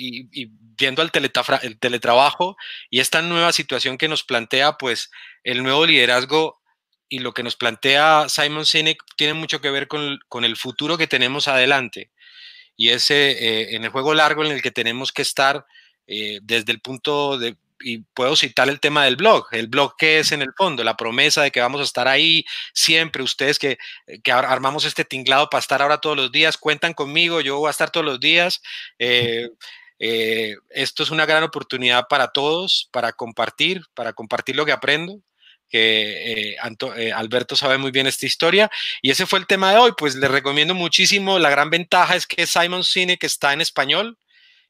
viendo 0.77 1.03
el, 1.03 1.11
el 1.63 1.79
teletrabajo 1.79 2.57
y 2.91 3.01
esta 3.01 3.23
nueva 3.23 3.53
situación 3.53 3.99
que 3.99 4.09
nos 4.09 4.25
plantea, 4.25 4.77
pues 4.79 5.11
el 5.45 5.63
nuevo 5.63 5.87
liderazgo 5.87 6.61
y 7.09 7.21
lo 7.21 7.33
que 7.33 7.43
nos 7.43 7.57
plantea 7.57 8.29
Simon 8.29 8.67
Sinek 8.67 9.03
tiene 9.17 9.35
mucho 9.35 9.61
que 9.61 9.71
ver 9.71 9.89
con, 9.89 10.45
el 10.45 10.57
futuro 10.57 10.99
que 10.99 11.07
tenemos 11.07 11.49
adelante. 11.49 12.11
Y 12.77 12.91
ese, 12.91 13.31
eh, 13.31 13.77
en 13.77 13.85
el 13.85 13.91
juego 13.91 14.13
largo 14.15 14.45
en 14.45 14.53
el 14.53 14.63
que 14.63 14.71
tenemos 14.71 15.13
que 15.13 15.23
estar 15.23 15.65
eh, 16.07 16.41
desde 16.43 16.73
el 16.73 16.81
punto 16.81 17.39
de, 17.39 17.57
y 17.81 17.99
puedo 18.15 18.37
citar 18.37 18.69
el 18.69 18.81
tema 18.81 19.05
del 19.05 19.17
blog. 19.17 19.47
El 19.53 19.69
blog 19.69 19.97
que 19.97 20.19
es 20.21 20.33
en 20.33 20.43
el 20.43 20.53
fondo, 20.57 20.85
la 20.85 20.97
promesa 20.97 21.43
de 21.43 21.51
que 21.51 21.61
vamos 21.61 21.81
a 21.81 21.85
estar 21.85 22.09
ahí 22.09 22.45
siempre. 22.75 23.23
Ustedes 23.23 23.59
que, 23.59 23.79
que 24.23 24.33
armamos 24.33 24.85
este 24.85 25.05
tinglado 25.05 25.49
para 25.51 25.61
estar 25.61 25.83
ahora 25.83 25.99
todos 25.99 26.17
los 26.17 26.33
días, 26.33 26.57
cuentan 26.59 26.95
conmigo, 26.95 27.41
yo 27.41 27.59
voy 27.59 27.69
a 27.69 27.71
estar 27.71 27.91
todos 27.91 28.07
los 28.07 28.21
días. 28.21 28.63
Eh, 28.99 29.49
eh, 29.99 30.55
esto 30.71 31.03
es 31.03 31.11
una 31.11 31.27
gran 31.27 31.43
oportunidad 31.43 32.07
para 32.09 32.29
todos, 32.29 32.89
para 32.93 33.13
compartir, 33.13 33.83
para 33.95 34.13
compartir 34.13 34.57
lo 34.57 34.67
que 34.67 34.73
aprendo 34.73 35.21
que 35.69 36.55
eh, 36.55 37.13
Alberto 37.13 37.57
sabe 37.57 37.77
muy 37.77 37.91
bien 37.91 38.07
esta 38.07 38.25
historia. 38.25 38.71
Y 39.03 39.11
ese 39.11 39.27
fue 39.27 39.39
el 39.39 39.49
tema 39.49 39.73
de 39.73 39.79
hoy. 39.79 39.93
Pues 39.97 40.15
le 40.15 40.29
recomiendo 40.29 40.75
muchísimo. 40.75 41.41
La 41.41 41.51
gran 41.51 41.71
ventaja 41.71 42.15
es 42.15 42.27
que 42.27 42.47
Simon 42.47 42.85
Sinek 42.85 43.25
está 43.25 43.53
en 43.53 43.61
español 43.61 44.17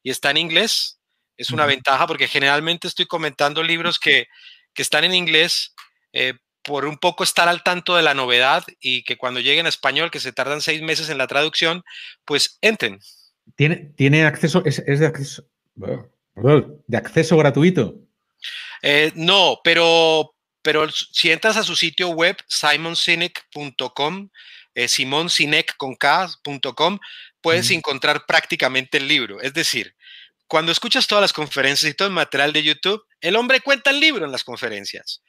y 0.01 0.09
está 0.09 0.31
en 0.31 0.37
inglés 0.37 0.97
es 1.37 1.51
una 1.51 1.65
ventaja 1.65 2.07
porque 2.07 2.27
generalmente 2.27 2.87
estoy 2.87 3.05
comentando 3.05 3.63
libros 3.63 3.99
que, 3.99 4.27
están 4.75 5.03
en 5.03 5.15
inglés 5.15 5.73
eh, 6.13 6.35
por 6.61 6.85
un 6.85 6.97
poco 6.97 7.23
estar 7.23 7.47
al 7.47 7.63
tanto 7.63 7.95
de 7.95 8.03
la 8.03 8.13
novedad 8.13 8.63
y 8.79 9.01
que 9.03 9.17
cuando 9.17 9.39
lleguen 9.39 9.65
a 9.65 9.69
español, 9.69 10.11
que 10.11 10.19
se 10.19 10.33
tardan 10.33 10.61
seis 10.61 10.83
meses 10.83 11.09
en 11.09 11.17
la 11.17 11.25
traducción, 11.25 11.83
pues 12.25 12.59
entren. 12.61 12.99
¿Tiene, 13.55 13.91
tiene 13.95 14.25
acceso, 14.25 14.61
es, 14.65 14.85
de 14.85 15.05
acceso, 15.07 15.47
de 15.75 16.97
acceso 16.97 17.37
gratuito? 17.37 17.95
Eh, 18.83 19.11
no, 19.15 19.59
pero, 19.63 20.35
pero 20.61 20.87
si 20.91 21.31
entras 21.31 21.57
a 21.57 21.63
su 21.63 21.75
sitio 21.75 22.09
web, 22.09 22.37
simonsinek.com, 22.47 24.29
eh, 24.75 24.87
simonsinek 24.87 25.75
con 25.77 25.95
K.com, 25.95 26.99
puedes 27.41 27.71
encontrar 27.71 28.25
prácticamente 28.27 28.97
el 28.97 29.07
libro. 29.07 29.41
Es 29.41 29.53
decir, 29.53 29.95
cuando 30.47 30.71
escuchas 30.71 31.07
todas 31.07 31.21
las 31.21 31.33
conferencias 31.33 31.91
y 31.91 31.95
todo 31.95 32.07
el 32.07 32.13
material 32.13 32.53
de 32.53 32.63
YouTube, 32.63 33.03
El 33.19 33.35
hombre 33.35 33.61
cuenta 33.61 33.89
el 33.89 33.99
libro 33.99 34.25
en 34.25 34.31
las 34.31 34.43
conferencias. 34.43 35.21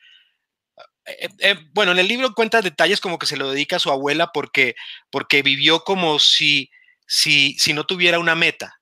Eh, 1.06 1.28
eh, 1.38 1.56
bueno, 1.72 1.92
en 1.92 1.98
el 1.98 2.08
libro 2.08 2.34
cuenta 2.34 2.60
detalles 2.60 3.00
como 3.00 3.18
que 3.18 3.26
se 3.26 3.36
lo 3.36 3.50
dedica 3.50 3.76
a 3.76 3.80
su 3.80 3.90
abuela 3.90 4.30
porque, 4.32 4.74
porque 5.10 5.42
vivió 5.42 5.84
como 5.84 6.18
si, 6.18 6.70
si, 7.06 7.58
si 7.58 7.72
no 7.72 7.84
tuviera 7.84 8.18
una 8.18 8.34
meta. 8.34 8.80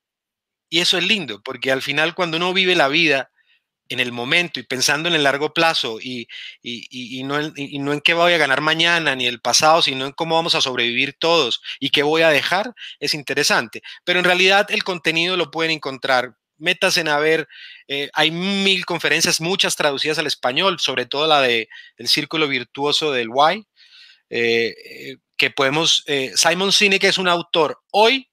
Y 0.69 0.79
eso 0.79 0.97
es 0.97 1.05
lindo, 1.05 1.41
porque 1.43 1.71
al 1.71 1.81
final 1.81 2.13
cuando 2.13 2.37
uno 2.37 2.53
vive 2.53 2.75
la 2.75 2.89
vida 2.89 3.31
en 3.89 3.99
el 3.99 4.11
momento 4.11 4.59
y 4.59 4.63
pensando 4.63 5.09
en 5.09 5.15
el 5.15 5.23
largo 5.23 5.53
plazo 5.53 5.99
y, 6.01 6.27
no 7.23 7.39
en, 7.39 7.53
y, 7.55 7.79
no 7.79 7.93
en, 7.93 8.01
qué 8.01 8.13
voy 8.13 8.33
a 8.33 8.37
ganar 8.37 8.61
mañana 8.61 9.15
ni 9.15 9.27
el 9.27 9.39
pasado, 9.39 9.81
sino 9.81 10.05
en 10.05 10.11
cómo 10.11 10.35
vamos 10.35 10.55
a 10.55 10.61
sobrevivir 10.61 11.15
todos 11.17 11.61
y 11.79 11.89
qué 11.89 12.03
voy 12.03 12.21
a 12.21 12.29
dejar, 12.29 12.73
es 12.99 13.13
interesante. 13.13 13.81
Pero 14.03 14.19
en 14.19 14.25
realidad 14.25 14.67
el 14.69 14.83
contenido 14.83 15.37
lo 15.37 15.51
pueden 15.51 15.71
encontrar. 15.71 16.35
Metas 16.57 16.97
en 16.97 17.07
a 17.07 17.19
ver, 17.19 17.47
eh, 17.87 18.09
hay 18.13 18.31
mil 18.31 18.85
conferencias, 18.85 19.39
muchas 19.39 19.75
traducidas 19.75 20.17
al 20.17 20.27
español, 20.27 20.79
sobre 20.79 21.05
todo 21.05 21.27
la 21.27 21.41
de 21.41 21.69
el 21.97 22.07
círculo 22.07 22.47
virtuoso 22.47 23.11
del 23.11 23.29
Why, 23.29 23.65
eh, 24.29 24.73
eh, 24.85 25.17
que 25.37 25.51
podemos, 25.51 26.03
Simon 26.35 26.71
Sinek 26.71 27.03
es 27.03 27.19
un 27.19 27.27
autor 27.27 27.79
hoy 27.91 28.27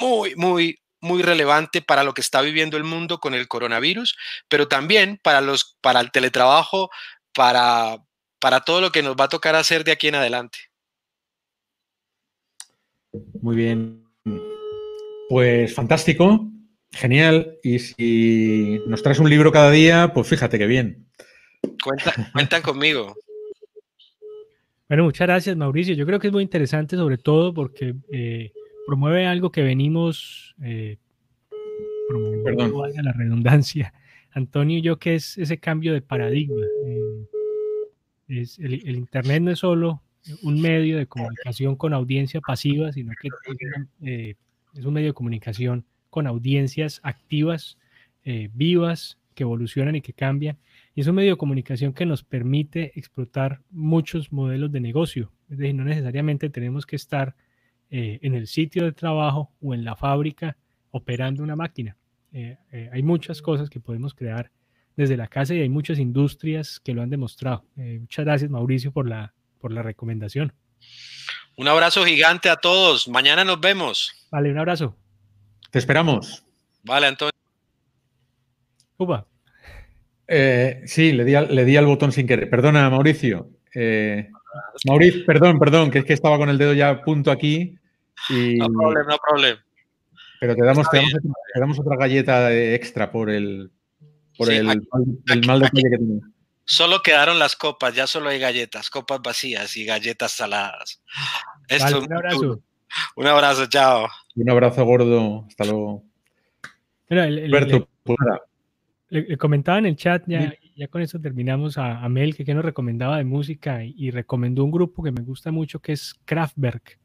muy, 0.00 0.34
muy, 0.34 0.79
muy 1.00 1.22
relevante 1.22 1.82
para 1.82 2.04
lo 2.04 2.14
que 2.14 2.20
está 2.20 2.40
viviendo 2.40 2.76
el 2.76 2.84
mundo 2.84 3.18
con 3.18 3.34
el 3.34 3.48
coronavirus, 3.48 4.16
pero 4.48 4.68
también 4.68 5.18
para, 5.22 5.40
los, 5.40 5.76
para 5.80 6.00
el 6.00 6.10
teletrabajo, 6.10 6.90
para, 7.34 7.98
para 8.38 8.60
todo 8.60 8.80
lo 8.80 8.92
que 8.92 9.02
nos 9.02 9.16
va 9.16 9.24
a 9.24 9.28
tocar 9.28 9.54
hacer 9.54 9.84
de 9.84 9.92
aquí 9.92 10.08
en 10.08 10.16
adelante. 10.16 10.58
Muy 13.40 13.56
bien. 13.56 14.04
Pues 15.28 15.74
fantástico, 15.74 16.48
genial. 16.92 17.58
Y 17.62 17.78
si 17.78 18.80
nos 18.86 19.02
traes 19.02 19.18
un 19.18 19.30
libro 19.30 19.52
cada 19.52 19.70
día, 19.70 20.12
pues 20.12 20.28
fíjate 20.28 20.58
qué 20.58 20.66
bien. 20.66 21.08
cuentan 22.32 22.62
conmigo. 22.62 23.14
Bueno, 24.88 25.04
muchas 25.04 25.28
gracias, 25.28 25.56
Mauricio. 25.56 25.94
Yo 25.94 26.04
creo 26.04 26.18
que 26.18 26.26
es 26.26 26.32
muy 26.32 26.42
interesante, 26.42 26.96
sobre 26.96 27.16
todo 27.16 27.54
porque 27.54 27.94
eh, 28.12 28.52
promueve 28.90 29.24
algo 29.24 29.52
que 29.52 29.62
venimos 29.62 30.56
eh, 30.64 30.96
promoviendo, 32.08 32.84
la 33.04 33.12
redundancia, 33.12 33.94
Antonio 34.32 34.78
y 34.78 34.82
yo, 34.82 34.98
que 34.98 35.14
es 35.14 35.38
ese 35.38 35.58
cambio 35.58 35.92
de 35.92 36.02
paradigma. 36.02 36.64
Eh, 36.84 37.26
es, 38.26 38.58
el, 38.58 38.96
Internet 38.96 39.42
no 39.42 39.52
es 39.52 39.60
solo 39.60 40.02
un 40.42 40.60
medio 40.60 40.98
de 40.98 41.06
comunicación 41.06 41.76
con 41.76 41.94
audiencia 41.94 42.40
pasiva, 42.40 42.90
sino 42.90 43.12
que 43.22 43.28
eh, 44.04 44.34
es 44.74 44.84
un 44.84 44.92
medio 44.92 45.10
de 45.10 45.14
comunicación 45.14 45.84
con 46.10 46.26
audiencias 46.26 46.98
activas, 47.04 47.78
vivas, 48.24 49.18
que 49.34 49.44
evolucionan 49.44 49.94
y 49.94 50.00
que 50.00 50.14
cambian. 50.14 50.58
Y 50.96 51.02
es 51.02 51.06
un 51.06 51.14
medio 51.14 51.30
de 51.30 51.38
comunicación 51.38 51.92
que 51.92 52.06
nos 52.06 52.24
permite 52.24 52.90
explotar 52.98 53.62
muchos 53.70 54.32
modelos 54.32 54.72
de 54.72 54.80
negocio. 54.80 55.30
Es 55.48 55.58
decir, 55.58 55.76
no 55.76 55.84
necesariamente 55.84 56.50
tenemos 56.50 56.86
que 56.86 56.96
estar 56.96 57.36
eh, 57.92 58.20
en 58.22 58.36
el 58.36 58.46
sitio 58.46 58.84
de 58.84 58.92
trabajo 58.92 59.50
o 59.60 59.74
en 59.74 59.84
la 59.84 59.96
fábrica 59.96 60.56
operando 60.92 61.42
una 61.42 61.56
máquina. 61.56 61.96
Eh, 62.32 62.56
eh, 62.70 62.88
hay 62.92 63.02
muchas 63.02 63.42
cosas 63.42 63.68
que 63.68 63.80
podemos 63.80 64.14
crear 64.14 64.52
desde 64.96 65.16
la 65.16 65.26
casa 65.26 65.54
y 65.54 65.60
hay 65.60 65.68
muchas 65.68 65.98
industrias 65.98 66.78
que 66.78 66.94
lo 66.94 67.02
han 67.02 67.10
demostrado. 67.10 67.64
muchas 67.74 68.24
gracias 68.24 68.50
Mauricio 68.50 68.92
por 68.92 69.08
la, 69.08 69.34
por 69.60 69.72
la 69.72 69.82
recomendación. 69.82 70.52
Un 71.56 71.66
abrazo 71.66 72.04
gigante 72.04 72.48
a 72.48 72.56
todos. 72.56 73.08
Mañana 73.08 73.44
nos 73.44 73.60
vemos. 73.60 74.28
Vale, 74.30 74.52
un 74.52 74.58
abrazo. 74.58 74.96
Te 75.70 75.80
esperamos. 75.80 76.44
Vale, 76.84 77.08
Antonio. 77.08 77.32
Upa. 78.98 79.26
sí, 80.86 81.12
le 81.12 81.24
di, 81.24 81.34
al, 81.34 81.54
le 81.54 81.64
di 81.64 81.76
al 81.76 81.86
botón 81.86 82.12
sin 82.12 82.28
querer. 82.28 82.48
Perdona, 82.48 82.88
Mauricio. 82.88 83.50
Mauricio, 84.86 85.24
perdón, 85.26 85.58
perdón, 85.58 85.90
que 85.90 86.00
es 86.00 86.04
que 86.04 86.12
estaba 86.12 86.38
con 86.38 86.48
el 86.48 86.58
dedo 86.58 86.72
ya 86.72 86.90
a 86.90 87.02
punto 87.02 87.30
aquí 87.30 87.78
no 88.28 88.68
problema, 88.68 89.10
no 89.10 89.18
problema. 89.18 89.64
Pero 90.40 90.56
te 90.56 90.64
damos, 90.64 90.88
te 90.90 91.80
otra 91.80 91.96
galleta 91.96 92.52
extra 92.52 93.10
por 93.10 93.30
el, 93.30 93.70
por 94.36 94.50
el, 94.50 94.64
mal 94.64 95.60
detalle 95.60 95.90
que 95.90 95.98
tenía. 95.98 96.20
Solo 96.64 97.02
quedaron 97.02 97.38
las 97.38 97.56
copas, 97.56 97.94
ya 97.94 98.06
solo 98.06 98.28
hay 98.28 98.38
galletas, 98.38 98.90
copas 98.90 99.20
vacías 99.22 99.76
y 99.76 99.84
galletas 99.84 100.32
saladas. 100.32 101.02
un 101.68 102.12
abrazo. 102.12 102.62
Un 103.16 103.26
abrazo, 103.26 103.66
chao. 103.66 104.08
Un 104.34 104.50
abrazo 104.50 104.84
gordo, 104.84 105.44
hasta 105.48 105.64
luego. 105.64 106.04
Alberto, 107.08 107.88
pues 108.04 108.18
le, 109.08 109.36
comentaba 109.36 109.78
en 109.78 109.86
el 109.86 109.96
chat, 109.96 110.22
ya, 110.26 110.54
ya 110.80 110.88
con 110.88 111.02
eso 111.02 111.20
terminamos 111.20 111.76
a, 111.76 112.08
Mel, 112.08 112.34
que, 112.34 112.42
que, 112.42 112.54
nos 112.54 112.64
recomendaba 112.64 113.18
de 113.18 113.24
música 113.24 113.84
y, 113.84 114.10
recomendó 114.10 114.64
un 114.64 114.70
grupo 114.70 115.02
que 115.02 115.12
me 115.12 115.20
gusta 115.20 115.52
mucho 115.52 115.80
que 115.80 115.92
es 115.92 116.14
Kraftwerk. 116.24 116.98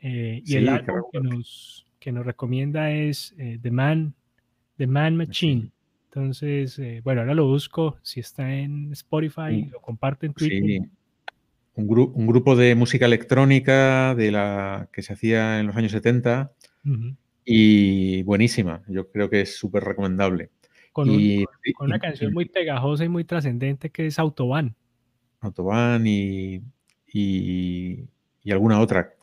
Eh, 0.00 0.42
y 0.44 0.56
el 0.56 0.68
álbum 0.68 1.04
que 1.10 1.20
nos, 1.20 1.86
que 1.98 2.12
nos 2.12 2.26
recomienda 2.26 2.90
es 2.90 3.34
eh, 3.38 3.58
The 3.62 3.70
Man, 3.70 4.14
The 4.76 4.86
Man 4.86 5.16
Machine. 5.16 5.70
Entonces, 6.10 6.78
eh, 6.78 7.00
bueno, 7.02 7.22
ahora 7.22 7.34
lo 7.34 7.46
busco. 7.46 7.96
Si 8.02 8.20
está 8.20 8.52
en 8.54 8.92
Spotify, 8.92 9.64
lo 9.70 9.80
comparto 9.80 10.26
en 10.26 10.34
Twitter. 10.34 10.62
Sí. 10.62 10.78
Un, 11.74 12.12
un, 12.14 12.26
grupo 12.26 12.54
de 12.54 12.74
música 12.74 13.06
electrónica 13.06 14.14
de 14.14 14.30
la 14.30 14.90
que 14.92 15.00
se 15.00 15.14
hacía 15.14 15.58
en 15.58 15.68
los 15.68 15.76
años 15.76 15.92
70 15.92 16.52
y 17.46 18.22
buenísima. 18.24 18.82
Yo 18.88 19.10
creo 19.10 19.30
que 19.30 19.40
es 19.40 19.56
súper 19.56 19.84
recomendable. 19.84 20.50
Con, 20.92 21.08
una 21.80 21.98
canción 21.98 22.32
muy 22.32 22.44
pegajosa 22.44 23.04
y 23.04 23.08
muy 23.08 23.24
trascendente 23.24 23.90
que 23.90 24.06
es 24.06 24.18
Autobahn. 24.18 24.74
Autobahn 25.40 26.06
y, 26.06 26.62
y, 27.12 28.04
y 28.44 28.50
alguna 28.50 28.80
otra 28.80 29.14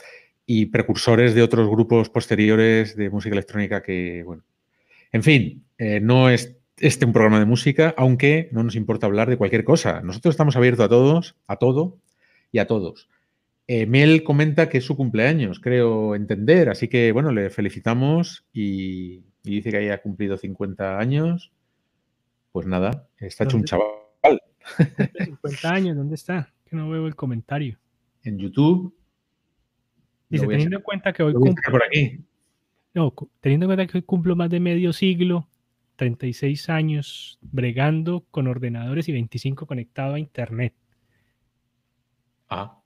y 0.52 0.66
precursores 0.66 1.36
de 1.36 1.44
otros 1.44 1.70
grupos 1.70 2.10
posteriores 2.10 2.96
de 2.96 3.12
música 3.12 3.36
electrónica 3.36 3.84
que, 3.84 4.24
bueno, 4.24 4.44
en 5.12 5.22
fin, 5.22 5.64
eh, 5.78 6.00
no 6.00 6.28
es 6.32 6.58
este 6.78 7.06
un 7.06 7.14
programa 7.14 7.38
de 7.38 7.46
música, 7.46 7.94
aunque 7.98 8.50
no 8.52 8.64
nos 8.64 8.76
importa 8.76 9.06
hablar 9.06 9.30
de 9.30 9.38
cualquier 9.38 9.64
cosa. 9.64 10.02
Nosotros 10.02 10.34
estamos 10.34 10.56
abiertos 10.56 10.86
a 10.86 10.90
todos, 10.90 11.36
a 11.46 11.58
todo 11.58 12.00
y 12.52 12.58
a 12.58 12.66
todos. 12.66 13.10
Eh, 13.68 13.86
Mel 13.86 14.24
comenta 14.24 14.70
que 14.70 14.80
es 14.80 14.86
su 14.86 14.98
cumpleaños, 14.98 15.60
creo 15.60 16.16
entender, 16.16 16.70
así 16.70 16.88
que 16.88 17.12
bueno, 17.12 17.32
le 17.32 17.52
felicitamos 17.52 18.44
y, 18.52 19.22
dice 19.44 19.70
que 19.70 19.78
haya 19.78 20.02
cumplido 20.02 20.36
50 20.36 20.98
años. 20.98 21.52
Pues 22.52 22.66
nada, 22.68 23.08
está 23.18 23.44
hecho 23.44 23.58
un 23.58 23.64
chaval. 23.64 24.42
50 25.18 25.70
años, 25.70 25.98
¿dónde 25.98 26.16
está? 26.16 26.54
Que 26.66 26.76
no 26.76 26.90
veo 26.90 27.08
el 27.08 27.16
comentario. 27.16 27.78
En 28.24 28.38
YouTube 28.38 28.94
Dice, 30.30 30.46
teniendo 30.46 30.78
en 30.78 30.84
cuenta 30.84 31.12
que 31.12 31.24
hoy 31.24 31.34
cumplo, 31.34 31.72
por 31.72 31.84
aquí. 31.84 32.20
No, 32.94 33.14
teniendo 33.42 33.66
en 33.66 33.70
cuenta 33.70 33.88
que 33.88 33.98
hoy 33.98 34.04
cumplo 34.04 34.36
más 34.36 34.50
de 34.52 34.60
medio 34.60 34.94
siglo, 34.94 35.50
36 35.96 36.70
años 36.70 37.40
bregando 37.42 38.26
con 38.30 38.48
ordenadores 38.48 39.10
y 39.10 39.12
25 39.12 39.66
conectado 39.66 40.14
a 40.14 40.20
internet. 40.20 40.76
Ah, 42.48 42.80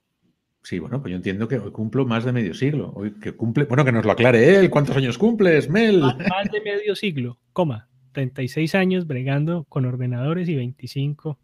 sí, 0.61 0.79
bueno, 0.79 1.01
pues 1.01 1.11
yo 1.11 1.17
entiendo 1.17 1.47
que 1.49 1.57
hoy 1.57 1.71
cumplo 1.71 2.05
más 2.05 2.23
de 2.23 2.31
medio 2.31 2.53
siglo. 2.53 2.93
Hoy 2.95 3.11
que 3.19 3.33
cumple, 3.33 3.65
bueno, 3.65 3.83
que 3.83 3.91
nos 3.91 4.05
lo 4.05 4.13
aclare 4.13 4.57
él. 4.57 4.69
¿Cuántos 4.69 4.95
años 4.95 5.17
cumples, 5.17 5.69
Mel? 5.69 5.99
Más, 5.99 6.17
más 6.17 6.49
de 6.49 6.61
medio 6.61 6.95
siglo, 6.95 7.39
coma. 7.51 7.89
36 8.13 8.75
años 8.75 9.07
bregando 9.07 9.65
con 9.65 9.85
ordenadores 9.85 10.47
y 10.47 10.55
25 10.55 11.37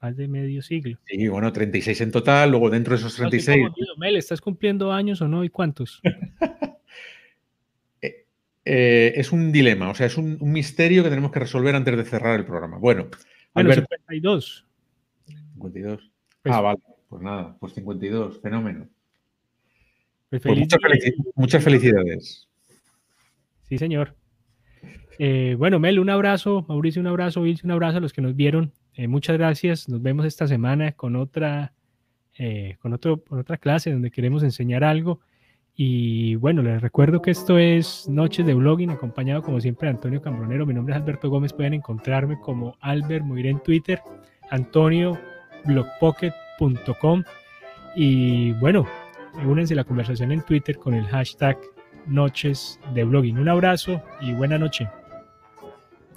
más 0.00 0.16
de 0.16 0.28
medio 0.28 0.62
siglo. 0.62 0.98
Sí, 1.04 1.28
bueno, 1.28 1.52
36 1.52 2.00
en 2.00 2.12
total, 2.12 2.50
luego 2.50 2.70
dentro 2.70 2.92
de 2.92 3.00
esos 3.00 3.16
36... 3.16 3.66
Mel, 3.98 4.16
¿estás 4.16 4.40
cumpliendo 4.40 4.92
años 4.92 5.20
o 5.22 5.28
no? 5.28 5.44
¿Y 5.44 5.48
cuántos? 5.48 6.00
Eh, 8.00 8.26
eh, 8.64 9.12
es 9.16 9.32
un 9.32 9.50
dilema, 9.50 9.90
o 9.90 9.94
sea, 9.94 10.06
es 10.06 10.16
un, 10.16 10.38
misterio 10.40 11.02
que 11.02 11.08
tenemos 11.08 11.32
que 11.32 11.40
resolver 11.40 11.74
antes 11.74 11.96
de 11.96 12.04
cerrar 12.04 12.38
el 12.38 12.46
programa. 12.46 12.78
Bueno, 12.78 13.08
bueno 13.52 13.72
52. 13.72 14.66
52. 15.54 16.10
Pues 16.42 16.54
ah, 16.54 16.60
vale, 16.60 16.78
pues 17.08 17.22
nada, 17.22 17.56
pues 17.58 17.72
52, 17.74 18.40
fenómeno. 18.40 18.88
Pues 20.30 20.42
pues 20.42 20.58
muchas, 20.58 20.78
muchas, 21.34 21.64
felicidades. 21.64 22.46
Sí, 23.68 23.78
señor. 23.78 24.14
Eh, 25.18 25.56
bueno, 25.58 25.78
Mel, 25.78 25.98
un 25.98 26.10
abrazo, 26.10 26.64
Mauricio, 26.68 27.00
un 27.00 27.08
abrazo, 27.08 27.42
Vilce, 27.42 27.66
un 27.66 27.72
abrazo 27.72 27.98
a 27.98 28.00
los 28.00 28.12
que 28.12 28.22
nos 28.22 28.36
vieron 28.36 28.72
eh, 28.98 29.06
muchas 29.06 29.38
gracias. 29.38 29.88
Nos 29.88 30.02
vemos 30.02 30.26
esta 30.26 30.48
semana 30.48 30.90
con 30.90 31.14
otra, 31.14 31.72
eh, 32.36 32.76
con, 32.82 32.92
otro, 32.92 33.22
con 33.22 33.38
otra 33.38 33.56
clase 33.56 33.92
donde 33.92 34.10
queremos 34.10 34.42
enseñar 34.42 34.82
algo. 34.82 35.20
Y 35.76 36.34
bueno, 36.34 36.62
les 36.62 36.82
recuerdo 36.82 37.22
que 37.22 37.30
esto 37.30 37.58
es 37.58 38.08
Noches 38.08 38.44
de 38.44 38.54
Blogging, 38.54 38.90
acompañado 38.90 39.42
como 39.42 39.60
siempre 39.60 39.86
de 39.86 39.94
Antonio 39.94 40.20
Cambronero. 40.20 40.66
Mi 40.66 40.74
nombre 40.74 40.96
es 40.96 41.00
Alberto 41.00 41.30
Gómez. 41.30 41.52
Pueden 41.52 41.74
encontrarme 41.74 42.40
como 42.40 42.76
Albert 42.80 43.24
Moiré 43.24 43.50
en 43.50 43.60
Twitter, 43.60 44.00
antonioblogpocket.com. 44.50 47.22
Y 47.94 48.50
bueno, 48.54 48.84
únense 49.46 49.74
a 49.74 49.76
la 49.76 49.84
conversación 49.84 50.32
en 50.32 50.42
Twitter 50.42 50.76
con 50.76 50.94
el 50.94 51.06
hashtag 51.06 51.56
Noches 52.08 52.80
de 52.94 53.04
Blogging. 53.04 53.38
Un 53.38 53.48
abrazo 53.48 54.02
y 54.20 54.32
buena 54.32 54.58
noche. 54.58 54.88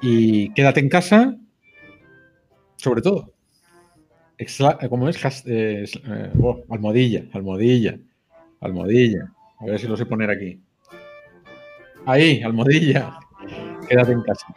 Y 0.01 0.53
quédate 0.53 0.79
en 0.79 0.89
casa 0.89 1.37
sobre 2.81 3.01
todo. 3.01 3.31
¿Cómo 4.89 5.07
es? 5.07 5.43
Eh, 5.45 5.85
oh, 6.41 6.63
almohadilla, 6.69 7.25
almohadilla, 7.31 7.99
almohadilla. 8.59 9.31
A 9.59 9.65
ver 9.65 9.79
si 9.79 9.87
lo 9.87 9.95
sé 9.95 10.07
poner 10.07 10.31
aquí. 10.31 10.59
Ahí, 12.07 12.41
almohadilla. 12.41 13.19
Quédate 13.87 14.13
en 14.13 14.23
casa. 14.23 14.47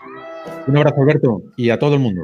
Un 0.66 0.76
abrazo, 0.78 1.02
Alberto, 1.02 1.42
y 1.56 1.68
a 1.68 1.78
todo 1.78 1.94
el 1.94 2.00
mundo. 2.00 2.22